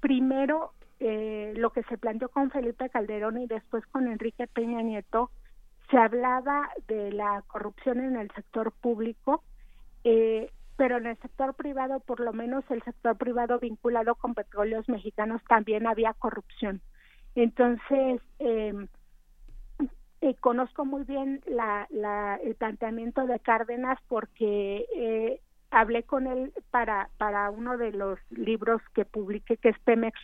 [0.00, 5.30] primero eh, lo que se planteó con Felipe Calderón y después con Enrique Peña Nieto,
[5.90, 9.42] se hablaba de la corrupción en el sector público,
[10.04, 14.88] eh, pero en el sector privado, por lo menos el sector privado vinculado con petróleos
[14.88, 16.80] mexicanos, también había corrupción.
[17.34, 18.86] Entonces, eh,
[20.24, 25.40] eh, conozco muy bien la, la, el planteamiento de Cárdenas porque eh,
[25.70, 30.18] hablé con él para, para uno de los libros que publiqué, que es Pemex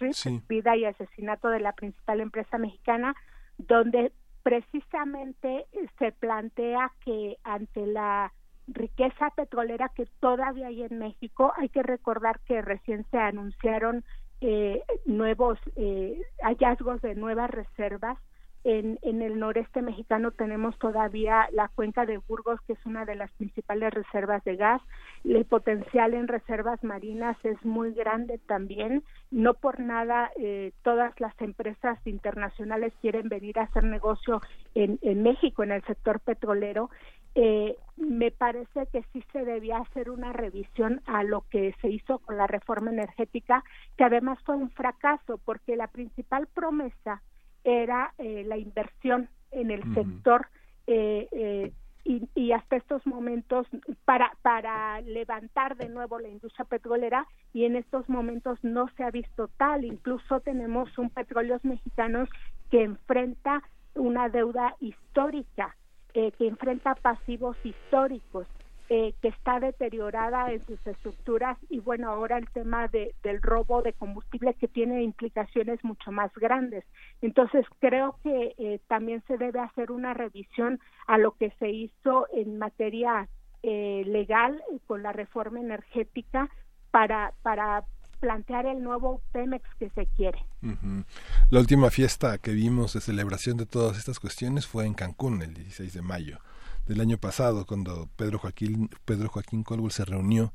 [0.49, 3.15] Vida y Asesinato de la Principal Empresa Mexicana,
[3.59, 4.11] donde
[4.43, 5.67] precisamente
[5.99, 8.33] se plantea que ante la
[8.69, 14.03] riqueza petrolera que todavía hay en México, hay que recordar que recién se anunciaron
[14.41, 18.17] eh, nuevos eh, hallazgos de nuevas reservas
[18.65, 23.15] en, en, el noreste mexicano tenemos todavía la cuenca de Burgos, que es una de
[23.15, 24.83] las principales reservas de gas.
[25.25, 29.03] El potencial en reservas marinas es muy grande también.
[29.31, 34.41] No por nada eh, todas las empresas internacionales quieren venir a hacer negocio
[34.75, 36.91] en, en México, en el sector petrolero.
[37.35, 42.19] Eh, me parece que sí se debía hacer una revisión a lo que se hizo
[42.19, 43.63] con la reforma energética,
[43.97, 47.23] que además fue un fracaso, porque la principal promesa
[47.65, 50.47] era eh, la inversión en el sector
[50.87, 51.73] eh, eh,
[52.05, 53.67] y, y, hasta estos momentos
[54.05, 59.11] para para levantar de nuevo la industria petrolera y en estos momentos no se ha
[59.11, 59.85] visto tal.
[59.85, 62.29] Incluso tenemos un petróleos mexicanos
[62.71, 63.63] que enfrenta
[63.95, 65.77] una deuda histórica
[66.15, 68.47] eh, que enfrenta pasivos históricos,
[68.93, 73.83] eh, que está deteriorada en sus estructuras y bueno, ahora el tema de, del robo
[73.83, 76.85] de combustible que tiene implicaciones mucho más grandes.
[77.23, 82.27] Entonces creo que eh, también se debe hacer una revisión a lo que se hizo
[82.33, 83.29] en materia
[83.63, 86.51] eh, legal con la reforma energética
[86.91, 87.85] para, para
[88.19, 90.45] plantear el nuevo Pemex que se quiere.
[91.49, 95.55] La última fiesta que vimos de celebración de todas estas cuestiones fue en Cancún el
[95.55, 96.41] 16 de mayo
[96.87, 100.53] del año pasado, cuando Pedro Joaquín, Pedro Joaquín Colbul se reunió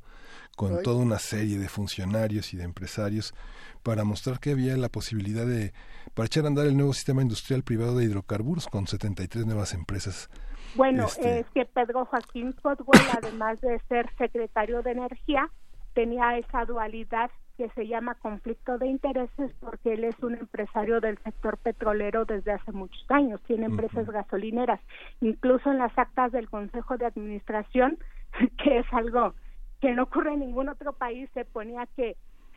[0.56, 3.34] con toda una serie de funcionarios y de empresarios
[3.82, 5.72] para mostrar que había la posibilidad de,
[6.14, 10.30] para echar a andar el nuevo sistema industrial privado de hidrocarburos con 73 nuevas empresas.
[10.74, 15.50] Bueno, este es que Pedro Joaquín Colbul, además de ser secretario de Energía,
[15.94, 21.18] tenía esa dualidad que se llama conflicto de intereses porque él es un empresario del
[21.18, 24.80] sector petrolero desde hace muchos años, tiene empresas gasolineras,
[25.20, 27.98] incluso en las actas del Consejo de Administración,
[28.62, 29.34] que es algo
[29.80, 32.16] que no ocurre en ningún otro país, se ponía que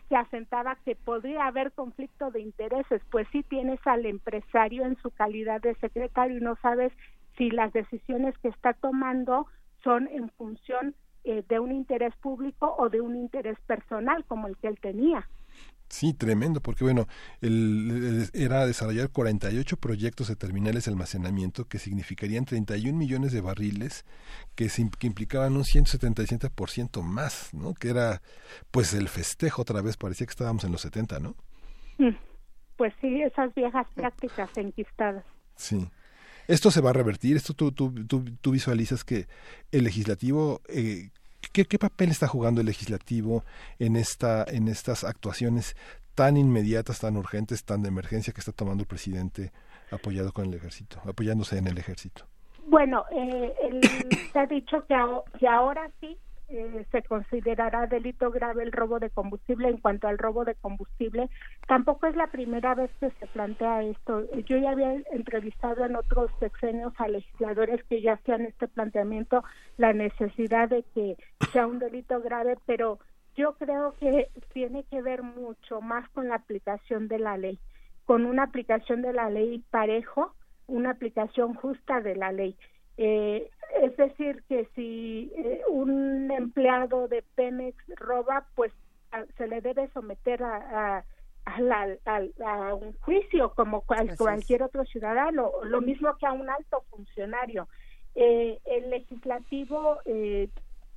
[0.09, 5.11] se asentaba que podría haber conflicto de intereses, pues sí tienes al empresario en su
[5.11, 6.91] calidad de secretario y no sabes
[7.37, 9.45] si las decisiones que está tomando
[9.83, 14.57] son en función eh, de un interés público o de un interés personal como el
[14.57, 15.27] que él tenía.
[15.89, 17.07] Sí, tremendo, porque bueno,
[17.41, 24.05] el, era desarrollar 48 proyectos de terminales de almacenamiento que significarían 31 millones de barriles,
[24.53, 24.69] que,
[24.99, 27.73] que implicaban un 177% más, ¿no?
[27.73, 28.21] Que era,
[28.69, 31.35] pues, el festejo otra vez, parecía que estábamos en los 70, ¿no?
[31.97, 32.15] Mm,
[32.77, 35.25] pues sí, esas viejas prácticas enquistadas.
[35.55, 35.89] Sí.
[36.49, 37.93] Esto se va a revertir, esto tú, tú,
[38.41, 39.27] tú, visualizas que
[39.71, 41.11] el legislativo, eh,
[41.53, 43.43] ¿qué, ¿qué, papel está jugando el legislativo
[43.77, 45.75] en, esta, en estas actuaciones
[46.15, 49.51] tan inmediatas, tan urgentes, tan de emergencia que está tomando el presidente
[49.91, 52.25] apoyado con el ejército, apoyándose en el ejército?
[52.65, 53.53] Bueno, eh,
[54.33, 54.95] se ha dicho que
[55.45, 56.17] ahora sí
[56.49, 59.69] eh, se considerará delito grave el robo de combustible.
[59.69, 61.29] En cuanto al robo de combustible,
[61.67, 64.25] tampoco es la primera vez que se plantea esto.
[64.45, 69.43] Yo ya había entrevistado en otros sexenios a legisladores que ya hacían este planteamiento,
[69.77, 71.17] la necesidad de que
[71.51, 72.99] sea un delito grave, pero
[73.35, 77.59] yo creo que tiene que ver mucho más con la aplicación de la ley,
[78.05, 80.33] con una aplicación de la ley parejo,
[80.67, 82.57] una aplicación justa de la ley.
[83.01, 83.49] Eh,
[83.81, 88.73] es decir, que si eh, un empleado de Pemex roba, pues
[89.37, 91.05] se le debe someter a,
[91.45, 97.69] a, un juicio como cualquier otro ciudadano, lo mismo que a un alto funcionario.
[98.15, 100.49] Eh, el legislativo, eh,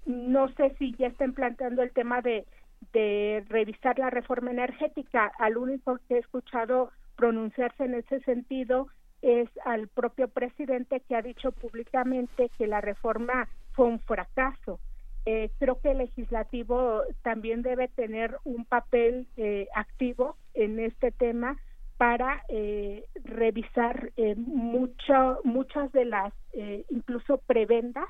[0.04, 2.46] no sé si ya estén planteando el tema de,
[2.92, 5.30] de revisar la reforma energética.
[5.38, 8.88] Al único que he escuchado pronunciarse en ese sentido
[9.22, 14.80] es al propio presidente que ha dicho públicamente que la reforma fue un fracaso.
[15.24, 21.56] Eh, creo que el legislativo también debe tener un papel eh, activo en este tema
[21.96, 26.32] para eh, revisar mucho, muchas de las
[26.90, 28.08] incluso prebendas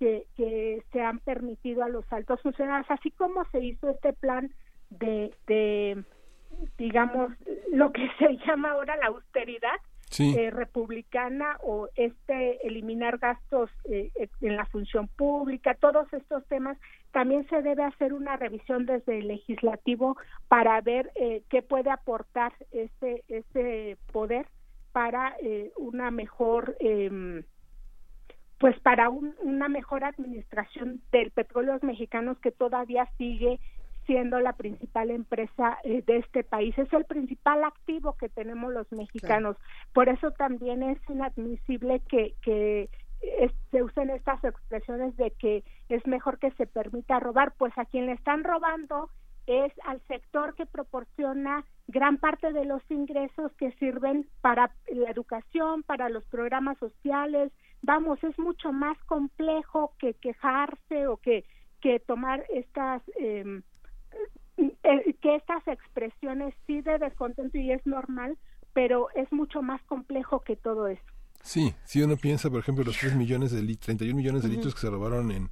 [0.00, 4.52] que, que, se han permitido a los altos funcionarios, así como se hizo este plan
[4.90, 6.02] de, de
[6.78, 7.32] digamos,
[7.72, 9.76] lo que se llama ahora la austeridad,
[10.18, 16.76] eh, republicana o este eliminar gastos eh, eh, en la función pública, todos estos temas,
[17.12, 20.16] también se debe hacer una revisión desde el legislativo
[20.48, 21.12] para ver
[21.48, 24.46] qué puede aportar ese, ese poder
[24.92, 25.36] para
[25.76, 27.44] una mejor em,
[28.58, 31.78] pues para una mejor administración del petróleo.
[31.82, 33.58] Mexicanos que todavía sigue
[34.06, 36.76] siendo la principal empresa eh, de este país.
[36.78, 39.56] Es el principal activo que tenemos los mexicanos.
[39.92, 42.88] Por eso también es inadmisible que, que
[43.70, 48.06] se usen estas expresiones de que es mejor que se permita robar, pues a quien
[48.06, 49.10] le están robando
[49.46, 55.82] es al sector que proporciona gran parte de los ingresos que sirven para la educación,
[55.82, 57.52] para los programas sociales.
[57.82, 61.44] Vamos, es mucho más complejo que quejarse o que,
[61.80, 63.62] que tomar estas eh,
[64.82, 68.36] eh, que estas expresiones sí de descontento y es normal,
[68.72, 71.02] pero es mucho más complejo que todo eso.
[71.42, 74.80] Sí, si uno piensa, por ejemplo, los 3 millones de 31 millones de litros que
[74.80, 75.50] se robaron en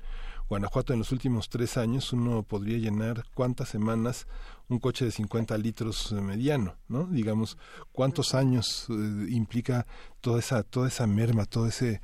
[0.48, 4.26] Guanajuato en los últimos tres años, uno podría llenar cuántas semanas
[4.68, 7.04] un coche de 50 litros mediano, ¿no?
[7.06, 7.58] Digamos,
[7.92, 9.86] cuántos años eh, implica
[10.20, 12.00] toda esa, toda esa merma, todo ese,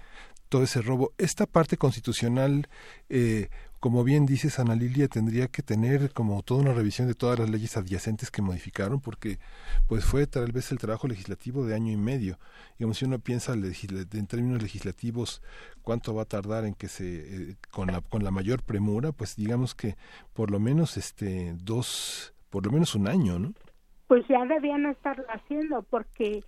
[0.50, 1.12] todo ese robo.
[1.16, 2.68] Esta parte constitucional,
[3.08, 3.48] eh,
[3.84, 7.50] como bien dices, Ana Lilia, tendría que tener como toda una revisión de todas las
[7.50, 9.38] leyes adyacentes que modificaron, porque
[9.86, 12.38] pues fue tal vez el trabajo legislativo de año y medio.
[12.78, 15.42] Digamos, si uno piensa en términos legislativos
[15.82, 19.36] cuánto va a tardar en que se, eh, con, la, con la mayor premura, pues
[19.36, 19.96] digamos que
[20.32, 23.52] por lo menos este dos, por lo menos un año, ¿no?
[24.08, 26.42] Pues ya debían estarlo haciendo, porque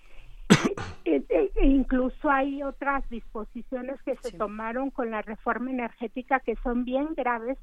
[1.04, 6.56] e, e, e incluso hay otras disposiciones que se tomaron con la reforma energética que
[6.56, 7.58] son bien graves.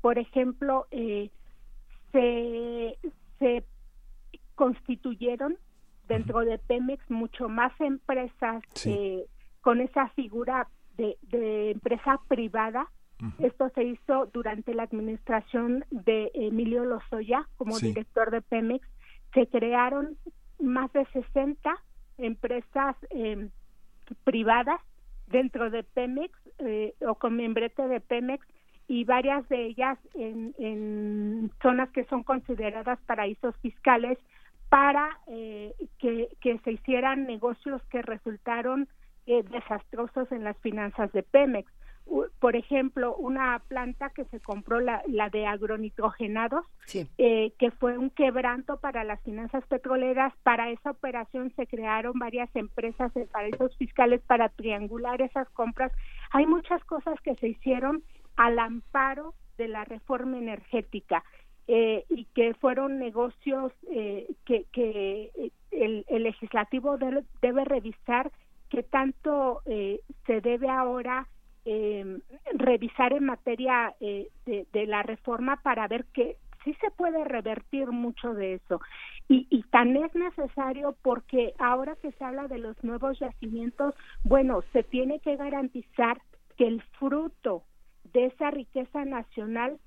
[0.00, 1.30] Por ejemplo, eh,
[2.12, 2.98] se,
[3.38, 3.64] se
[4.54, 5.56] constituyeron
[6.08, 9.26] dentro de Pemex mucho más empresas eh,
[9.60, 12.88] con esa figura de, de empresa privada.
[13.40, 18.86] Esto se hizo durante la administración de Emilio Lozoya como director de Pemex.
[19.34, 20.16] Se crearon
[20.60, 21.76] más de 60
[22.18, 23.48] empresas eh,
[24.24, 24.80] privadas
[25.26, 28.46] dentro de Pemex eh, o con membrete de Pemex
[28.88, 34.18] y varias de ellas en, en zonas que son consideradas paraísos fiscales
[34.70, 38.88] para eh, que, que, se hicieran negocios que resultaron
[39.26, 41.70] eh, desastrosos en las finanzas de Pemex
[42.38, 46.64] por ejemplo, una planta que se compró, la, la de agronitrogenados,
[47.18, 50.32] eh, que fue un quebranto para las finanzas petroleras.
[50.42, 55.92] Para esa operación se crearon varias empresas de paraísos fiscales para triangular esas compras.
[56.30, 58.02] Hay muchas cosas que se hicieron
[58.36, 61.24] al amparo de la reforma energética.
[61.70, 68.32] Eh, y que fueron negocios eh, que, que el, el legislativo debe, debe revisar
[68.70, 71.26] qué tanto se debe ahora
[71.70, 72.20] eh,
[72.54, 78.32] revisar en materia eh, de, la reforma para ver que sí se puede revertir mucho
[78.32, 78.80] de eso.
[79.28, 84.62] Y, y tan es necesario porque ahora que se habla de los nuevos yacimientos, bueno,
[84.72, 86.22] se tiene que garantizar
[86.56, 87.64] que el fruto
[88.14, 89.78] de esa riqueza nacional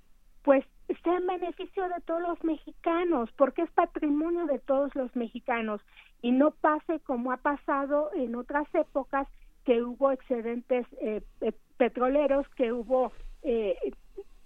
[0.44, 0.64] pues
[1.04, 5.82] sea en beneficio de todos los mexicanos, porque es patrimonio de todos los mexicanos
[6.22, 9.28] y no pase como ha pasado en otras épocas
[9.66, 11.22] que hubo excedentes eh,
[11.82, 13.76] petroleros, que hubo eh,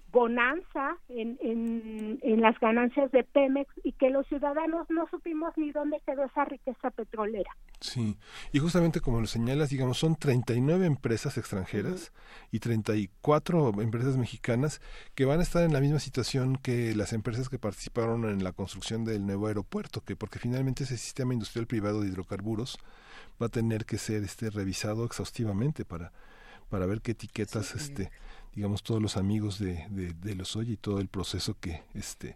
[0.10, 6.02] bonanza en, en, las ganancias de Pemex y que los ciudadanos no supimos ni dónde
[6.06, 7.52] quedó esa riqueza petrolera.
[7.82, 8.16] Sí,
[8.53, 12.14] y justamente como lo señalas, digamos, son 39 empresas extranjeras
[12.49, 14.80] y 34 empresas mexicanas
[15.16, 18.53] que van a estar en la misma situación que las empresas que participaron en la
[18.53, 22.78] construcción del nuevo aeropuerto, que porque finalmente ese sistema industrial privado de hidrocarburos
[23.41, 26.14] va a tener que ser este revisado exhaustivamente para
[26.76, 28.12] para ver qué etiquetas, este,
[28.54, 32.36] digamos, todos los amigos de, de, los Oye y todo el proceso que, este,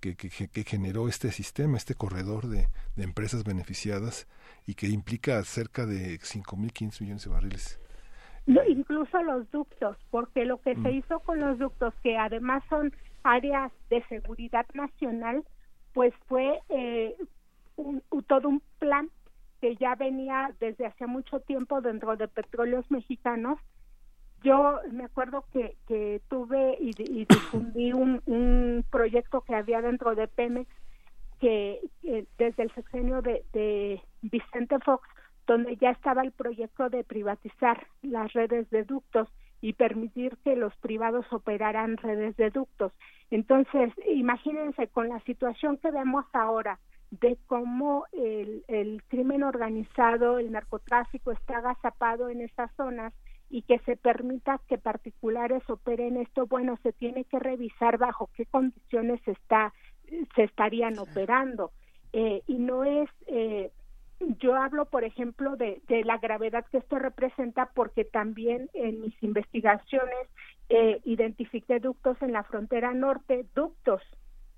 [0.00, 4.26] que, que, que, generó este sistema, este corredor de, de empresas beneficiadas
[4.66, 7.78] y que implica cerca de 5.500 millones de barriles.
[8.70, 10.94] incluso los ductos, porque lo que se mm.
[10.94, 12.90] hizo con los ductos, que además son
[13.22, 15.44] áreas de seguridad nacional,
[15.92, 17.14] pues fue eh,
[17.76, 19.10] un, todo un plan
[19.64, 23.58] que ya venía desde hace mucho tiempo dentro de petróleos mexicanos.
[24.42, 26.92] Yo me acuerdo que, que tuve y,
[27.24, 30.68] difundí un, proyecto que había dentro de Pemex
[31.40, 31.80] que,
[32.36, 35.08] desde el sexenio de, de Vicente Fox,
[35.46, 39.30] donde ya estaba el proyecto de privatizar las redes de ductos
[39.62, 42.92] y permitir que los privados operaran redes de ductos.
[43.30, 46.78] Entonces, imagínense con la situación que vemos ahora,
[47.20, 53.12] de cómo el, el crimen organizado, el narcotráfico está agazapado en estas zonas
[53.50, 58.46] y que se permita que particulares operen esto, bueno, se tiene que revisar bajo qué
[58.46, 59.72] condiciones está,
[60.34, 61.70] se estarían operando.
[62.12, 63.70] Eh, y no es, eh,
[64.40, 69.22] yo hablo, por ejemplo, de, de, la gravedad que esto representa porque también en mis
[69.22, 70.28] investigaciones
[70.68, 74.02] eh, identifiqué ductos en la frontera norte, ductos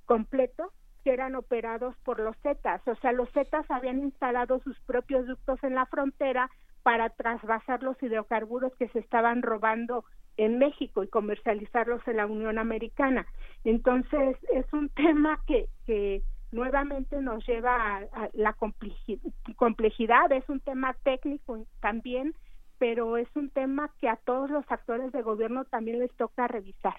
[0.04, 0.70] completos
[1.06, 2.82] que eran operados por los Zetas.
[2.88, 6.50] O sea, los Zetas habían instalado sus propios ductos en la frontera
[6.82, 10.04] para trasvasar los hidrocarburos que se estaban robando
[10.36, 13.24] en México y comercializarlos en la Unión Americana.
[13.62, 20.96] Entonces, es un tema que, que nuevamente nos lleva a, la complejidad, es un tema
[21.04, 22.34] técnico también,
[22.78, 26.96] pero es un tema que a todos los actores de gobierno también les toca revisar.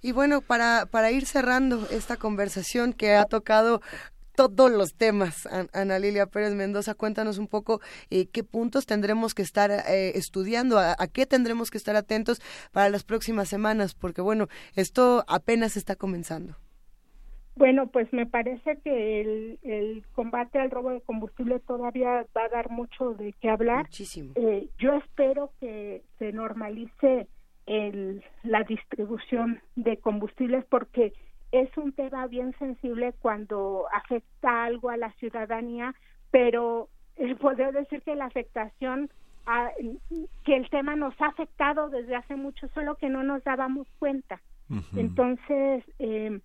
[0.00, 3.80] Y bueno, para, para ir cerrando esta conversación que ha tocado
[4.34, 9.42] todos los temas, Ana Lilia Pérez Mendoza, cuéntanos un poco eh, qué puntos tendremos que
[9.42, 12.40] estar eh, estudiando, a, qué tendremos que estar atentos
[12.72, 16.56] para las próximas semanas, porque bueno, esto apenas está comenzando.
[17.54, 22.48] Bueno, pues me parece que el, el, combate al robo de combustible todavía va a
[22.48, 23.84] dar mucho de qué hablar.
[23.84, 24.32] Muchísimo.
[24.36, 27.28] Eh, yo espero que se normalice
[27.66, 31.12] el, la distribución de combustibles porque
[31.52, 35.94] es un tema bien sensible cuando afecta algo a la ciudadanía,
[36.30, 39.10] pero eh, podría decir que la afectación,
[40.44, 44.40] que el tema nos ha afectado desde hace mucho, solo que no nos dábamos cuenta.
[44.96, 46.40] Entonces, eh,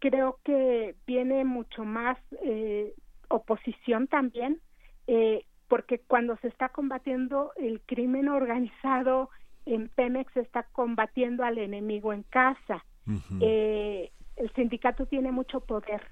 [0.00, 2.92] creo que viene mucho más eh,
[3.28, 4.60] oposición también,
[5.06, 9.30] eh, porque cuando se está combatiendo el crimen organizado
[9.70, 12.84] en Pemex está combatiendo al enemigo en casa.
[13.40, 16.02] eh, el sindicato tiene mucho poder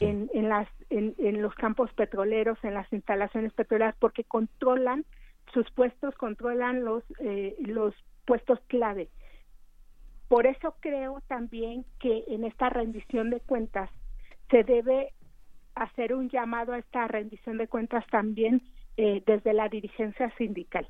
[0.00, 5.04] en, en, las, en, en los campos petroleros, en las instalaciones petroleras, porque controlan
[5.52, 7.94] sus puestos, controlan los, eh, los
[8.24, 9.08] puestos clave.
[10.28, 13.90] Por eso creo también que en esta rendición de cuentas
[14.50, 15.12] se debe
[15.74, 18.62] hacer un llamado a esta rendición de cuentas también
[18.96, 20.88] eh, desde la dirigencia sindical.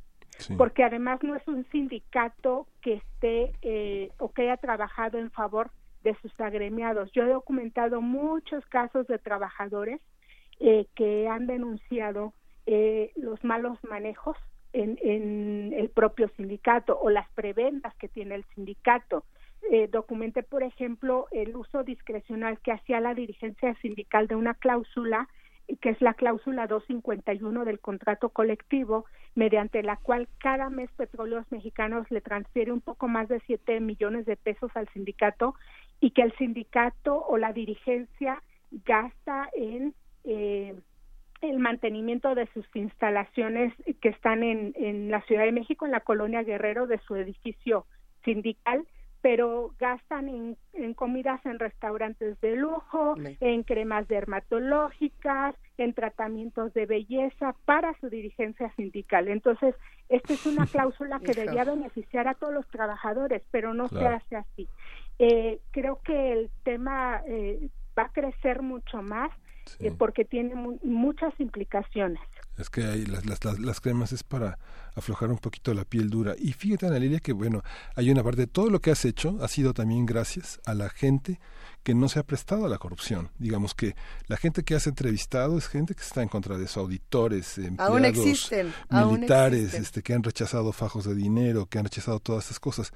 [0.57, 5.71] Porque además no es un sindicato que esté eh, o que haya trabajado en favor
[6.03, 7.11] de sus agremiados.
[7.13, 10.01] Yo he documentado muchos casos de trabajadores
[10.61, 12.33] eh, que han denunciado
[12.67, 14.37] eh, los malos manejos
[14.73, 19.25] en, en, el propio sindicato o las prebendas que tiene el sindicato.
[19.71, 25.29] Eh, documenté, por ejemplo, el uso discrecional que hacía la dirigencia sindical de una cláusula
[25.81, 32.11] que es la cláusula 251 del contrato colectivo, mediante la cual cada mes Petróleos Mexicanos
[32.11, 35.55] le transfiere un poco más de 7 millones de pesos al sindicato
[36.01, 38.43] y que el sindicato o la dirigencia
[38.85, 40.75] gasta en eh,
[41.41, 46.01] el mantenimiento de sus instalaciones que están en, en la Ciudad de México, en la
[46.01, 47.87] colonia Guerrero, de su edificio
[48.25, 48.87] sindical,
[49.25, 56.85] pero gastan en, en, comidas en restaurantes de lujo, en cremas dermatológicas, en tratamientos de
[56.85, 59.29] belleza para su dirigencia sindical.
[59.29, 59.75] Entonces,
[60.11, 64.37] esta es una cláusula que debería beneficiar a todos los trabajadores, pero no se hace
[64.37, 64.69] así.
[65.19, 69.31] Eh, creo que el tema eh, va a crecer mucho más
[69.81, 72.21] eh, porque tiene muchas implicaciones.
[72.57, 74.59] Es que hay las, las, las, cremas es para
[74.95, 76.35] aflojar un poquito la piel dura.
[76.39, 77.63] Y fíjate, Ana Lilia, que bueno,
[77.97, 80.89] hay una parte de todo lo que has hecho ha sido también gracias a la
[80.89, 81.41] gente
[81.85, 83.29] que no se ha prestado a la corrupción.
[83.39, 83.95] Digamos que
[84.27, 88.51] la gente que has entrevistado es gente que está en contra de eso, auditores, empleados,
[88.91, 92.93] militares, este, que han rechazado fajos de dinero, que han rechazado todas esas cosas.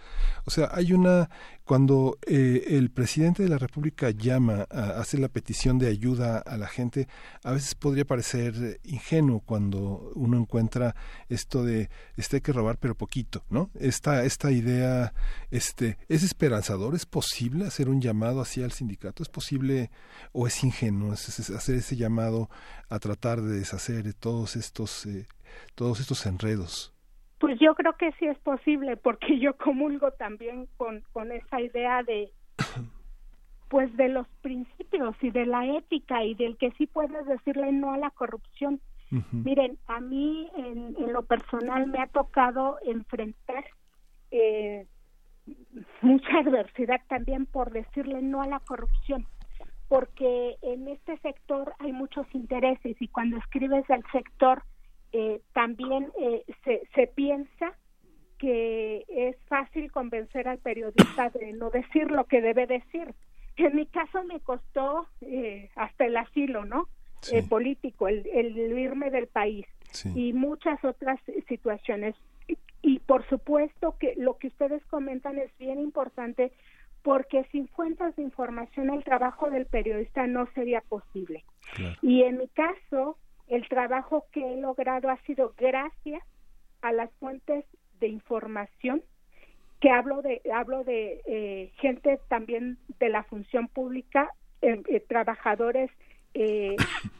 [0.46, 1.28] O sea, hay una
[1.64, 6.56] cuando eh, el presidente de la República llama a hacer la petición de ayuda a
[6.56, 7.08] la gente,
[7.44, 10.94] a veces podría parecer ingenuo cuando uno encuentra
[11.30, 13.70] esto de este hay que robar pero poquito, ¿no?
[13.80, 15.14] Esta esta idea
[15.50, 19.90] este es esperanzador, es posible hacer un llamado hacia el sindicato, es posible
[20.32, 22.50] o es ingenuo hacer ese llamado
[22.90, 25.26] a tratar de deshacer todos estos eh,
[25.74, 26.92] todos estos enredos.
[27.40, 32.02] Pues yo creo que sí es posible, porque yo comulgo también con, con esa idea
[32.02, 32.32] de,
[33.70, 37.92] pues de los principios y de la ética y del que sí puedes decirle no
[37.92, 38.80] a la corrupción.
[39.32, 43.64] Miren, a mí en, lo personal me ha tocado enfrentar
[44.30, 44.86] eh,
[46.02, 49.26] mucha adversidad también por decirle no a la corrupción,
[49.88, 54.62] porque en este sector hay muchos intereses y cuando escribes del sector
[55.12, 57.74] eh, también eh, se, se piensa
[58.38, 63.14] que es fácil convencer al periodista de no decir lo que debe decir.
[63.56, 66.88] En mi caso me costó eh, hasta el asilo, ¿no?
[67.32, 69.66] Eh, político, el, el, irme del país
[70.14, 72.14] y muchas otras situaciones.
[72.46, 76.52] Y, y, por supuesto que lo que ustedes comentan es bien importante
[77.02, 81.44] porque sin fuentes de información el trabajo del periodista no sería posible.
[82.02, 83.16] Y en mi caso,
[83.48, 86.22] el trabajo que he logrado ha sido gracias
[86.82, 87.64] a las fuentes
[88.00, 89.02] de información
[89.80, 95.90] que hablo de hablo de eh, gente también de la función pública eh, eh, trabajadores
[96.34, 96.76] eh,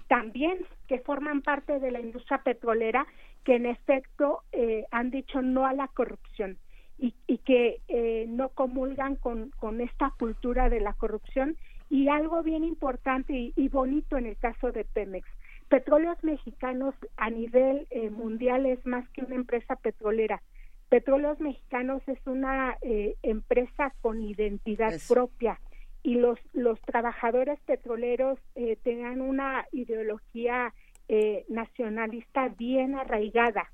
[0.09, 3.07] también que forman parte de la industria petrolera
[3.45, 6.59] que en efecto eh, han dicho no a la corrupción
[6.99, 11.57] y, y que eh, no comulgan con, con esta cultura de la corrupción
[11.91, 15.29] y algo bien importante y, y bonito en el caso de Pemex
[15.69, 20.43] Petróleos Mexicanos a nivel eh, mundial es más que una empresa petrolera.
[20.89, 25.61] Petróleos Mexicanos es una eh, empresa con identidad propia
[26.03, 30.73] y los, los trabajadores petroleros eh, tengan una ideología
[31.09, 33.71] eh, nacionalista bien arraigada.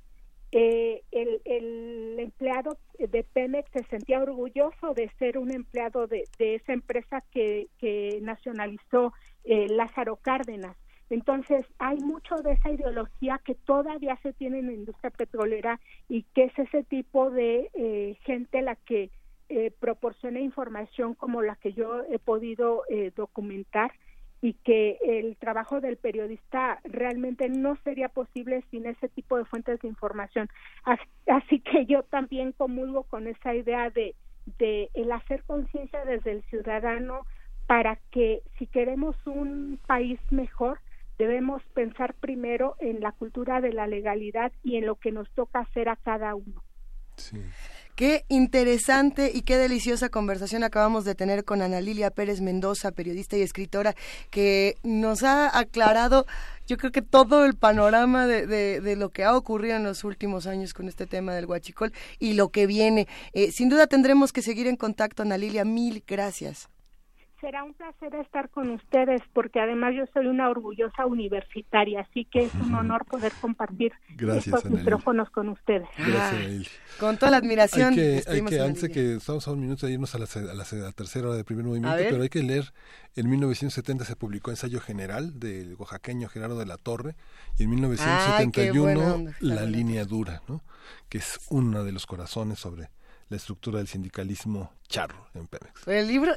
[0.57, 6.55] Eh, el, el, empleado de Pemex se sentía orgulloso de ser un empleado de, de
[6.55, 10.77] esa empresa que, que nacionalizó eh, Lázaro Cárdenas
[11.11, 16.23] Entonces, hay mucho de esa ideología que todavía se tiene en la industria petrolera y
[16.35, 19.11] que es ese tipo de eh, gente la que
[19.57, 23.93] eh, proporciona información como la que yo he podido eh, documentar
[24.41, 29.81] y que el trabajo del periodista realmente no sería posible sin ese tipo de fuentes
[29.81, 30.49] de información.
[31.27, 34.17] Así, que yo también comulgo con esa idea de,
[34.59, 37.25] de el hacer conciencia desde el ciudadano
[37.69, 40.81] para que si queremos un país mejor,
[41.17, 45.61] debemos pensar primero en la cultura de la legalidad y en lo que nos toca
[45.61, 46.65] hacer a cada uno.
[47.95, 53.37] Qué interesante y qué deliciosa conversación acabamos de tener con Ana Lilia Pérez Mendoza, periodista
[53.37, 53.95] y escritora,
[54.31, 56.27] que nos ha aclarado,
[56.67, 58.49] yo creo que todo el panorama de,
[58.81, 62.33] de, lo que ha ocurrido en los últimos años con este tema del huachicol y
[62.33, 63.07] lo que viene.
[63.33, 65.65] Eh, sin duda tendremos que seguir en contacto, Ana Lilia.
[65.65, 66.69] Mil gracias
[67.45, 72.45] será un placer estar con ustedes porque además yo soy una orgullosa universitaria, así que
[72.45, 75.87] es un honor poder compartir estos micrófonos con ustedes.
[75.99, 77.91] Gracias, Con toda la admiración.
[77.91, 80.55] Hay que, hay que antes que estamos a un minuto de irnos a la, a
[80.55, 82.73] la, tercera hora del primer movimiento, pero hay que leer,
[83.15, 87.15] en 1970 se publicó Ensayo General del oaxaqueño Gerardo de la Torre
[87.59, 90.63] y en 1971 La Línea Dura, ¿no?
[91.11, 92.89] que es uno de los corazones sobre
[93.29, 95.87] la estructura del sindicalismo charro en Pemex.
[95.89, 96.33] El libro,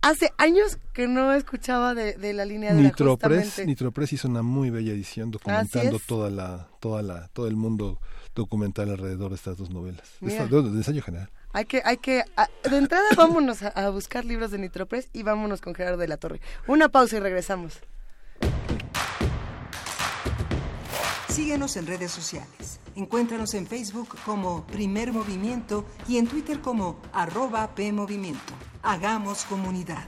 [0.00, 4.92] hace años que no escuchaba de, la línea de Nitropress, Nitropress hizo una muy bella
[4.92, 8.00] edición documentando toda la, toda la, todo el mundo
[8.34, 10.02] documental alrededor de estas dos novelas.
[10.20, 11.30] de, ensayo general.
[11.52, 12.24] Hay que, hay que,
[12.70, 16.16] de entrada vámonos a, a buscar libros de Nitropress y vámonos con Gerardo de la
[16.16, 16.40] Torre.
[16.66, 17.80] Una pausa y regresamos.
[21.30, 22.80] Síguenos en redes sociales.
[22.96, 28.52] Encuéntranos en Facebook como Primer Movimiento y en Twitter como arroba PMovimiento.
[28.82, 30.04] Hagamos comunidad.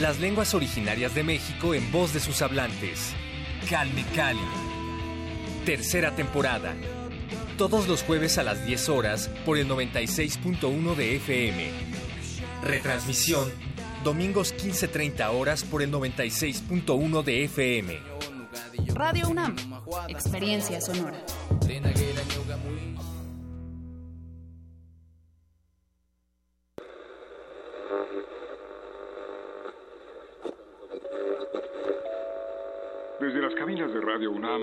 [0.00, 3.14] Las lenguas originarias de México en voz de sus hablantes.
[3.70, 4.40] Calme Cali.
[5.64, 6.74] Tercera temporada
[7.56, 11.70] todos los jueves a las 10 horas por el 96.1 de FM.
[12.62, 13.50] Retransmisión,
[14.04, 18.00] domingos 15.30 horas por el 96.1 de FM.
[18.94, 19.56] Radio UNAM,
[20.08, 21.24] experiencia sonora.
[33.20, 34.62] Desde las cabinas de Radio UNAM,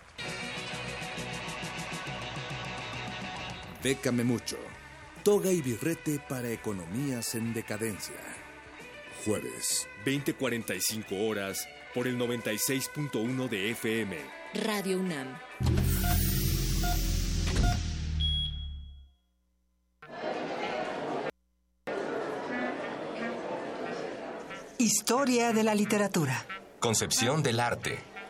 [3.83, 4.57] Bécame mucho.
[5.23, 8.15] Toga y birrete para economías en decadencia.
[9.25, 14.17] Jueves, 20:45 horas por el 96.1 de FM.
[14.53, 15.37] Radio UNAM.
[24.77, 26.45] Historia de la literatura.
[26.79, 28.10] Concepción del arte.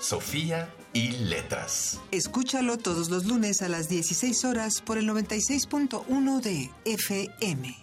[0.00, 2.00] Sofía y Letras.
[2.10, 7.76] Escúchalo todos los lunes a las 16 horas por el 96.1 de FM.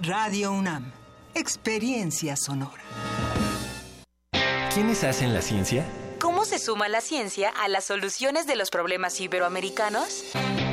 [0.00, 0.92] Radio UNAM.
[1.34, 2.82] Experiencia sonora.
[4.72, 5.86] ¿Quiénes hacen la ciencia?
[6.20, 10.24] ¿Cómo se suma la ciencia a las soluciones de los problemas iberoamericanos?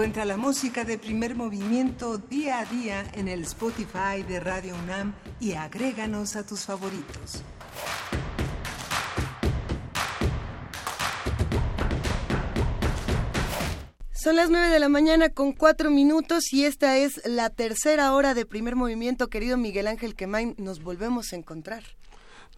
[0.00, 5.12] Encuentra la música de primer movimiento día a día en el Spotify de Radio UNAM
[5.40, 7.42] y agréganos a tus favoritos.
[14.14, 18.32] Son las 9 de la mañana con cuatro minutos y esta es la tercera hora
[18.32, 19.28] de primer movimiento.
[19.28, 21.84] Querido Miguel Ángel Quemain, nos volvemos a encontrar.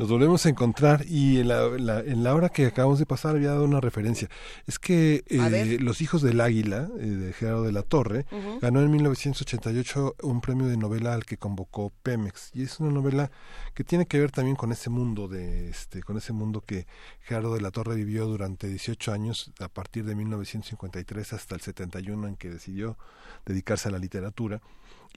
[0.03, 3.37] Nos volvemos a encontrar y en la, la- en la hora que acabamos de pasar
[3.37, 4.29] había dado una referencia.
[4.67, 5.39] Es que eh.
[5.79, 8.27] Los Hijos del Águila, eh, de Gerardo de la Torre,
[8.61, 12.51] ganó en 1988 un premio de novela al que convocó Pemex.
[12.53, 13.31] Y es una novela
[13.75, 16.89] que tiene que ver también con ese mundo, de este, con ese mundo que
[17.21, 22.27] Gerardo de la Torre vivió durante 18 años, a partir de 1953 hasta el 71,
[22.27, 22.99] en que decidió
[23.47, 24.61] dedicarse a la literatura.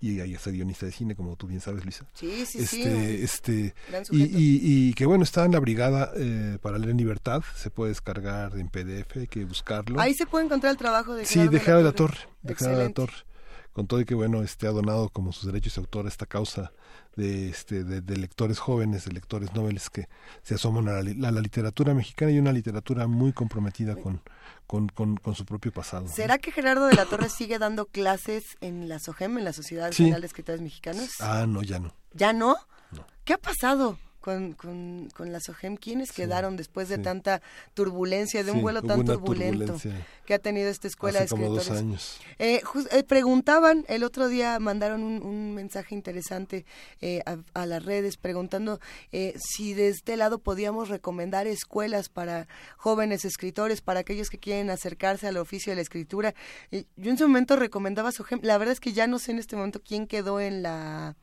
[0.02, 2.06] Y ahí es guionista de cine, como tú bien sabes, Luisa.
[2.14, 2.82] Sí, sí, sí.
[2.84, 3.74] este, este
[4.12, 7.70] y, y, y que bueno está en la brigada eh, para leer en libertad se
[7.70, 11.48] puede descargar en PDF hay que buscarlo Ahí se puede encontrar el trabajo de sí
[11.48, 12.30] de Gerardo de la Torre Torre.
[12.44, 12.94] de Gerardo la.
[12.94, 13.14] Torre
[13.76, 16.26] con todo y que bueno este ha donado como sus derechos de autor a esta
[16.26, 16.72] causa
[17.18, 20.08] de este de, de lectores jóvenes de lectores noveles que
[20.44, 24.22] se asoman a la, a la literatura mexicana y una literatura muy comprometida con
[24.66, 28.58] con, con, con su propio pasado ¿Será que Gerardo de la Torre sigue dando clases
[28.62, 30.04] en la SOGEM, en la Sociedad Sí.
[30.04, 31.10] Nacional de Escritores Mexicanos?
[31.20, 32.56] ah no ya no ¿Ya no?
[33.26, 35.78] ¿Qué ha pasado con, con, con la SOGEM?
[35.78, 37.04] ¿Quiénes quedaron después de sí.
[37.04, 37.44] tanta
[37.76, 39.78] turbulencia, de un Sí, vuelo tan turbulento
[40.26, 41.68] que ha tenido esta escuela hace de como escritores?
[41.70, 46.66] dos años Eh, jus- eh, preguntaban, el otro día mandaron un, un mensaje interesante
[47.02, 48.80] eh, a, a las redes preguntando
[49.12, 52.48] eh, si de este lado podíamos recomendar escuelas para
[52.78, 56.34] jóvenes escritores, para aquellos que quieren acercarse al oficio de la escritura.
[56.72, 59.38] Eh, yo en su momento recomendaba SOGEM, la verdad es que ya no sé en
[59.40, 61.16] este momento quién quedó en la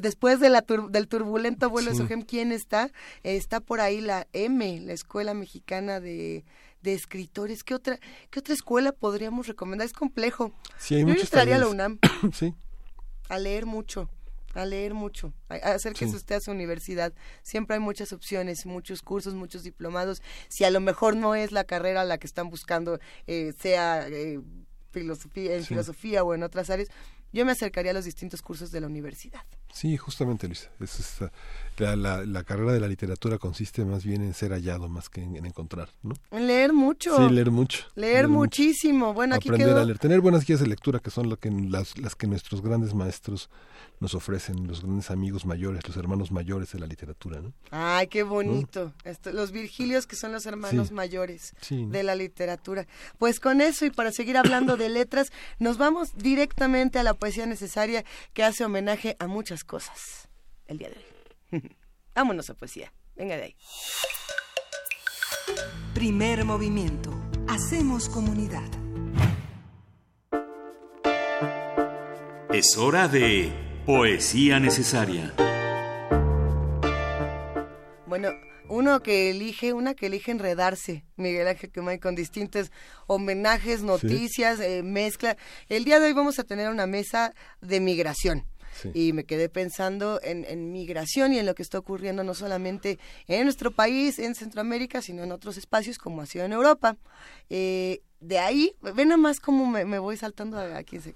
[0.00, 2.02] después de la tur- del turbulento vuelo de Sí.
[2.02, 2.90] SOGEM, ¿quién está?
[3.22, 6.44] Está por ahí la M, la Escuela Mexicana de,
[6.82, 7.62] de Escritores.
[7.64, 7.98] ¿Qué otra,
[8.30, 9.86] ¿Qué otra escuela podríamos recomendar?
[9.86, 10.52] Es complejo.
[10.78, 11.68] sí hay Yo entraría a la.
[11.68, 11.98] UNAM
[12.32, 12.54] sí
[13.28, 14.08] a leer mucho,
[14.54, 15.32] a leer mucho.
[15.48, 16.16] A- a- Acérquese Sí.
[16.16, 17.12] usted a su universidad.
[17.42, 20.22] Siempre hay muchas opciones, muchos cursos, muchos diplomados.
[20.48, 24.40] Si a lo mejor no es la carrera la que están buscando, eh, sea eh,
[24.92, 25.68] filosofía, en Sí.
[25.68, 26.88] filosofía o en otras áreas,
[27.32, 29.42] yo me acercaría a los distintos cursos de la universidad.
[29.72, 30.70] Sí, justamente, Luisa.
[30.80, 31.28] Es, es, uh,
[31.78, 35.22] la, la, la carrera de la literatura consiste más bien en ser hallado más que
[35.22, 36.14] en, en encontrar, ¿no?
[36.30, 37.16] En leer mucho.
[37.16, 37.84] Sí, leer mucho.
[37.94, 38.38] Leer, mucho.
[38.38, 39.12] muchísimo.
[39.14, 39.80] Bueno, aquí Aprender quedó.
[39.80, 39.98] a leer.
[39.98, 43.50] Tener buenas guías de lectura, que son lo que, las, las que nuestros grandes maestros
[44.00, 47.52] nos ofrecen, los grandes amigos mayores, los hermanos mayores de la literatura, ¿no?
[47.70, 48.92] Ay, qué bonito.
[49.04, 50.94] Esto- los Virgilios que son los hermanos Sí.
[50.94, 51.92] mayores Sí, ¿no?
[51.92, 52.86] de la literatura.
[53.18, 57.46] Pues con eso y para seguir hablando de letras, nos vamos directamente a la poesía
[57.46, 58.04] necesaria
[58.34, 60.28] que hace homenaje a muchas cosas
[60.66, 61.15] el día de hoy.
[62.14, 62.92] Vámonos a poesía.
[63.14, 63.56] Venga de ahí.
[65.94, 67.10] Primer movimiento.
[67.48, 68.68] Hacemos comunidad.
[72.52, 73.52] Es hora de
[73.84, 75.32] poesía necesaria.
[78.06, 78.30] Bueno,
[78.68, 82.72] uno que elige, una que elige enredarse, Miguel Ángel Quemay, con distintos
[83.06, 85.36] homenajes, noticias, eh, mezcla.
[85.68, 88.46] El día de hoy vamos a tener una mesa de migración.
[88.94, 92.98] Y me quedé pensando en, en migración y en lo que está ocurriendo no solamente
[93.26, 96.96] en nuestro país, en Centroamérica, sino en otros espacios como ha sido en Europa.
[97.50, 101.14] Eh, de ahí, ven nada más cómo me, me voy saltando a, a quien se...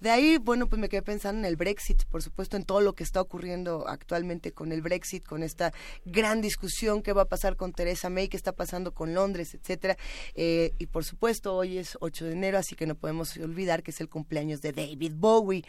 [0.00, 2.94] De ahí, bueno, pues me quedé pensando en el Brexit, por supuesto, en todo lo
[2.94, 5.72] que está ocurriendo actualmente con el Brexit, con esta
[6.04, 9.96] gran discusión que va a pasar con Teresa May, qué está pasando con Londres, etcétera.
[10.34, 13.90] Eh, y por supuesto, hoy es 8 de enero, así que no podemos olvidar que
[13.90, 15.64] es el cumpleaños de David Bowie.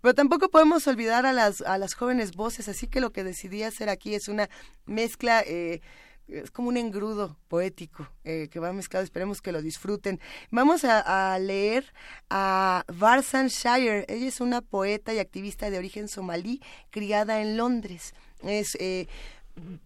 [0.00, 3.62] Pero tampoco podemos olvidar a las, a las jóvenes voces, así que lo que decidí
[3.62, 4.48] hacer aquí es una
[4.86, 5.42] mezcla...
[5.46, 5.80] Eh,
[6.28, 10.20] es como un engrudo poético eh, que va mezclado, esperemos que lo disfruten.
[10.50, 11.92] Vamos a, leer
[12.30, 18.14] a Varsan Shire, ella es una poeta y activista de origen somalí, criada en Londres.
[18.42, 19.06] Es, eh,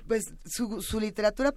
[0.06, 1.54] pues su, su literatura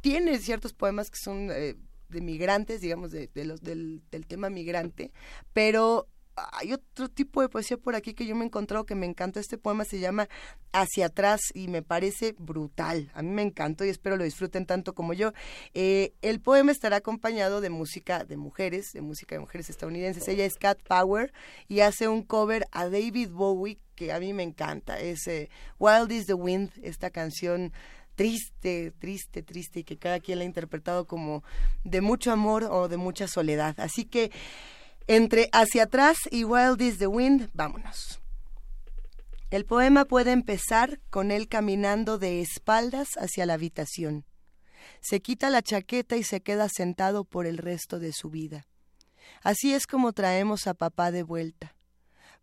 [0.00, 1.76] tiene ciertos poemas que son eh,
[2.08, 5.12] de migrantes, digamos, de, los, del, del tema migrante,
[5.52, 6.06] pero
[6.52, 9.40] hay otro tipo de poesía por aquí que yo me he encontrado que me encanta.
[9.40, 10.28] Este poema se llama
[10.72, 13.10] Hacia atrás y me parece brutal.
[13.14, 15.32] A mí me encantó y espero lo disfruten tanto como yo.
[15.74, 20.26] Eh, el poema estará acompañado de música de mujeres, de música de mujeres estadounidenses.
[20.28, 21.32] Ella es Cat Power
[21.68, 25.00] y hace un cover a David Bowie que a mí me encanta.
[25.00, 27.72] Es eh, Wild is the Wind, esta canción
[28.18, 31.44] triste, triste, triste y que cada quien la ha interpretado como
[31.84, 33.78] de mucho amor o de mucha soledad.
[33.78, 34.32] Así que
[35.08, 38.20] entre Hacia atrás y Wild is the Wind, vámonos.
[39.50, 44.26] El poema puede empezar con él caminando de espaldas hacia la habitación.
[45.00, 48.66] Se quita la chaqueta y se queda sentado por el resto de su vida.
[49.42, 51.74] Así es como traemos a papá de vuelta.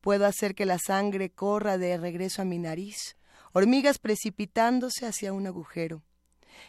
[0.01, 3.15] Puedo hacer que la sangre corra de regreso a mi nariz,
[3.53, 6.01] hormigas precipitándose hacia un agujero.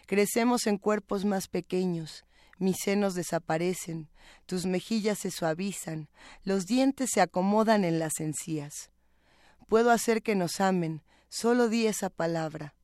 [0.07, 2.27] Crecemos en cuerpos más pequeños,
[2.59, 4.09] mis senos desaparecen,
[4.47, 6.09] tus mejillas se suavizan,
[6.43, 8.91] los dientes se acomodan en las encías.
[9.69, 12.75] Puedo hacer que nos amen, solo di esa palabra.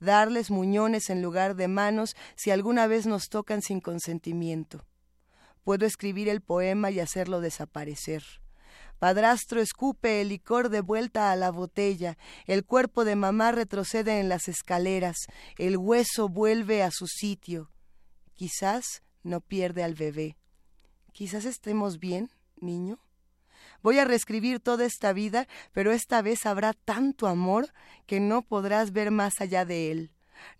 [0.00, 4.86] Darles muñones en lugar de manos si alguna vez nos tocan sin consentimiento.
[5.62, 8.24] Puedo escribir el poema y hacerlo desaparecer.
[8.98, 12.16] Padrastro escupe el licor de vuelta a la botella,
[12.46, 15.16] el cuerpo de mamá retrocede en las escaleras,
[15.58, 17.72] el hueso vuelve a su sitio,
[18.34, 20.36] Quizás no pierde al bebé.
[21.12, 22.98] Quizás estemos bien, niño.
[23.82, 27.72] Voy a reescribir toda esta vida, pero esta vez habrá tanto amor
[28.06, 30.10] que no podrás ver más allá de él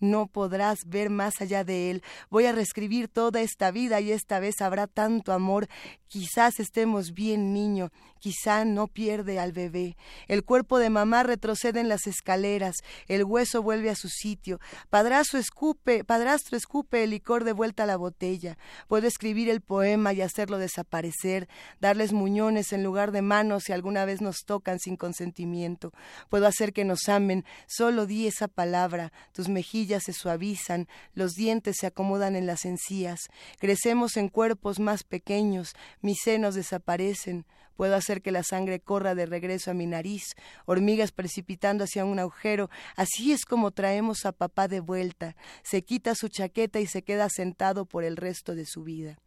[0.01, 2.03] no podrás ver más allá de él.
[2.31, 5.69] Voy a reescribir toda esta vida y esta vez habrá tanto amor.
[6.07, 9.97] Quizás estemos bien, niño, quizá no pierde al bebé.
[10.29, 12.77] El cuerpo de mamá retrocede en las escaleras,
[13.09, 14.61] el hueso vuelve a su sitio.
[14.91, 18.59] Padrastro escupe, padrastro escupe el licor de vuelta a la botella.
[18.89, 21.49] Puedo escribir el poema y hacerlo desaparecer,
[21.81, 25.93] darles muñones en lugar de manos si alguna vez nos tocan sin consentimiento.
[26.29, 31.77] Puedo hacer que nos amen, solo di esa palabra, tus mejillas se suavizan, los dientes
[31.81, 33.20] se acomodan en las encías,
[33.59, 35.73] crecemos en cuerpos más pequeños,
[36.03, 37.47] mis senos desaparecen,
[37.77, 40.35] puedo hacer que la sangre corra de regreso a mi nariz,
[40.66, 46.15] hormigas precipitando hacia un agujero, así es como traemos a papá de vuelta, se quita
[46.15, 49.19] su chaqueta y se queda sentado por el resto de su vida.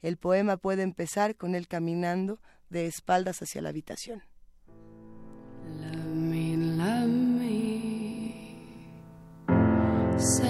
[0.00, 2.40] El poema puede empezar con él caminando
[2.70, 4.22] de espaldas hacia la habitación.
[10.20, 10.49] Say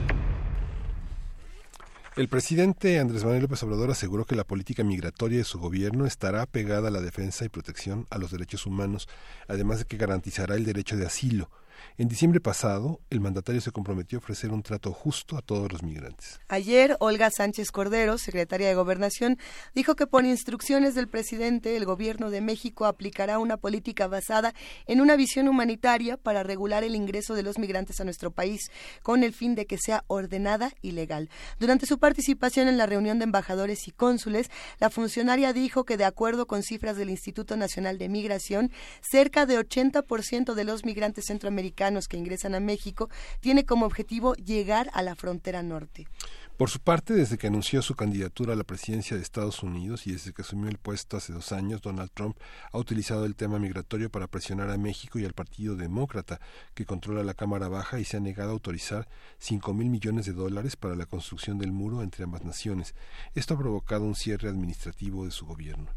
[2.21, 6.45] El presidente Andrés Manuel López Obrador aseguró que la política migratoria de su gobierno estará
[6.45, 9.09] pegada a la defensa y protección a los derechos humanos,
[9.47, 11.49] además de que garantizará el derecho de asilo.
[11.97, 15.83] En diciembre pasado, el mandatario se comprometió a ofrecer un trato justo a todos los
[15.83, 16.39] migrantes.
[16.47, 19.37] Ayer, Olga Sánchez Cordero, secretaria de Gobernación,
[19.75, 24.53] dijo que por instrucciones del presidente, el gobierno de México aplicará una política basada
[24.87, 28.71] en una visión humanitaria para regular el ingreso de los migrantes a nuestro país,
[29.03, 31.29] con el fin de que sea ordenada y legal.
[31.59, 34.51] Durante su participación en la reunión de embajadores y cónsules,
[34.81, 38.69] la funcionaria dijo que, de acuerdo con cifras del Instituto Nacional de Migración,
[38.99, 43.09] cerca de 80% de los migrantes centroamericanos que ingresan a México
[43.39, 46.05] tiene como objetivo llegar a la frontera norte.
[46.61, 50.11] Por su parte, desde que anunció su candidatura a la presidencia de Estados Unidos y
[50.11, 52.37] desde que asumió el puesto hace dos años, Donald Trump
[52.71, 56.39] ha utilizado el tema migratorio para presionar a México y al Partido Demócrata,
[56.75, 59.09] que controla la Cámara Baja y se ha negado a autorizar
[59.39, 62.93] cinco mil millones de dólares para la construcción del muro entre ambas naciones.
[63.33, 65.87] Esto ha provocado un cierre administrativo de su gobierno.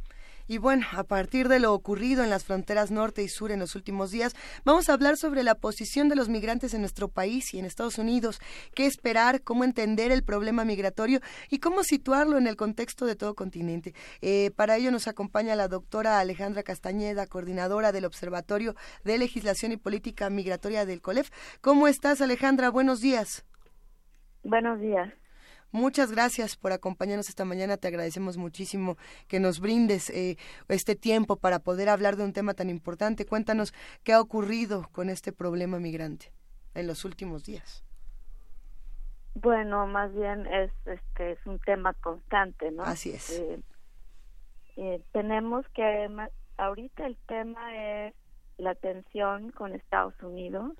[0.46, 3.74] Y bueno, a partir de lo ocurrido en las fronteras norte y sur en los
[3.74, 4.34] últimos días,
[4.64, 7.98] vamos a hablar sobre la posición de los migrantes en nuestro país y en Estados
[7.98, 8.40] Unidos,
[8.74, 13.34] qué esperar, cómo entender el problema migratorio y cómo situarlo en el contexto de todo
[13.34, 13.94] continente.
[14.20, 19.76] Eh, para ello nos acompaña la doctora Alejandra Castañeda, coordinadora del Observatorio de Legislación y
[19.76, 21.30] Política Migratoria del COLEF.
[21.60, 22.70] ¿Cómo estás, Alejandra?
[22.70, 23.44] Buenos días.
[24.42, 25.12] Buenos días.
[25.74, 27.76] Muchas gracias por acompañarnos esta mañana.
[27.76, 28.96] Te agradecemos muchísimo
[29.26, 30.36] que nos brindes eh,
[30.68, 33.26] este tiempo para poder hablar de un tema tan importante.
[33.26, 33.74] Cuéntanos
[34.04, 36.32] qué ha ocurrido con este problema migrante
[36.74, 37.84] en los últimos días.
[39.34, 42.84] Bueno, más bien es este es un tema constante, ¿no?
[42.84, 43.30] Así es.
[43.40, 43.60] Eh,
[44.76, 46.08] eh, tenemos que
[46.56, 48.14] ahorita el tema es
[48.58, 50.76] la tensión con Estados Unidos,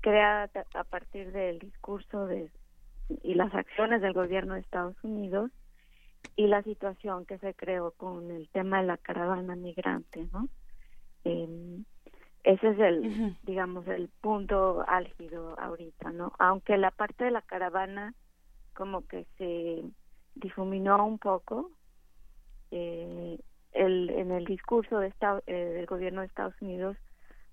[0.00, 2.50] creada a partir del discurso de
[3.22, 5.50] y las acciones del gobierno de Estados Unidos
[6.36, 10.48] y la situación que se creó con el tema de la caravana migrante, ¿no?
[11.24, 11.82] Eh,
[12.44, 16.32] ese es el, digamos, el punto álgido ahorita, ¿no?
[16.38, 18.14] Aunque la parte de la caravana
[18.74, 19.84] como que se
[20.36, 21.70] difuminó un poco,
[22.70, 23.38] eh,
[23.72, 26.96] el, en el discurso de Estado, eh, del gobierno de Estados Unidos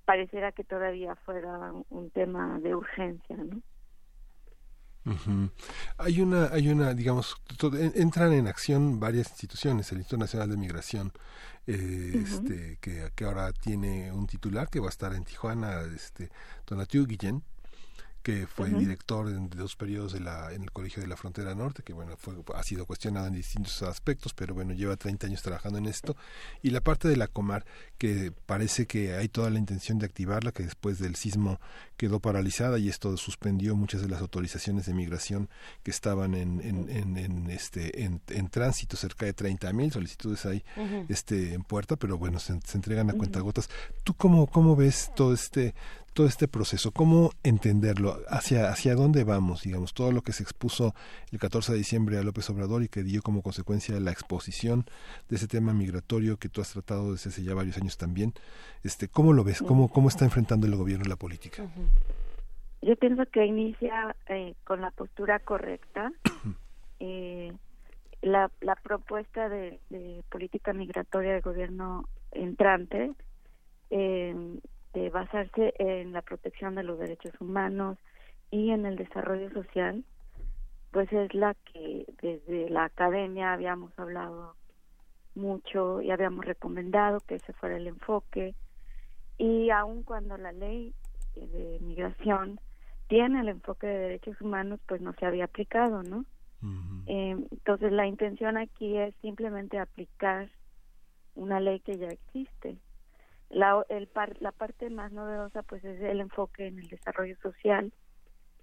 [0.05, 3.61] pareciera que todavía fuera un tema de urgencia, ¿no?
[5.05, 5.51] Ujú.
[5.97, 7.35] Hay una, hay una, digamos,
[7.93, 11.13] entran en acción varias instituciones, el Instituto Nacional de Migración,
[11.67, 16.29] eh, este, que, que ahora tiene un titular que va a estar en Tijuana, este,
[16.65, 17.43] Donatiu Guillén,
[18.25, 21.83] que fue director en dos periodos de la, en el Colegio de la Frontera Norte,
[21.83, 25.77] que bueno, fue, ha sido cuestionado en distintos aspectos, pero bueno, lleva 30 años trabajando
[25.77, 26.17] en esto.
[26.63, 27.65] Y la parte de la Comar,
[27.99, 31.59] que parece que hay toda la intención de activarla, que después del sismo
[31.97, 35.47] quedó paralizada y esto suspendió muchas de las autorizaciones de migración
[35.83, 40.47] que estaban en, en, en, en, este, en, en tránsito, cerca de 30 mil solicitudes
[40.47, 41.05] hay Ujú.
[41.09, 43.69] este, en puerta, pero bueno, se, se entregan a cuentagotas.
[44.03, 45.75] ¿Tú cómo, cómo ves todo este
[46.15, 50.95] todo este proceso, cómo entenderlo, hacia, hacia dónde vamos, digamos, todo lo que se expuso
[51.33, 54.85] el 14 de diciembre a López Obrador y que dio como consecuencia la exposición
[55.27, 58.33] de ese tema migratorio que tú has tratado desde hace ya varios años también,
[58.85, 59.61] este, ¿cómo lo ves?
[59.61, 61.67] ¿Cómo, cómo está enfrentando el gobierno la política?
[62.81, 66.11] Yo pienso que inicia eh, con la postura correcta.
[67.01, 67.51] Eh,
[68.21, 73.11] la, la propuesta de, de política migratoria del gobierno entrante
[73.89, 74.33] eh,
[74.95, 77.97] de basarse en la protección de los derechos humanos
[78.49, 80.03] y en el desarrollo social,
[80.91, 84.55] pues es la que desde la academia habíamos hablado
[85.35, 88.55] mucho y habíamos recomendado que ese fuera el enfoque
[89.37, 90.93] y aun cuando la ley
[91.35, 92.59] eh, de migración
[93.09, 96.25] tiene el enfoque de derechos humanos, pues no se había aplicado, ¿no?
[97.05, 100.49] Eh, entonces la intención aquí es simplemente aplicar
[101.35, 102.79] una ley que ya existe.
[103.55, 107.93] La, el par- la parte más novedosa pues es el enfoque en el desarrollo social,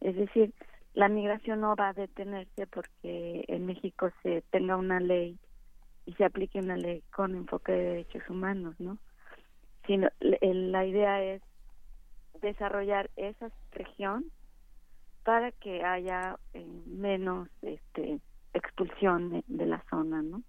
[0.00, 0.52] es decir,
[0.92, 5.38] la migración no va a detenerse porque en México se tenga una ley
[6.04, 8.98] y se aplique una ley con enfoque de derechos humanos, ¿no?
[9.86, 11.40] Sino la idea es
[12.42, 14.26] desarrollar esa región
[15.24, 18.20] para que haya eh, menos este
[18.52, 20.42] expulsión de, de la zona, ¿no?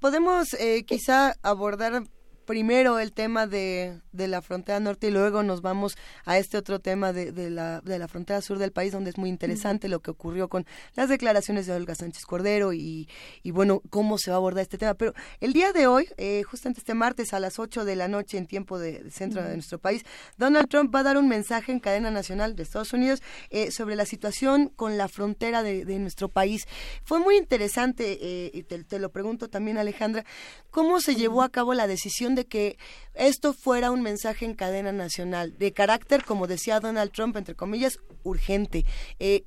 [0.00, 2.02] Podemos eh, quizá abordar
[2.44, 6.80] primero el tema de, de la frontera norte y luego nos vamos a este otro
[6.80, 10.00] tema de, de la, de la frontera sur del país donde es muy interesante lo
[10.00, 13.08] que ocurrió con las declaraciones de Olga Sánchez Cordero y,
[13.42, 14.94] y bueno, cómo se va a abordar este tema.
[14.94, 18.38] Pero el día de hoy, eh, justamente este martes a las 8 de la noche
[18.38, 20.02] en tiempo de, de centro de nuestro país,
[20.36, 23.96] Donald Trump va a dar un mensaje en cadena nacional de Estados Unidos eh, sobre
[23.96, 26.66] la situación con la frontera de, de nuestro país.
[27.04, 30.24] Fue muy interesante, eh, y te, te lo pregunto también Alejandra,
[30.70, 32.78] ¿cómo se llevó a cabo la decisión de que
[33.14, 37.98] esto fuera un mensaje en cadena nacional, de carácter, como decía Donald Trump, entre comillas,
[38.22, 38.84] urgente?
[39.18, 39.44] Eh,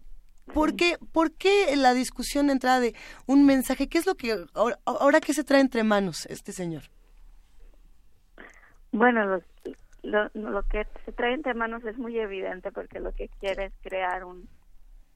[0.53, 2.93] ¿Por qué, ¿Por qué la discusión de entrada de
[3.25, 3.87] un mensaje?
[3.87, 4.35] ¿Qué es lo que
[4.85, 6.83] ahora, qué se trae entre manos este señor?
[8.91, 9.41] Bueno,
[10.03, 13.73] lo, lo que se trae entre manos es muy evidente porque lo que quiere es
[13.81, 14.47] crear un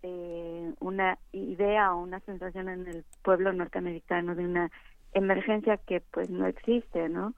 [0.01, 4.71] eh, una idea o una sensación en el pueblo norteamericano de una
[5.13, 7.33] emergencia que pues no existe, ¿no?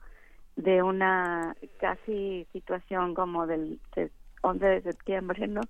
[0.56, 4.12] De una casi situación como del se-
[4.42, 5.68] 11 de septiembre, ¿no?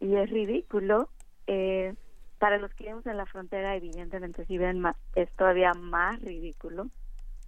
[0.00, 1.10] Y es ridículo.
[1.46, 1.94] Eh,
[2.38, 6.88] para los que vivimos en la frontera, evidentemente, si ven, ma- es todavía más ridículo,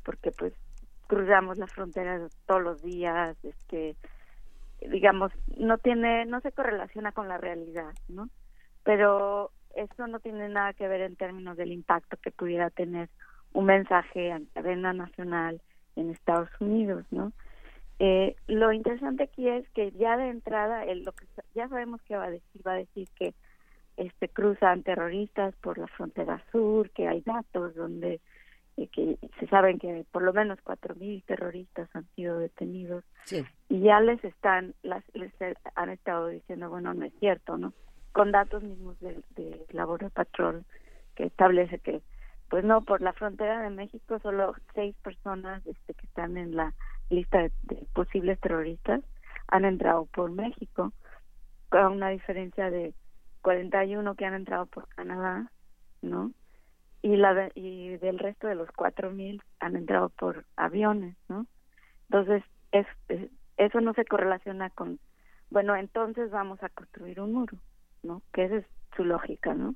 [0.05, 0.53] porque pues
[1.09, 3.97] cruzamos la frontera todos los días, este,
[4.81, 8.29] digamos, no tiene, no se correlaciona con la realidad, ¿no?
[8.85, 13.11] Pero eso no tiene nada que ver en términos del impacto que pudiera tener
[13.53, 15.61] un mensaje en cadena nacional
[15.97, 17.33] en Estados Unidos, ¿no?
[17.99, 21.25] Eh, lo interesante aquí es que ya de entrada, él lo que
[21.55, 23.35] ya sabemos que va a decir, va a decir que
[23.97, 28.21] este cruzan terroristas por la frontera sur, que hay datos donde
[28.77, 33.05] eh, que se saben que por lo menos cuatro mil terroristas han sido detenidos.
[33.71, 35.33] Y ya les están las les
[35.75, 37.73] han estado diciendo bueno no es cierto no
[38.13, 40.65] con datos mismos del de Labor Patrol
[41.15, 42.03] que establece que
[42.49, 46.75] pues no por la frontera de México solo seis personas este, que están en la
[47.11, 49.03] lista de, posibles terroristas
[49.49, 50.93] han entrado por México
[51.69, 52.95] con una diferencia de
[53.43, 55.51] 41 que han entrado por Canadá
[56.03, 56.33] no
[57.03, 61.47] y la y del resto de los 4000 han entrado por aviones no
[62.09, 65.01] entonces es, es- eso no se correlaciona con
[65.51, 67.59] bueno entonces vamos a construir un muro
[68.03, 69.75] no que esa es su lógica no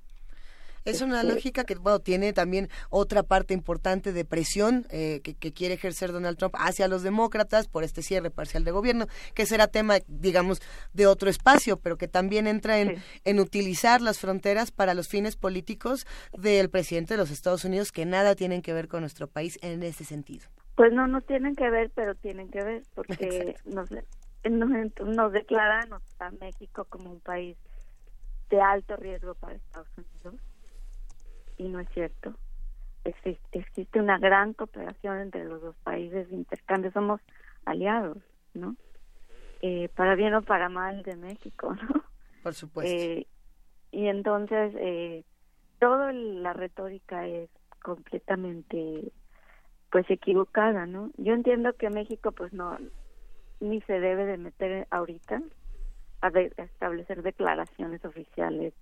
[0.84, 5.34] Es una Este, lógica que bueno, tiene también otra parte importante de presión eh, que,
[5.34, 9.47] que quiere ejercer Donald Trump hacia los demócratas por este cierre parcial de gobierno, que
[9.47, 10.60] será tema, digamos,
[10.92, 15.36] de otro espacio, pero que también entra en, en utilizar las fronteras para los fines
[15.36, 19.59] políticos del presidente de los Estados Unidos, que nada tienen que ver con nuestro país
[19.62, 20.47] en ese sentido.
[20.76, 24.70] Pues no, no tienen que ver, pero tienen que ver porque nos, nos,
[25.07, 27.57] nos declaran a México como un país
[28.49, 30.41] de alto riesgo para Estados Unidos
[31.61, 32.35] y no es cierto.
[33.05, 37.21] Existe, existe una gran cooperación entre los dos países de intercambio, somos
[37.67, 38.19] aliados,
[38.55, 38.77] ¿no?
[39.61, 42.05] Eh, para bien o para mal de México, ¿no?
[42.43, 42.95] Por supuesto.
[42.95, 43.27] Eh,
[43.91, 45.25] y entonces, eh,
[45.79, 47.51] toda la retórica es
[47.83, 49.13] completamente,
[49.91, 51.11] pues, equivocada, ¿no?
[51.19, 52.79] Yo entiendo que México, pues, no,
[53.61, 55.43] ni se debe de meter ahorita
[56.23, 58.73] a, de- a establecer declaraciones oficiales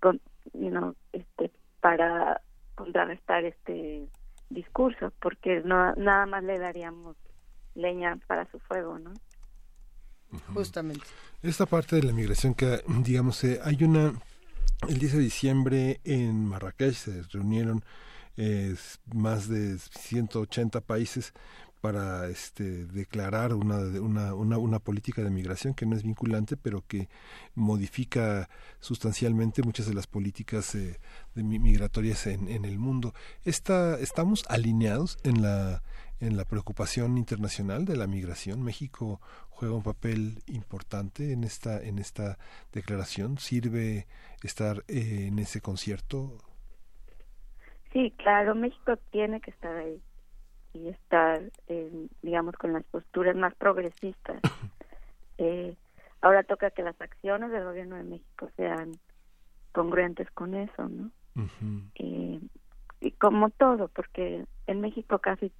[0.00, 0.20] con,
[0.52, 1.50] you know, este,
[1.80, 2.40] para
[2.74, 4.08] contrarrestar este
[4.50, 7.16] discurso, porque no nada más le daríamos
[7.74, 9.12] leña para su fuego, ¿no?
[10.54, 11.06] Justamente.
[11.42, 14.12] Esta parte de la migración que, digamos, eh, hay una...
[14.88, 17.82] El 10 de diciembre en Marrakech se reunieron
[18.36, 18.76] eh,
[19.12, 21.32] más de 180 países
[21.80, 26.84] para este, declarar una, una, una, una política de migración que no es vinculante, pero
[26.86, 27.08] que
[27.54, 28.48] modifica
[28.80, 30.98] sustancialmente muchas de las políticas eh,
[31.34, 33.14] de mi- migratorias en, en el mundo.
[33.44, 35.82] Esta, ¿Estamos alineados en la,
[36.20, 38.62] en la preocupación internacional de la migración?
[38.62, 42.38] ¿México juega un papel importante en esta, en esta
[42.72, 43.38] declaración?
[43.38, 44.06] ¿Sirve
[44.42, 46.38] estar eh, en ese concierto?
[47.92, 50.02] Sí, claro, México tiene que estar ahí
[50.78, 54.40] y estar, eh, digamos, con las posturas más progresistas.
[55.40, 55.76] Eh,
[56.20, 58.90] ahora toca que las acciones del gobierno de México sean
[59.70, 61.12] congruentes con eso, ¿no?
[61.94, 62.40] Eh,
[63.00, 65.52] y como todo, porque en México casi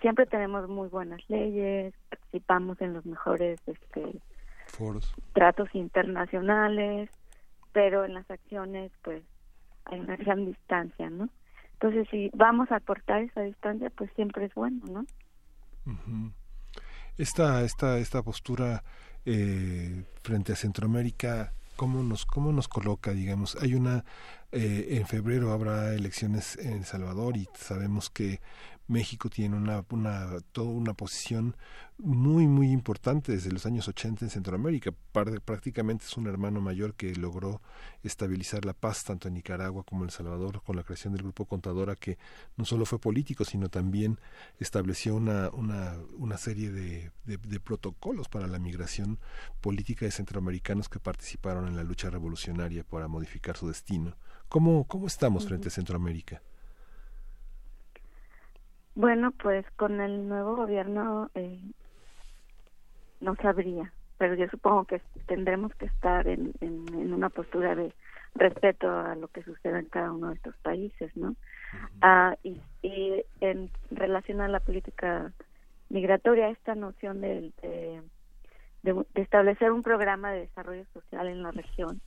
[0.00, 4.20] siempre tenemos muy buenas leyes, participamos en los mejores este,
[4.66, 5.14] Foros.
[5.32, 7.08] tratos internacionales,
[7.72, 9.22] pero en las acciones pues
[9.84, 11.28] hay una gran distancia, ¿no?
[11.74, 15.04] Entonces si vamos a aportar esa distancia pues siempre es bueno, ¿no?
[15.86, 16.32] Ujú.
[17.16, 18.82] Esta, esta, esta postura
[19.24, 23.56] eh, frente a Centroamérica, ¿cómo nos, cómo nos coloca, digamos?
[23.60, 24.04] Hay una,
[24.52, 28.40] eh, en febrero habrá elecciones en El Salvador y sabemos que
[28.86, 31.56] México tiene una, una, toda una posición
[31.96, 34.92] muy, muy importante desde los años 80 en Centroamérica.
[35.12, 37.62] Prácticamente es un hermano mayor que logró
[38.02, 41.46] estabilizar la paz tanto en Nicaragua como en El Salvador con la creación del Grupo
[41.46, 42.18] Contadora, que
[42.56, 44.18] no solo fue político, sino también
[44.58, 49.18] estableció una, una, una serie de, de- de protocolos para la migración
[49.60, 54.16] política de centroamericanos que participaron en la lucha revolucionaria para modificar su destino.
[54.48, 56.42] ¿Cómo, cómo estamos frente a Centroamérica?
[58.94, 61.60] Bueno, pues con el nuevo gobierno eh,
[63.20, 67.94] no sabría, pero yo supongo que tendremos que estar en, en, en una postura de
[68.34, 71.36] respeto a lo que suceda en cada uno de estos países, ¿no?
[72.02, 75.32] Ah, y, y en relación a la política
[75.88, 78.02] migratoria, esta noción de, de,
[78.82, 82.00] de- de establecer un programa de desarrollo social en la región,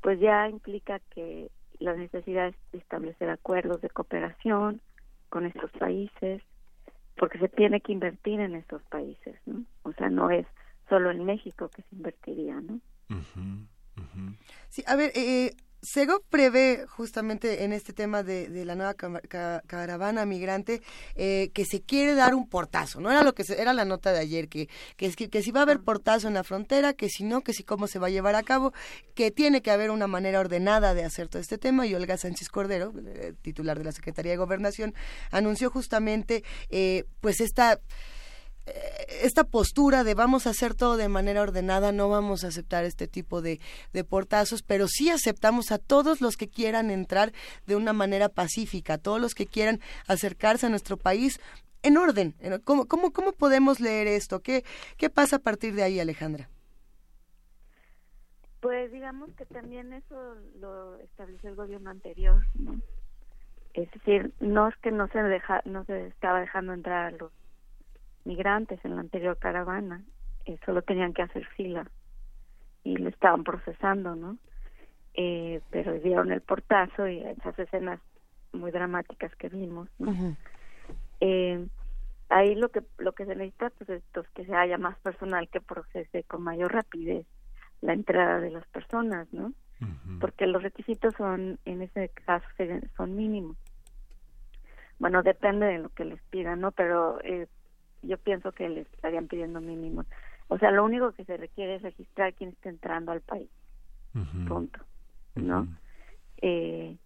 [0.00, 4.80] pues ya implica que la necesidad es de establecer acuerdos de cooperación
[5.32, 6.42] con estos países,
[7.16, 9.64] porque se tiene que invertir en estos países, ¿no?
[9.82, 10.46] O sea, no es
[10.90, 12.80] solo en México que se invertiría, ¿no?
[14.68, 19.62] Sí, a ver, eh, Sego prevé justamente en este tema de, de la nueva ca-
[19.66, 20.80] caravana migrante
[21.16, 23.10] eh, que se quiere dar un portazo, ¿no?
[23.10, 25.50] Era lo que se- era la nota de ayer, que, que, es que, que si
[25.50, 28.06] va a haber portazo en la frontera, que si no, que si cómo se va
[28.06, 28.72] a llevar a cabo,
[29.16, 31.84] que tiene que haber una manera ordenada de hacer todo este tema.
[31.84, 34.94] Y Olga Sánchez Cordero, eh, titular de la Secretaría de Gobernación,
[35.32, 37.80] anunció justamente eh, pues esta
[39.22, 43.08] esta postura de vamos a hacer todo de manera ordenada, no vamos a aceptar este
[43.08, 43.60] tipo de,
[43.92, 47.32] de portazos, pero sí aceptamos a todos los que quieran entrar
[47.66, 51.40] de una manera pacífica, a todos los que quieran acercarse a nuestro país
[51.82, 52.34] en orden.
[52.40, 54.40] En- ¿Cómo, cómo, cómo podemos leer esto?
[54.40, 54.64] ¿Qué,
[54.96, 56.48] ¿Qué pasa a partir de ahí, Alejandra?
[58.60, 62.46] Pues digamos que también eso lo estableció el gobierno anterior.
[63.74, 67.32] Es decir, no es que no se deja, no se estaba dejando entrar a los
[68.24, 70.02] migrantes en la anterior caravana,
[70.44, 71.90] eh, solo tenían que hacer fila
[72.84, 74.38] y lo estaban procesando, ¿no?
[75.14, 78.00] Eh, pero dieron el portazo y esas escenas
[78.52, 80.10] muy dramáticas que vimos, ¿no?
[81.20, 81.66] eh,
[82.28, 85.48] ahí lo que lo que se necesita pues es pues, que se haya más personal
[85.50, 87.26] que procese con mayor rapidez
[87.82, 89.52] la entrada de las personas no
[90.20, 93.56] porque los requisitos son en ese caso se- son mínimos.
[94.98, 97.48] Bueno depende de lo que les pidan no pero eh,
[98.02, 100.06] yo pienso que les estarían pidiendo mínimos.
[100.48, 103.48] O sea lo único que se requiere es registrar quién está entrando al país.
[104.48, 104.78] Punto
[105.36, 105.66] no
[106.42, 106.96] eh,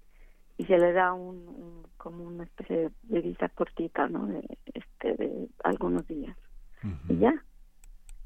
[0.58, 4.42] y se le da un, un- como una especie de, visa cortita no de,
[4.74, 6.36] este de algunos días.
[7.08, 7.44] Y ya.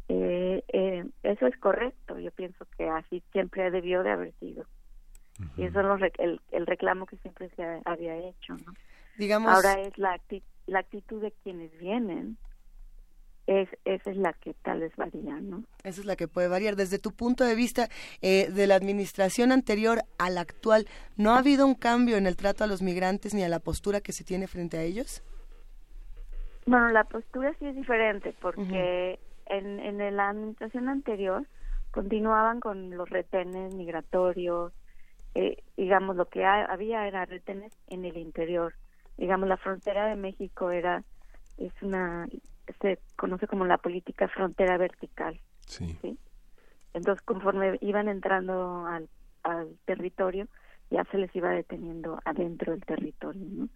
[0.09, 2.19] Eh, eh, eso es correcto.
[2.19, 4.65] Yo pienso que así siempre debió de haber sido.
[5.57, 8.75] Y eso es lo el, el reclamo que siempre se ha- había hecho, ¿no?
[9.17, 12.37] Digamos- Ahora es la, acti- la actitud de quienes vienen,
[13.51, 15.65] es, esa es la que tal vez varía, ¿no?
[15.83, 16.77] Esa es la que puede variar.
[16.77, 17.89] Desde tu punto de vista,
[18.23, 22.37] eh, de la administración anterior a la actual, ¿no ha habido un cambio en el
[22.37, 25.25] trato a los migrantes ni a la postura que se tiene frente a ellos?
[26.67, 31.45] Bueno, la postura sí es diferente porque en, en la administración anterior
[31.91, 34.73] continuaban con los retenes migratorios,
[35.35, 38.75] eh, digamos, lo que ha- había era retenes en el interior.
[39.17, 41.03] Digamos, la frontera de México era,
[41.59, 42.29] es una,
[42.81, 45.41] se conoce como la política frontera vertical.
[45.67, 45.99] Sí.
[46.93, 49.09] Entonces, conforme iban entrando al,
[49.43, 50.49] al territorio,
[50.91, 53.69] ya se les iba deteniendo adentro del territorio, ¿no?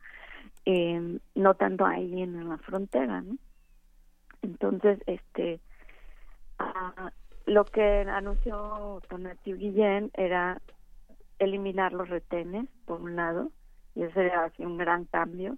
[0.67, 3.37] Eh, no tanto ahí en la frontera, ¿no?
[4.43, 5.61] Entonces, este,
[6.59, 7.13] ah,
[7.47, 10.61] lo que anunció Tonatiuh Guillén era
[11.39, 13.51] eliminar los retenes, por un lado,
[13.95, 15.57] y ese era así un gran cambio,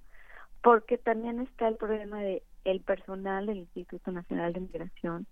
[0.62, 5.26] porque también está el problema de el personal del Instituto Nacional de Migración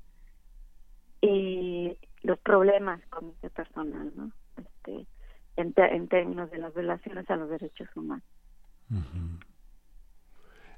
[1.20, 4.30] y los problemas con ese personal, ¿no?
[4.56, 5.06] Este,
[5.56, 8.24] en, te- en términos de las violaciones a los derechos humanos.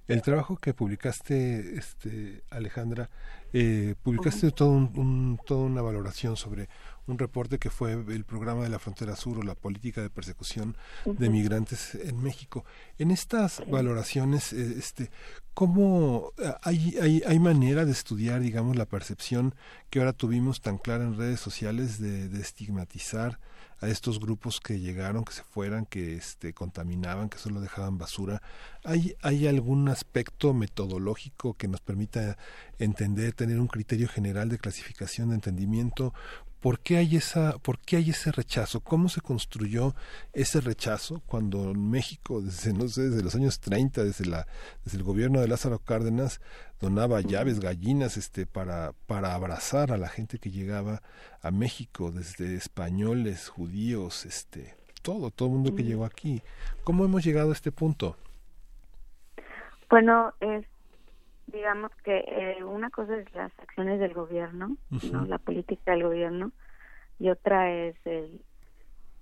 [0.07, 3.11] El trabajo que publicaste, este, Alejandra,
[3.53, 6.69] eh, publicaste todo un, un- toda una valoración sobre
[7.07, 10.77] un reporte que fue el programa de la frontera sur o la política de persecución
[11.05, 12.65] de migrantes en México.
[12.99, 15.11] En estas valoraciones, eh, este,
[15.55, 19.55] ¿cómo eh, hay, hay, hay manera de estudiar, digamos, la percepción
[19.91, 23.39] que ahora tuvimos tan clara en redes sociales de, de estigmatizar
[23.81, 28.41] a estos grupos que llegaron, que se fueran, que este, contaminaban, que solo dejaban basura.
[28.85, 32.39] ¿Hay, ¿Hay algún aspecto metodológico que nos permita
[32.79, 36.15] entender, tener un criterio general de clasificación, de entendimiento?
[36.67, 38.81] ¿Por qué hay esa, por qué hay ese rechazo?
[38.81, 39.95] ¿Cómo se construyó
[40.33, 44.49] ese rechazo cuando en México, desde, no sé, desde los años 30, desde la,
[44.85, 46.41] desde el gobierno de Lázaro Cárdenas,
[46.81, 51.03] donaba llaves, gallinas, este, para, para abrazar a la gente que llegaba
[51.41, 56.43] a México, desde españoles, judíos, este, todo, todo el mundo que llegó aquí.
[56.83, 58.17] ¿Cómo hemos llegado a este punto?
[59.89, 60.67] Bueno, es
[61.47, 64.77] digamos que eh, una cosa es las acciones del gobierno,
[65.13, 65.25] ¿no?
[65.27, 66.53] La política del gobierno
[67.19, 68.41] y otra es el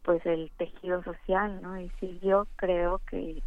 [0.03, 1.81] pues el tejido social, ¿no?
[1.81, 3.43] Y sí yo creo que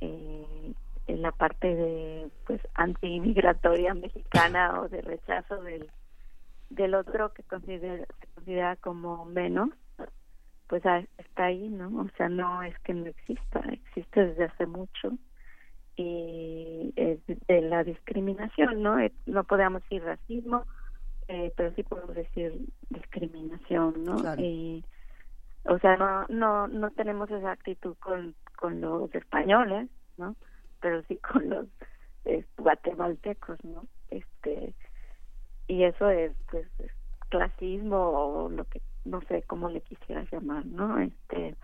[0.00, 0.72] eh,
[1.06, 5.90] en la parte de pues antimigratoria mexicana o de rechazo del
[6.70, 9.70] del otro que considera, se considera como menos,
[10.66, 10.82] pues
[11.18, 12.00] está ahí, ¿no?
[12.00, 15.12] O sea, no es que no exista, existe desde hace mucho
[15.96, 18.98] y es de la discriminación, ¿no?
[18.98, 20.66] Eh, No podemos decir racismo,
[21.28, 22.52] eh, pero sí podemos decir
[22.90, 24.16] discriminación, ¿no?
[24.16, 24.40] Claro.
[24.40, 24.84] Y,
[25.64, 30.36] o sea, no, no, no tenemos esa actitud con, con los españoles, ¿no?
[30.80, 31.66] Pero sí con los
[32.26, 33.86] eh, guatemaltecos, ¿no?
[34.10, 34.74] Este,
[35.66, 36.92] y eso es, pues, es
[37.28, 40.98] clasismo o lo que, no sé cómo le quisieras llamar, ¿no?
[40.98, 41.56] Este,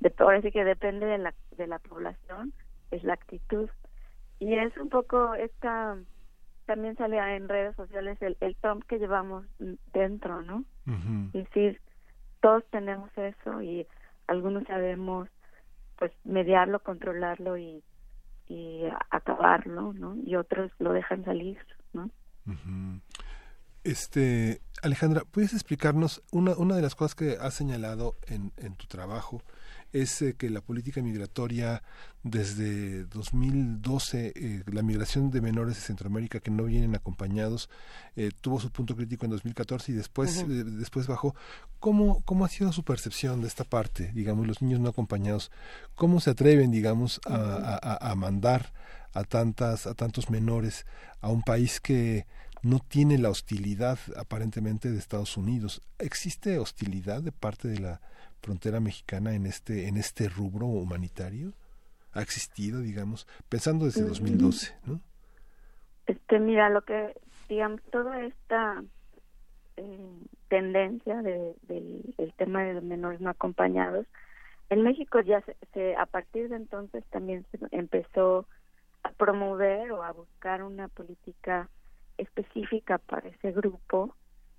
[0.00, 2.52] de, ahora sí que depende de la, de la población,
[2.90, 3.68] es la actitud.
[4.38, 5.96] Y es un poco esta,
[6.66, 9.46] también sale en redes sociales el, el tom que llevamos
[9.92, 10.64] dentro, ¿no?
[11.32, 11.80] Es decir,
[12.40, 13.86] todos tenemos eso y
[14.26, 15.28] algunos sabemos
[15.98, 17.82] pues mediarlo, controlarlo y,
[18.46, 20.16] y acabarlo, ¿no?
[20.24, 21.58] Y otros lo dejan salir,
[21.92, 22.10] ¿no?
[23.84, 28.86] Este, Alejandra, ¿puedes explicarnos una, una de las cosas que has señalado en, en tu
[28.86, 29.42] trabajo?
[29.92, 31.82] Es eh, que la política migratoria
[32.22, 37.70] desde 2012, eh, la migración de menores de Centroamérica que no vienen acompañados,
[38.16, 41.34] eh, tuvo su punto crítico en 2014 y después, eh, después bajó.
[41.80, 45.50] ¿Cómo, ¿Cómo ha sido su percepción de esta parte, digamos, los niños no acompañados?
[45.94, 48.72] ¿Cómo se atreven, digamos, a, a- a- a mandar
[49.14, 50.84] a tantas, a tantos menores
[51.20, 52.26] a un país que
[52.62, 55.80] no tiene la hostilidad aparentemente de Estados Unidos.
[55.98, 58.00] ¿Existe hostilidad de parte de la
[58.42, 61.52] frontera mexicana en este en este rubro humanitario?
[62.12, 64.08] ¿Ha existido, digamos, pensando desde Mm.
[64.08, 65.00] 2012, ¿no?
[66.06, 67.14] Este, mira, lo que,
[67.48, 68.82] digamos, toda esta
[69.76, 70.18] eh,
[70.48, 74.06] tendencia de, del el tema de los menores no acompañados,
[74.70, 78.46] en México ya se, se- a partir de entonces también se empezó
[79.02, 81.68] a promover o a buscar una política
[82.16, 84.14] específica para ese grupo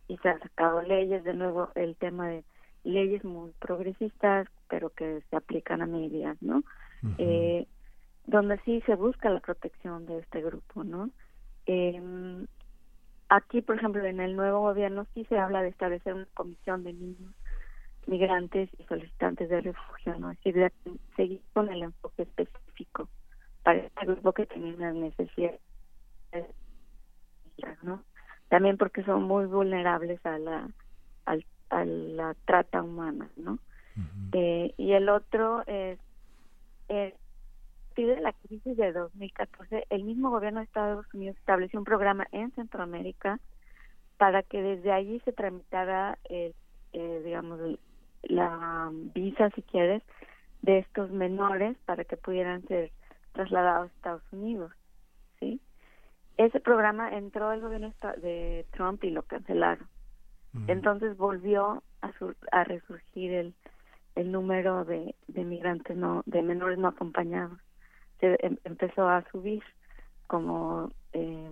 [0.07, 2.43] y se han sacado leyes, de nuevo el tema de
[2.83, 6.63] leyes muy progresistas, pero que se aplican a medias, ¿no?
[7.17, 7.65] eh,
[8.25, 11.09] donde sí se busca la protección de este grupo, ¿no?
[11.65, 12.45] Eh,
[13.29, 16.93] aquí, por ejemplo, en el nuevo gobierno sí se habla de establecer una comisión de
[16.93, 17.33] niños
[18.07, 20.31] migrantes y solicitantes de refugio, ¿no?
[20.31, 20.71] Es decir,
[21.15, 23.07] seguir con el enfoque específico
[23.63, 25.59] para este grupo que tiene unas necesidades,
[27.83, 28.03] ¿no?
[28.49, 30.69] También porque son muy vulnerables a la
[31.25, 33.59] al, a la trata humana, ¿no?
[34.31, 35.99] eh, y el otro es,
[36.87, 37.13] es
[38.05, 42.51] de la crisis de 2014, el mismo gobierno de Estados Unidos estableció un programa en
[42.51, 43.39] Centroamérica
[44.17, 46.53] para que desde allí se tramitara, eh,
[46.93, 47.59] eh, digamos,
[48.23, 50.03] la visa, si quieres,
[50.61, 52.91] de estos menores para que pudieran ser
[53.31, 54.71] trasladados a Estados Unidos,
[55.39, 55.61] ¿sí?
[56.37, 59.87] Ese programa entró el gobierno de Trump y lo cancelaron.
[60.67, 62.11] Entonces volvió a,
[62.51, 63.53] a resurgir el,
[64.15, 67.59] el número de, de migrantes no de menores no acompañados.
[68.19, 69.63] Se em, empezó a subir
[70.27, 71.51] como eh,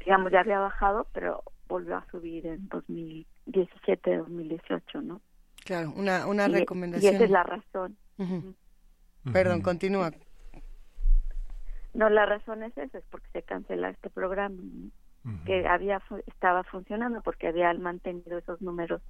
[0.00, 5.20] digamos ya había bajado pero volvió a subir en 2017 2018 no
[5.64, 7.96] claro una una recomendación y esa es la razón.
[9.32, 10.12] Perdón continúa.
[11.94, 14.62] No la razón es esa es porque se cancela este programa
[15.44, 19.02] que había estaba funcionando porque había mantenido esos números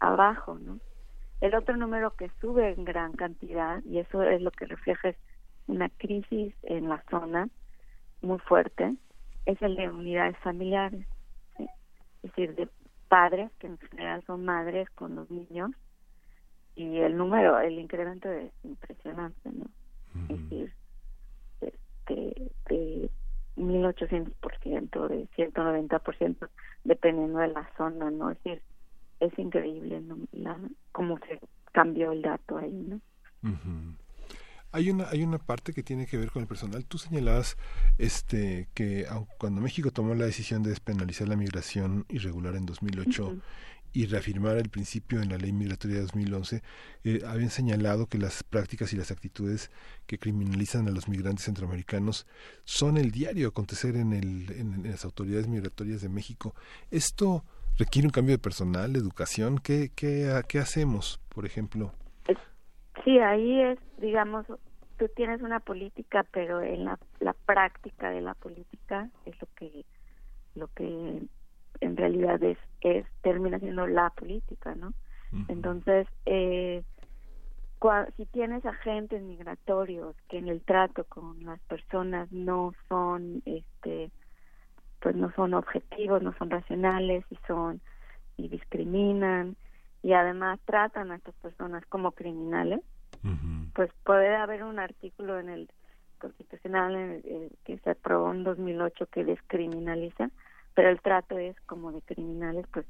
[0.00, 0.78] abajo no
[1.40, 5.14] el otro número que sube en gran cantidad y eso es lo que refleja
[5.66, 7.48] una crisis en la zona
[8.22, 8.96] muy fuerte
[9.44, 11.06] es el de unidades familiares
[11.58, 11.68] es
[12.22, 12.68] decir de
[13.08, 15.70] padres que en general son madres con los niños
[16.74, 19.66] y el número el incremento es impresionante no
[20.30, 20.72] es decir
[21.60, 23.10] este de
[23.56, 26.48] 1800% de 190%
[26.84, 28.62] dependiendo de la zona no es decir
[29.20, 30.18] es increíble ¿no?
[30.32, 30.58] la
[30.92, 31.40] cómo se
[31.72, 33.00] cambió el dato ahí no
[34.76, 36.84] hay una, hay una parte que tiene que ver con el personal.
[36.84, 37.56] Tú señalabas
[37.96, 39.06] este, que
[39.38, 43.38] cuando México tomó la decisión de despenalizar la migración irregular en 2008
[43.92, 46.62] y reafirmar el principio en la ley migratoria de 2011,
[47.04, 49.70] eh, habían señalado que las prácticas y las actitudes
[50.06, 52.26] que criminalizan a los migrantes centroamericanos
[52.64, 56.54] son el diario acontecer en, el, en, las autoridades migratorias de México.
[56.90, 57.44] Esto
[57.78, 59.58] requiere un cambio de personal, educación.
[59.58, 61.92] ¿Qué, qué, qué hacemos, por ejemplo?
[63.04, 64.46] Sí, ahí es, digamos,
[64.98, 69.84] tú tienes una política, pero en la, la práctica de la política es lo que
[70.56, 71.22] lo que
[71.80, 74.92] en realidad es, es termina siendo la política, ¿no?
[75.48, 76.82] Entonces, eh,
[78.16, 84.10] si tienes agentes migratorios que en el trato con las personas no son, este,
[85.00, 87.80] pues no son objetivos, no son racionales y son
[88.36, 89.56] y discriminan
[90.02, 92.80] y además tratan a estas personas como criminales,
[93.74, 95.68] pues puede haber un artículo en el
[96.18, 100.30] constitucional en que se aprobó en 2008 que descriminaliza,
[100.76, 102.86] pero el trato es como de criminales, pues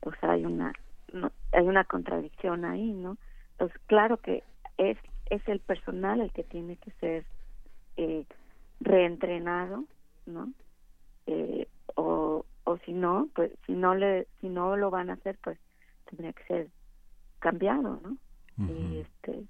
[0.00, 0.72] pues hay una
[1.12, 3.18] no, hay una contradicción ahí, ¿no?
[3.58, 4.44] Pues claro que
[4.78, 4.96] es
[5.28, 7.26] es el personal el que tiene que ser
[7.96, 8.24] eh,
[8.80, 9.84] reentrenado,
[10.26, 10.52] ¿no?
[11.26, 11.66] Eh,
[11.96, 15.58] o o si no, pues si no le si no lo van a hacer, pues
[16.08, 16.68] tendría que ser
[17.40, 18.16] cambiado, ¿no?
[18.60, 19.44] y este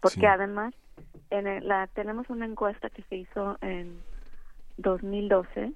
[0.00, 0.74] porque además
[1.30, 4.00] en la tenemos una encuesta que se hizo en
[4.78, 5.72] 2012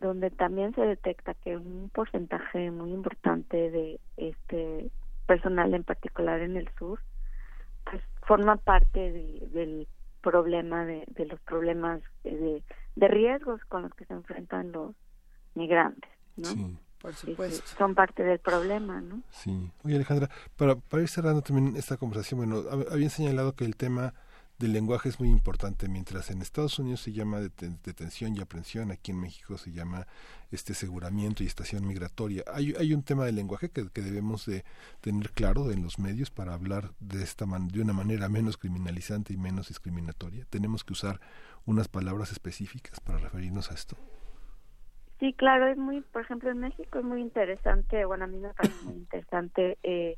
[0.00, 4.90] donde también se detecta que un porcentaje muy importante de este
[5.26, 7.00] personal en particular en el sur
[7.84, 9.12] pues forma parte
[9.52, 9.86] del
[10.22, 12.62] problema de, de los problemas de,
[12.96, 14.94] de, riesgos con los que se enfrentan los
[15.54, 16.78] migrantes ¿no?
[17.00, 17.66] Por supuesto.
[17.78, 19.22] Son parte del problema, ¿no?
[19.30, 19.70] Sí.
[19.84, 24.12] Oye, Alejandra, para, para ir cerrando también esta conversación, bueno, habían señalado que el tema
[24.60, 25.88] del lenguaje es muy importante.
[25.88, 30.06] Mientras en Estados Unidos se llama detención y aprehensión, aquí en México se llama
[30.50, 32.44] este aseguramiento y estación migratoria.
[32.52, 34.64] Hay, hay un tema del lenguaje que, que debemos de
[35.00, 39.38] tener claro en los medios para hablar de esta de una manera menos criminalizante y
[39.38, 40.44] menos discriminatoria.
[40.50, 41.20] Tenemos que usar
[41.64, 43.96] unas palabras específicas para referirnos a esto.
[45.20, 48.52] Sí, claro, es muy, por ejemplo, en México es muy interesante, bueno, a mí me
[48.52, 50.16] parece muy interesante eh,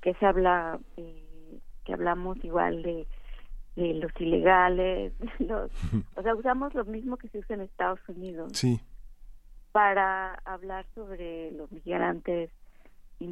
[0.00, 3.06] que se habla, eh, que hablamos igual de,
[3.76, 5.70] de los ilegales, los,
[6.16, 8.52] o sea, usamos lo mismo que se usa en Estados Unidos.
[8.54, 8.80] Sí.
[9.72, 12.50] Para hablar sobre los migrantes
[13.20, 13.28] y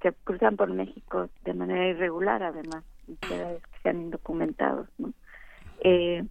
[0.00, 2.84] que cruzan por México de manera irregular, además,
[3.20, 5.12] que sean indocumentados, ¿no?
[5.80, 6.24] Eh,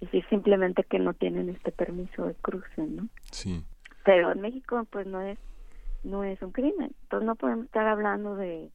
[0.00, 3.08] es decir, simplemente que no tienen este permiso de cruce, ¿no?
[3.32, 3.64] Sí.
[4.04, 5.38] Pero en México, pues no es
[6.04, 6.94] no es un crimen.
[7.02, 8.70] Entonces no podemos estar hablando de,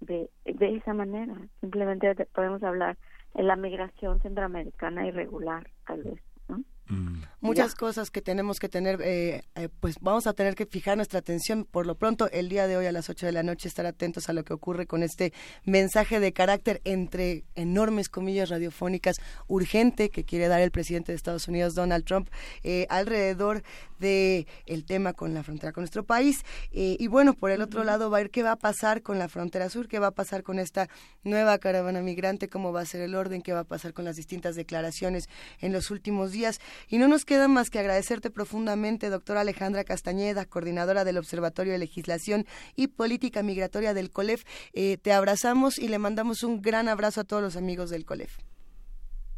[0.00, 1.34] de, de esa manera.
[1.60, 2.96] Simplemente podemos hablar
[3.34, 6.62] en la migración centroamericana irregular, tal vez, ¿no?
[6.88, 7.22] Mm.
[7.40, 11.20] Muchas cosas que tenemos que tener, eh, eh, pues vamos a tener que fijar nuestra
[11.20, 11.64] atención.
[11.64, 14.28] Por lo pronto, el día de hoy a las 8 de la noche, estar atentos
[14.28, 15.32] a lo que ocurre con este
[15.64, 21.48] mensaje de carácter entre enormes comillas radiofónicas urgente que quiere dar el presidente de Estados
[21.48, 22.28] Unidos, Donald Trump,
[22.62, 23.62] eh, alrededor
[23.98, 26.44] de el tema con la frontera con nuestro país.
[26.70, 29.28] y bueno, por el otro lado, va a ir qué va a pasar con la
[29.28, 30.88] frontera sur, qué va a pasar con esta
[31.24, 34.16] nueva caravana migrante, cómo va a ser el orden, qué va a pasar con las
[34.16, 35.28] distintas declaraciones
[35.60, 36.60] en los últimos días.
[36.88, 41.78] Y no nos queda más que agradecerte profundamente, doctora Alejandra Castañeda, coordinadora del Observatorio de
[41.78, 44.44] Legislación y Política Migratoria del COLEF.
[44.72, 48.38] Eh, te abrazamos y le mandamos un gran abrazo a todos los amigos del COLEF.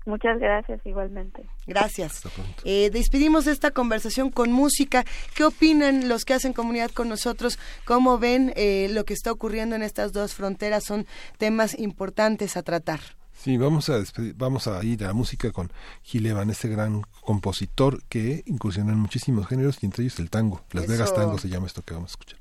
[0.07, 1.45] Muchas gracias igualmente.
[1.67, 2.23] Gracias.
[2.65, 5.05] Eh, despedimos esta conversación con música.
[5.35, 7.59] ¿Qué opinan los que hacen comunidad con nosotros?
[7.85, 10.85] ¿Cómo ven eh, lo que está ocurriendo en estas dos fronteras?
[10.85, 11.07] Son
[11.39, 13.01] temas importantes a tratar.
[13.43, 14.03] Sí, vamos a,
[14.37, 18.99] vamos a ir a la música con Gil Evan, este gran compositor que incursiona en
[18.99, 20.61] muchísimos géneros y entre ellos el tango.
[20.73, 22.39] Las Vegas Tango se llama esto que vamos a escuchar.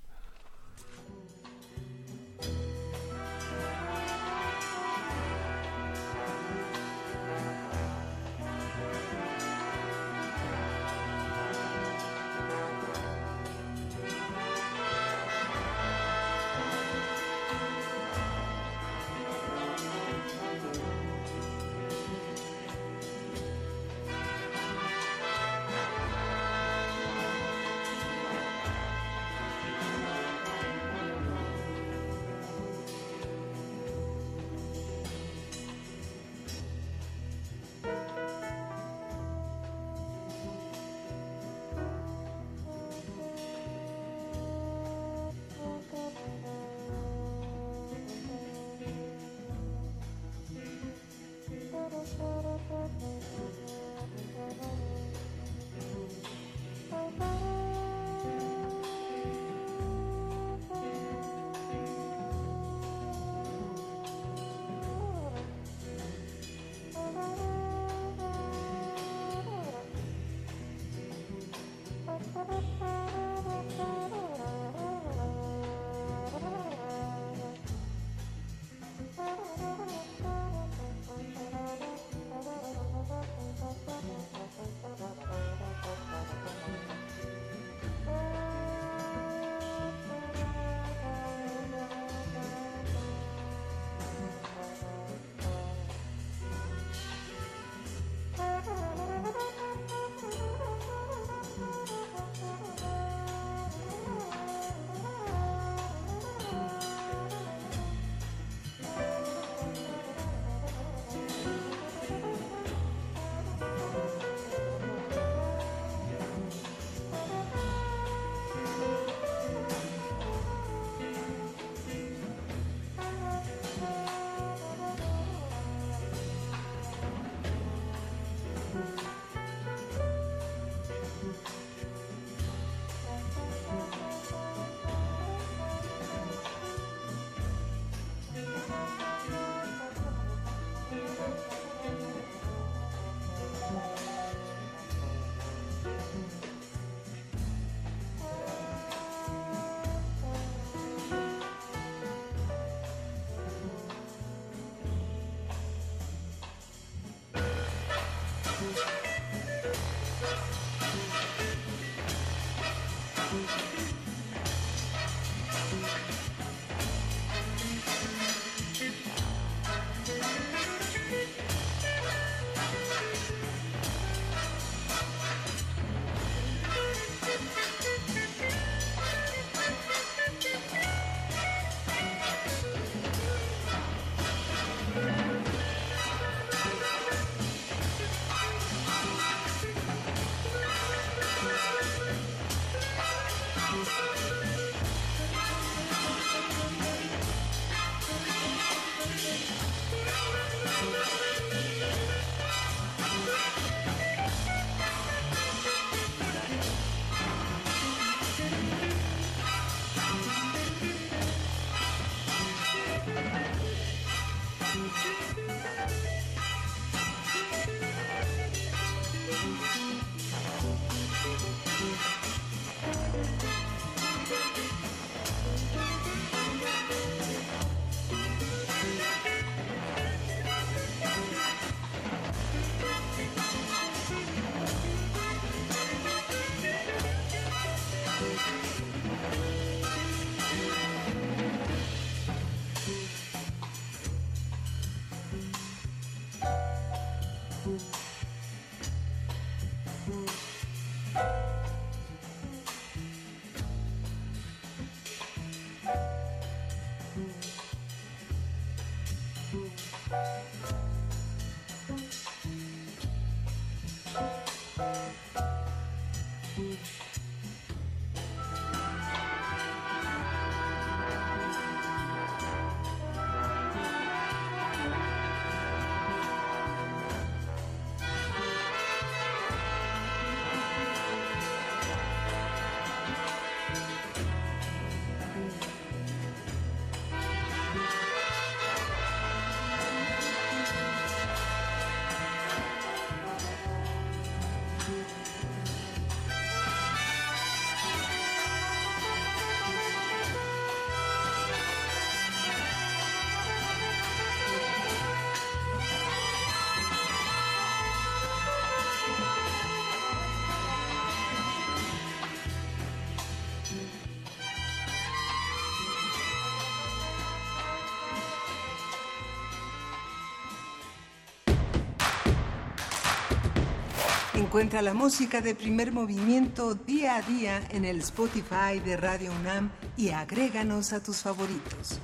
[324.50, 329.70] Encuentra la música de primer movimiento día a día en el Spotify de Radio UNAM
[329.96, 332.00] y agréganos a tus favoritos.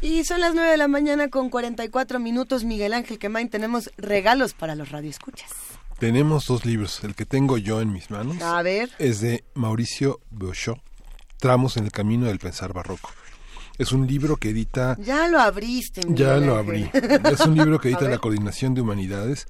[0.00, 2.62] Y son las 9 de la mañana con 44 minutos.
[2.62, 5.50] Miguel Ángel Quemain, tenemos regalos para los radioescuchas.
[5.98, 7.02] Tenemos dos libros.
[7.02, 8.90] El que tengo yo en mis manos A ver.
[9.00, 10.78] es de Mauricio Beuchot,
[11.38, 13.10] Tramos en el Camino del Pensar Barroco.
[13.78, 14.96] Es un libro que edita...
[15.00, 16.90] Ya lo abriste, Ya lo abrí.
[16.92, 19.46] Es un libro que edita la Coordinación de Humanidades.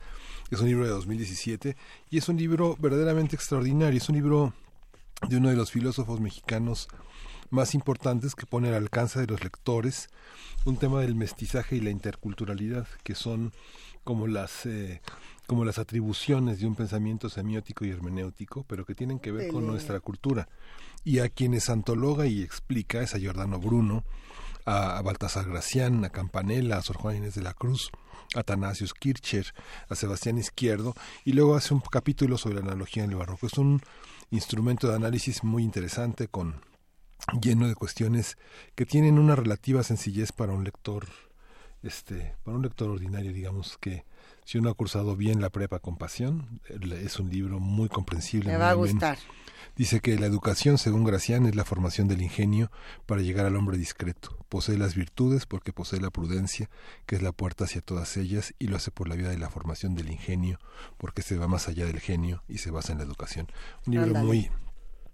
[0.51, 1.77] Es un libro de 2017
[2.11, 3.99] y es un libro verdaderamente extraordinario.
[3.99, 4.55] Es un libro
[5.29, 6.89] de uno de los filósofos mexicanos
[7.51, 10.09] más importantes que pone al alcance de los lectores
[10.65, 13.53] un tema del mestizaje y la interculturalidad, que son
[14.05, 15.01] como las eh,
[15.47, 19.67] como las atribuciones de un pensamiento semiótico y hermenéutico, pero que tienen que ver con
[19.67, 20.49] nuestra cultura.
[21.05, 24.05] Y a quienes antologa y explica es a Giordano Bruno,
[24.65, 27.91] a, Baltasar Gracián, a Campanella, a Sor Juana Inés de la Cruz,
[28.35, 29.53] a Atanasius Kircher,
[29.89, 33.47] a Sebastián Izquierdo, y luego hace un capítulo sobre la analogía en el barroco.
[33.47, 33.83] Es un
[34.31, 36.61] instrumento de análisis muy interesante con
[37.41, 38.37] lleno de cuestiones
[38.75, 41.07] que tienen una relativa sencillez para un lector
[41.83, 44.05] este para un lector ordinario digamos que
[44.45, 48.57] si uno ha cursado bien la prepa con pasión es un libro muy comprensible Me
[48.57, 49.19] va a gustar.
[49.75, 52.71] Dice que la educación, según Gracián, es la formación del ingenio
[53.07, 54.37] para llegar al hombre discreto.
[54.51, 56.69] Posee las virtudes porque posee la prudencia,
[57.07, 59.49] que es la puerta hacia todas ellas, y lo hace por la vía de la
[59.49, 60.59] formación del ingenio,
[60.99, 63.49] porque se va más allá del genio y se basa en la educación.
[63.87, 64.51] Un libro muy,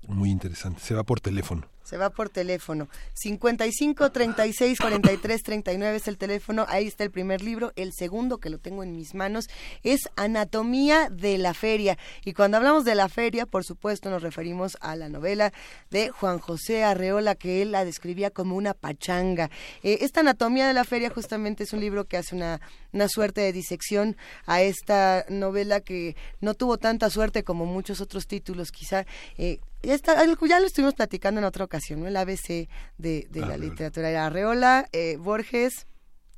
[0.06, 0.80] muy interesante.
[0.80, 1.66] Se va por teléfono.
[1.88, 2.86] Se va por teléfono.
[3.14, 6.66] 55 36 43 39 es el teléfono.
[6.68, 7.72] Ahí está el primer libro.
[7.76, 9.46] El segundo, que lo tengo en mis manos,
[9.82, 11.96] es Anatomía de la Feria.
[12.26, 15.50] Y cuando hablamos de la feria, por supuesto, nos referimos a la novela
[15.90, 19.50] de Juan José Arreola, que él la describía como una pachanga.
[19.82, 22.60] Eh, esta Anatomía de la Feria justamente es un libro que hace una,
[22.92, 28.26] una suerte de disección a esta novela que no tuvo tanta suerte como muchos otros
[28.26, 29.06] títulos, quizá.
[29.38, 32.08] Eh, ya, está, ya lo estuvimos platicando en otra ocasión, ¿no?
[32.08, 33.56] El ABC de, de la Arreola.
[33.56, 35.86] literatura era Arreola, eh, Borges,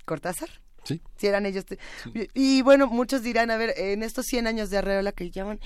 [0.05, 0.49] Cortázar.
[0.85, 1.01] Sí.
[1.17, 1.65] Si eran ellos.
[2.35, 5.61] Y bueno, muchos dirán, a ver, en estos 100 años de Arreola que llaman,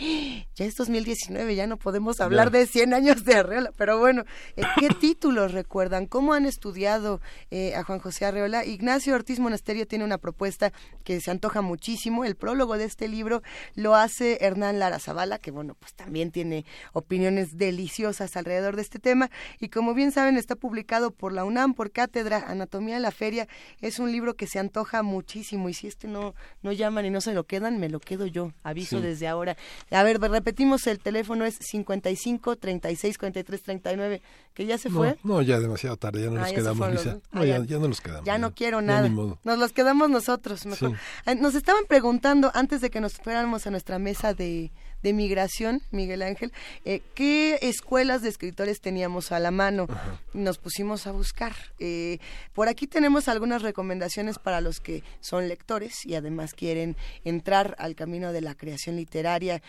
[0.54, 2.58] ya es 2019, ya no podemos hablar Ya.
[2.58, 3.70] de 100 años de Arreola.
[3.76, 4.24] Pero bueno,
[4.56, 6.06] eh, ¿qué títulos recuerdan?
[6.06, 7.20] ¿Cómo han estudiado
[7.50, 8.64] eh, a Juan José Arreola?
[8.64, 10.72] Ignacio Ortiz Monasterio tiene una propuesta
[11.04, 12.24] que se antoja muchísimo.
[12.24, 13.42] El prólogo de este libro
[13.76, 18.98] lo hace Hernán Lara Zavala, que bueno, pues también tiene opiniones deliciosas alrededor de este
[18.98, 19.30] tema.
[19.60, 23.46] Y como bien saben, está publicado por la UNAM, por Cátedra Anatomía de la Feria.
[23.80, 25.68] Es un libro que se antoja muchísimo.
[25.68, 28.52] Y si este no, no llaman y no se lo quedan, me lo quedo yo.
[28.64, 29.02] Aviso Sí.
[29.04, 29.56] desde ahora.
[29.90, 34.22] A ver, repetimos, el teléfono es 55 36 43 39.
[34.54, 35.16] ¿Que ya se No, fue?
[35.24, 37.06] no, ya demasiado tarde, ya no Ah, nos ya quedamos, los.
[37.06, 38.24] No, Ah, ya, no nos quedamos.
[38.24, 39.08] Ya no quiero nada.
[39.08, 40.90] Nos los quedamos nosotros, mejor.
[40.90, 40.96] Sí.
[41.26, 44.72] Ah, Nos estaban preguntando antes de que nos fuéramos a nuestra mesa de,
[45.04, 46.50] de migración, Miguel Ángel,
[46.86, 49.86] eh, qué escuelas de escritores teníamos a la mano.
[50.32, 51.54] Nos pusimos a buscar.
[51.78, 52.18] Eh,
[52.54, 57.94] por aquí tenemos algunas recomendaciones para los que son lectores y además quieren entrar al
[57.94, 59.62] camino de la creación literaria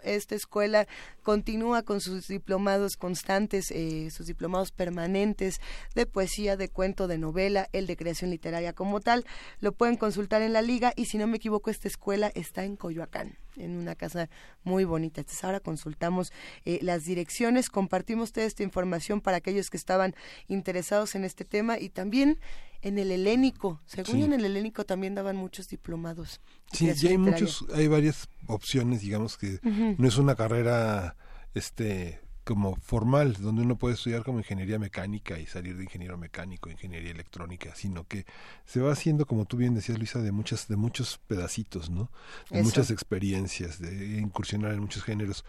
[0.04, 0.86] Esta escuela
[1.24, 5.62] continúa con sus diplomados constantes, eh, sus diplomados permanentes
[5.96, 9.26] de poesía, de cuento, de novela, el de creación literaria como tal.
[9.62, 12.76] Lo pueden consultar en la liga y si no me equivoco, esta escuela está en
[12.76, 14.30] Coyoacán en una casa
[14.64, 15.22] muy bonita.
[15.22, 16.32] Entonces ahora consultamos
[16.66, 20.16] eh, las direcciones, compartimos toda esta información para aquellos que estaban
[20.48, 22.40] interesados en este tema y también
[22.82, 23.82] en el helénico.
[23.86, 24.24] Según Sí.
[24.24, 26.42] en el helénico también daban muchos diplomados.
[26.72, 31.16] Sí, ya hay muchos, hay varias opciones, digamos que no es una carrera,
[31.54, 36.70] este, como formal, donde uno puede estudiar como ingeniería mecánica y salir de ingeniero mecánico,
[36.70, 38.26] ingeniería electrónica, sino que
[38.66, 42.10] se va haciendo, como tú bien decías, Luisa, de muchas, de muchos pedacitos, ¿no?
[42.50, 42.64] De Eso.
[42.64, 45.44] muchas experiencias, de incursionar en muchos géneros.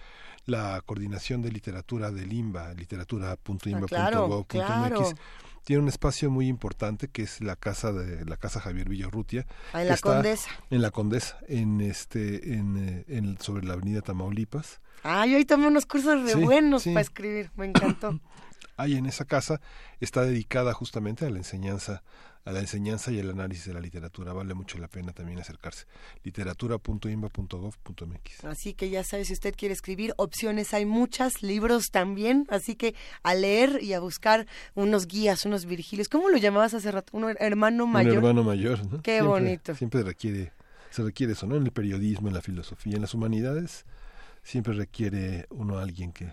[0.45, 5.05] La coordinación de literatura del IMBA, literatura.imba.gov.mx, Ah, claro, claro.
[5.69, 9.83] Tiene un espacio muy importante que es la casa de la casa Javier Villarrutia Ah,
[9.83, 10.49] en la Condesa.
[10.71, 15.45] en la Condesa en este en, eh, en- sobre la avenida Tamaulipas Ah, yo ahí
[15.45, 16.91] tomé unos cursos re Sí, buenos sí.
[16.91, 18.19] para escribir, me encantó.
[18.79, 19.61] ahí en esa casa
[20.01, 22.03] está dedicada justamente a la enseñanza
[22.45, 25.85] a la enseñanza y el análisis de la literatura vale mucho la pena también acercarse
[26.25, 32.75] literatura.imba.gov.mx Así que ya sabe, si usted quiere escribir, opciones hay muchas, libros también, así
[32.75, 36.09] que a leer y a buscar unos guías, unos virgilios.
[36.09, 37.17] ¿Cómo lo llamabas hace rato?
[37.17, 38.13] ¿Un hermano mayor?
[38.13, 39.03] un hermano mayor ¿no?
[39.03, 39.75] Qué Siempre- bonito.
[39.75, 40.53] siempre requiere
[40.91, 43.85] se requiere eso no en el periodismo en la filosofía en las humanidades
[44.43, 46.33] siempre requiere uno a alguien que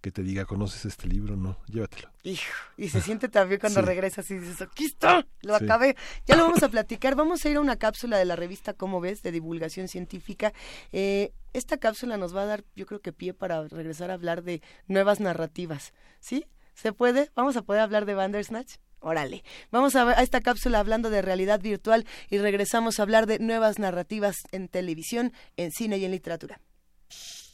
[0.00, 3.86] que te diga conoces este libro no llévatelo Hijo, y se siente también cuando Sí.
[3.86, 5.64] regresas y dices, aquí está, lo Sí.
[5.64, 5.96] acabé.
[6.26, 7.14] Ya lo vamos a platicar.
[7.14, 10.52] Vamos a ir a una cápsula de la revista Cómo ves, de divulgación científica.
[10.92, 14.42] Eh, esta cápsula nos va a dar, yo creo que pie para regresar a hablar
[14.42, 15.92] de nuevas narrativas.
[16.20, 16.44] ¿Sí?
[16.74, 17.30] ¿Se puede?
[17.34, 18.74] ¿Vamos a poder hablar de Bandersnatch?
[19.00, 19.42] Órale.
[19.70, 23.38] Vamos a, ver a esta cápsula hablando de realidad virtual y regresamos a hablar de
[23.38, 26.60] nuevas narrativas en televisión, en cine y en literatura.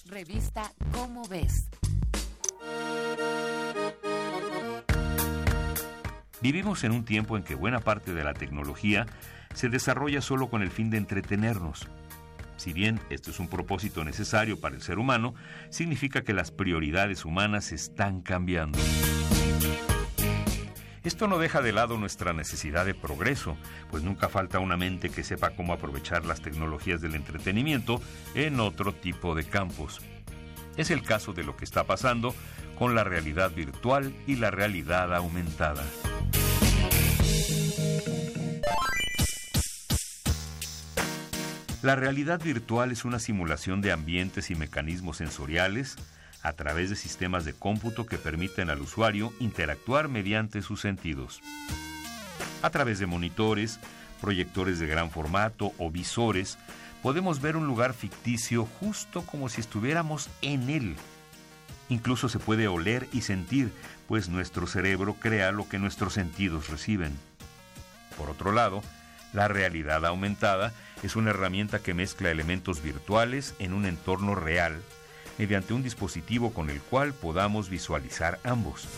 [0.07, 1.53] Revista Cómo ves.
[6.41, 9.07] Vivimos en un tiempo en que buena parte de la tecnología
[9.55, 11.89] se desarrolla solo con el fin de entretenernos.
[12.57, 15.35] Si bien esto es un propósito necesario para el ser humano,
[15.71, 18.79] significa que las prioridades humanas están cambiando.
[21.03, 23.57] Esto no deja de lado nuestra necesidad de progreso,
[23.91, 28.01] pues nunca falta una mente que sepa cómo aprovechar las tecnologías del entretenimiento
[28.35, 30.01] en otro tipo de campos.
[30.77, 32.35] Es el caso de lo que está pasando
[32.79, 35.85] con la realidad virtual y la realidad aumentada.
[41.83, 45.97] La realidad virtual es una simulación de ambientes y mecanismos sensoriales
[46.43, 51.41] a través de sistemas de cómputo que permiten al usuario interactuar mediante sus sentidos.
[52.63, 53.79] A través de monitores,
[54.21, 56.59] proyectores de gran formato o visores,
[57.07, 60.97] podemos ver un lugar ficticio justo como si estuviéramos en él.
[61.89, 63.71] Incluso se puede oler y sentir,
[64.09, 67.13] pues nuestro cerebro crea lo que nuestros sentidos reciben.
[68.19, 68.83] Por otro lado,
[69.33, 70.73] la realidad aumentada
[71.05, 74.83] es una herramienta que mezcla elementos virtuales en un entorno real
[75.39, 78.89] mediante un dispositivo con el cual podamos visualizar ambos.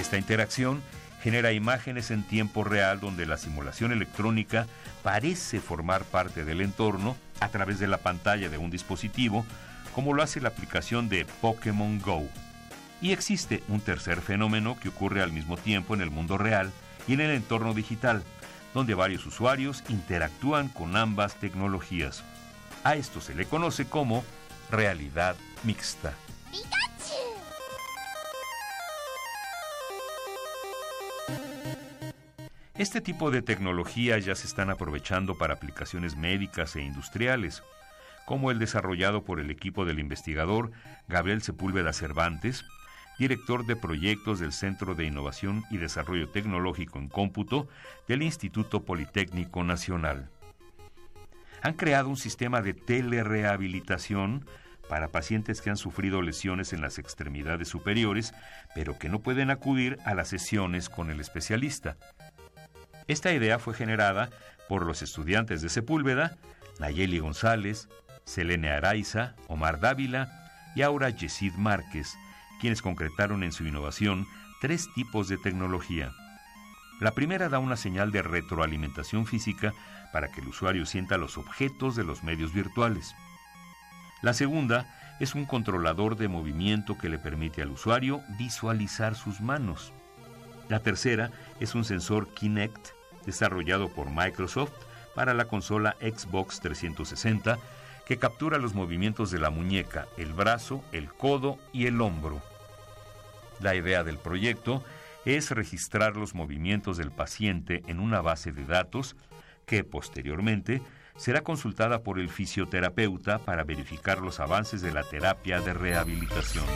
[0.00, 0.82] Esta interacción
[1.22, 4.66] genera imágenes en tiempo real donde la simulación electrónica
[5.04, 9.44] parece formar parte del entorno a través de la pantalla de un dispositivo,
[9.94, 12.26] como lo hace la aplicación de Pokémon Go.
[13.02, 16.72] Y existe un tercer fenómeno que ocurre al mismo tiempo en el mundo real
[17.06, 18.24] y en el entorno digital,
[18.72, 22.24] donde varios usuarios interactúan con ambas tecnologías.
[22.82, 24.24] A esto se le conoce como
[24.70, 26.14] realidad mixta.
[32.76, 37.62] Este tipo de tecnologías ya se están aprovechando para aplicaciones médicas e industriales,
[38.26, 40.72] como el desarrollado por el equipo del investigador
[41.06, 42.64] Gabriel Sepúlveda Cervantes,
[43.16, 47.68] director de proyectos del Centro de Innovación y Desarrollo Tecnológico en Cómputo
[48.08, 50.28] del Instituto Politécnico Nacional.
[51.62, 54.46] Han creado un sistema de telerehabilitación
[54.88, 58.34] para pacientes que han sufrido lesiones en las extremidades superiores,
[58.74, 61.96] pero que no pueden acudir a las sesiones con el especialista.
[63.06, 64.30] Esta idea fue generada
[64.68, 66.36] por los estudiantes de Sepúlveda,
[66.80, 67.88] Nayeli González,
[68.24, 72.16] Selene Araiza, Omar Dávila y Aura Yesid Márquez,
[72.60, 74.26] quienes concretaron en su innovación
[74.60, 76.12] tres tipos de tecnología.
[77.00, 79.74] La primera da una señal de retroalimentación física
[80.12, 83.14] para que el usuario sienta los objetos de los medios virtuales.
[84.22, 84.86] La segunda
[85.20, 89.92] es un controlador de movimiento que le permite al usuario visualizar sus manos.
[90.68, 92.93] La tercera es un sensor Kinect
[93.26, 94.72] desarrollado por Microsoft
[95.14, 97.58] para la consola Xbox 360
[98.06, 102.42] que captura los movimientos de la muñeca, el brazo, el codo y el hombro.
[103.60, 104.84] La idea del proyecto
[105.24, 109.16] es registrar los movimientos del paciente en una base de datos
[109.64, 110.82] que posteriormente
[111.16, 116.66] será consultada por el fisioterapeuta para verificar los avances de la terapia de rehabilitación.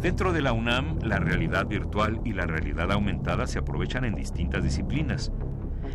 [0.00, 4.62] Dentro de la UNAM, la realidad virtual y la realidad aumentada se aprovechan en distintas
[4.62, 5.32] disciplinas.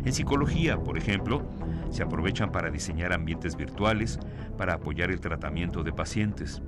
[0.04, 1.42] En psicología, por ejemplo,
[1.90, 4.18] se aprovechan para diseñar ambientes virtuales
[4.58, 6.62] para apoyar el tratamiento de pacientes.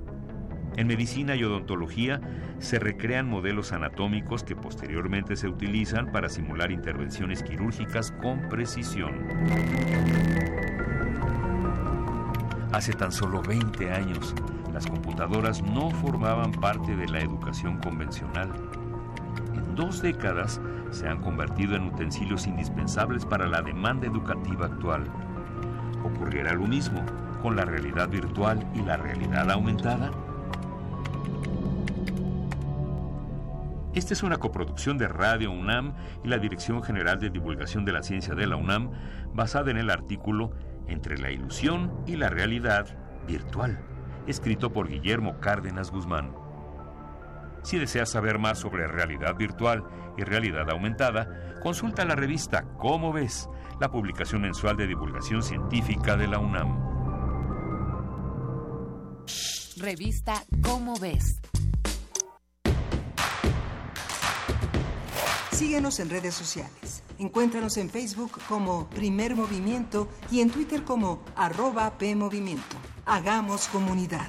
[0.77, 2.21] En medicina y odontología
[2.59, 9.27] se recrean modelos anatómicos que posteriormente se utilizan para simular intervenciones quirúrgicas con precisión.
[12.73, 14.35] Hace tan solo 20 años,
[14.75, 18.51] las computadoras no formaban parte de la educación convencional.
[19.53, 20.59] En dos décadas
[20.91, 25.05] se han convertido en utensilios indispensables para la demanda educativa actual.
[26.03, 27.01] ¿Ocurrirá lo mismo
[27.41, 30.11] con la realidad virtual y la realidad aumentada?
[33.93, 38.03] Esta es una coproducción de Radio UNAM y la Dirección General de Divulgación de la
[38.03, 38.91] Ciencia de la UNAM,
[39.33, 40.51] basada en el artículo
[40.87, 42.87] Entre la ilusión y la realidad
[43.25, 43.79] virtual,
[44.27, 46.33] escrito por Guillermo Cárdenas Guzmán.
[47.63, 49.83] Si deseas saber más sobre realidad virtual
[50.17, 56.27] y realidad aumentada, consulta la revista Cómo ves, la publicación mensual de divulgación científica de
[56.27, 56.95] la UNAM.
[59.77, 61.41] Revista Cómo ves
[65.55, 67.01] Síguenos en redes sociales.
[67.17, 72.75] Encuéntranos en Facebook como Primer Movimiento y en Twitter como arroba PMovimiento.
[73.07, 74.27] Hagamos comunidad.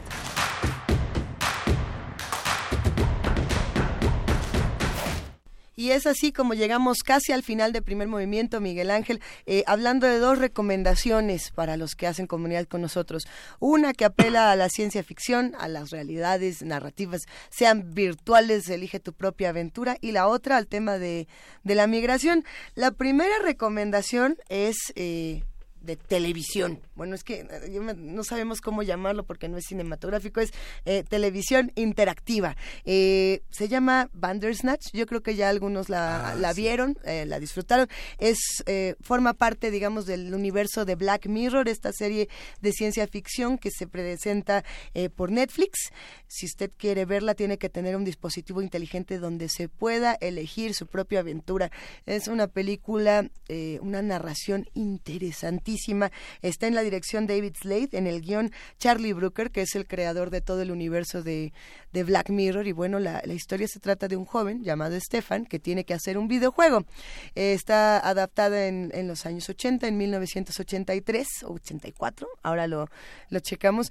[5.74, 10.06] Y es así como llegamos casi al final del primer movimiento, Miguel Ángel, eh, hablando
[10.06, 13.26] de dos recomendaciones para los que hacen comunidad con nosotros.
[13.60, 19.14] Una que apela a la ciencia ficción, a las realidades narrativas, sean virtuales, elige tu
[19.14, 21.28] propia aventura, y la otra al tema de,
[21.64, 22.44] de la migración.
[22.74, 24.76] La primera recomendación es...
[24.96, 25.42] Eh,
[25.86, 26.80] de televisión.
[26.96, 30.52] Bueno, es que eh, no sabemos cómo llamarlo porque no es cinematográfico, es
[30.84, 32.56] eh, televisión interactiva.
[32.84, 37.88] Eh, se llama Bandersnatch, yo creo que ya algunos la, ah, vieron, la disfrutaron.
[38.18, 38.38] Es
[39.00, 42.28] forma parte, digamos, del universo de Black Mirror, esta serie
[42.60, 44.64] de ciencia ficción que se presenta
[45.14, 45.90] por Netflix.
[46.26, 50.86] Si usted quiere verla, tiene que tener un dispositivo inteligente donde se pueda elegir su
[50.86, 51.70] propia aventura.
[52.06, 53.28] Es una película,
[53.80, 56.10] una narración interesantísima
[56.42, 60.30] Está en la dirección David Slade, en el guion Charlie Brooker, que es el creador
[60.30, 61.52] de todo el universo de,
[61.92, 62.66] Black Mirror.
[62.66, 66.18] Y bueno, la, historia se trata de un joven llamado Stefan que tiene que hacer
[66.18, 66.84] un videojuego.
[67.34, 72.88] está adaptada en, en, los años 80, en 1983 o 84, ahora lo,
[73.30, 73.90] lo checamos.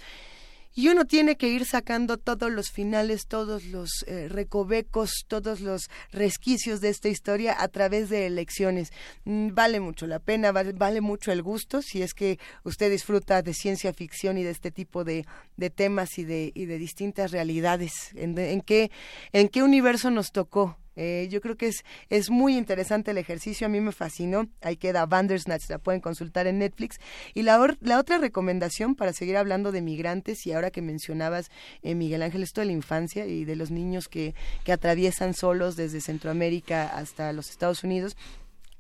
[0.78, 5.90] Y uno tiene que ir sacando todos los finales, todos los eh, recovecos, todos los
[6.12, 8.92] resquicios de esta historia a través de elecciones.
[9.24, 13.42] Mm, vale mucho la pena, vale, vale, mucho el gusto si es que usted disfruta
[13.42, 17.32] de ciencia ficción y de este tipo de, de temas y de, y de distintas
[17.32, 18.12] realidades.
[18.14, 18.92] ¿En, en, qué,
[19.32, 20.78] ¿En qué universo nos tocó?
[20.96, 24.48] Eh, yo creo que es, es muy interesante el ejercicio, a mí me fascinó.
[24.62, 26.98] Ahí queda Bandersnatch, la pueden consultar en Netflix.
[27.34, 31.50] Y la, la otra recomendación para seguir hablando de migrantes, y ahora que mencionabas,
[31.82, 35.76] eh, Miguel Ángel, esto de la infancia y de los niños que, que atraviesan solos
[35.76, 38.16] desde Centroamérica hasta los Estados Unidos,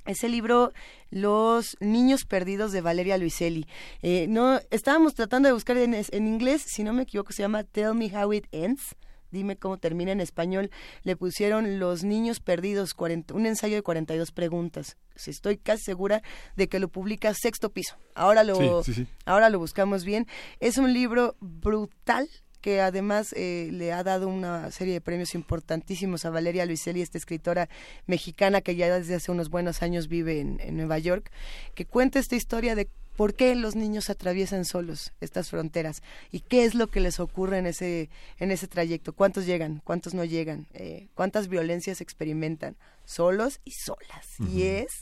[0.05, 0.71] es el libro
[1.09, 3.65] Los niños perdidos de Valeria Luiselli.
[4.01, 7.63] Eh, no, estábamos tratando de buscar en, en, inglés, si no me equivoco, se llama
[7.63, 8.95] Tell Me How It Ends
[9.31, 10.71] Dime cómo termina en español.
[11.03, 12.95] Le pusieron Los Niños Perdidos,
[13.33, 14.97] un ensayo de 42 preguntas.
[15.25, 16.21] Estoy casi segura
[16.55, 17.95] de que lo publica Sexto Piso.
[18.13, 18.83] Ahora lo,
[19.25, 20.27] Ahora lo buscamos bien.
[20.59, 22.27] Es un libro brutal
[22.65, 27.19] que además eh, le ha dado una serie de premios importantísimos a Valeria Luiselli, esta
[27.19, 27.69] escritora
[28.07, 31.29] mexicana que ya desde hace unos buenos años vive en, en Nueva York,
[31.75, 36.03] que cuenta esta historia de ¿Por qué los niños atraviesan solos estas fronteras?
[36.31, 39.13] ¿Y qué es lo que les ocurre en ese, en ese trayecto?
[39.13, 39.81] ¿Cuántos llegan?
[39.83, 40.67] ¿Cuántos no llegan?
[40.73, 42.75] Eh, ¿Cuántas violencias experimentan?
[43.05, 44.39] Solos y solas.
[44.51, 45.01] Y es...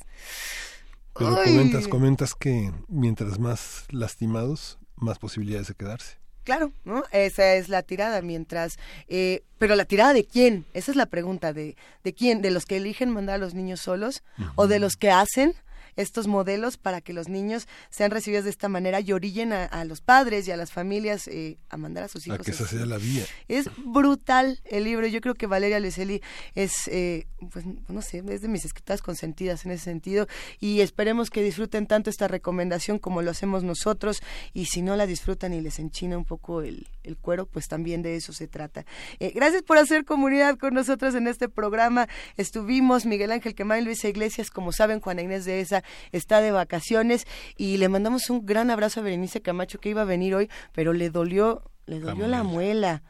[1.15, 6.17] Pero comentas, comentas que mientras más lastimados, más posibilidades de quedarse.
[6.43, 7.03] Claro, ¿no?
[7.11, 8.77] Esa es la tirada, mientras...
[9.07, 10.65] Eh, pero la tirada de quién?
[10.73, 13.79] Esa es la pregunta, de, de quién, de los que eligen mandar a los niños
[13.79, 14.23] solos
[14.55, 15.55] o de los que hacen
[15.95, 20.01] estos modelos para que los niños sean recibidos de esta manera y orillen a, los
[20.01, 22.39] padres y a las familias eh, a mandar a sus hijos.
[22.39, 23.25] A que esa sea la vía.
[23.47, 25.07] Es brutal el libro.
[25.07, 26.21] Yo creo que Valeria Leseli
[26.55, 30.27] es, eh, pues no sé, es de mis escritoras consentidas en ese sentido
[30.59, 34.21] y esperemos que disfruten tanto esta recomendación como lo hacemos nosotros
[34.53, 38.01] y si no la disfrutan y les enchina un poco el, el cuero, pues también
[38.01, 38.85] de eso se trata.
[39.19, 42.07] Eh, gracias por hacer comunidad con nosotros en este programa.
[42.37, 46.51] Estuvimos Miguel Ángel Quemán y Luisa Iglesias, como saben, Juana Inés de esa está de
[46.51, 47.25] vacaciones
[47.57, 50.93] y le mandamos un gran abrazo a Berenice Camacho que iba a venir hoy, pero
[50.93, 53.03] le dolió, le dolió la, muela.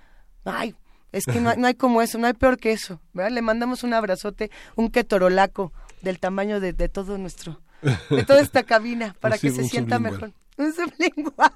[0.45, 0.75] Ay,
[1.11, 3.31] es que no hay, no hay, como eso, no hay peor que eso, ¿verdad?
[3.31, 5.71] Le mandamos un abrazote, un ketorolaco
[6.01, 7.61] del tamaño de, de todo nuestro,
[8.09, 10.33] de toda esta cabina para que se sienta mejor.
[10.57, 11.51] Un sublingual.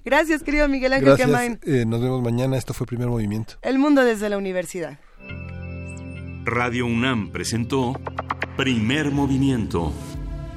[0.04, 2.56] Gracias, querido Miguel Ángel Gracias, eh, nos vemos mañana.
[2.56, 3.54] Esto fue Primer Movimiento.
[3.62, 4.98] El mundo desde la universidad.
[6.44, 8.00] Radio UNAM presentó
[8.56, 9.92] Primer Movimiento.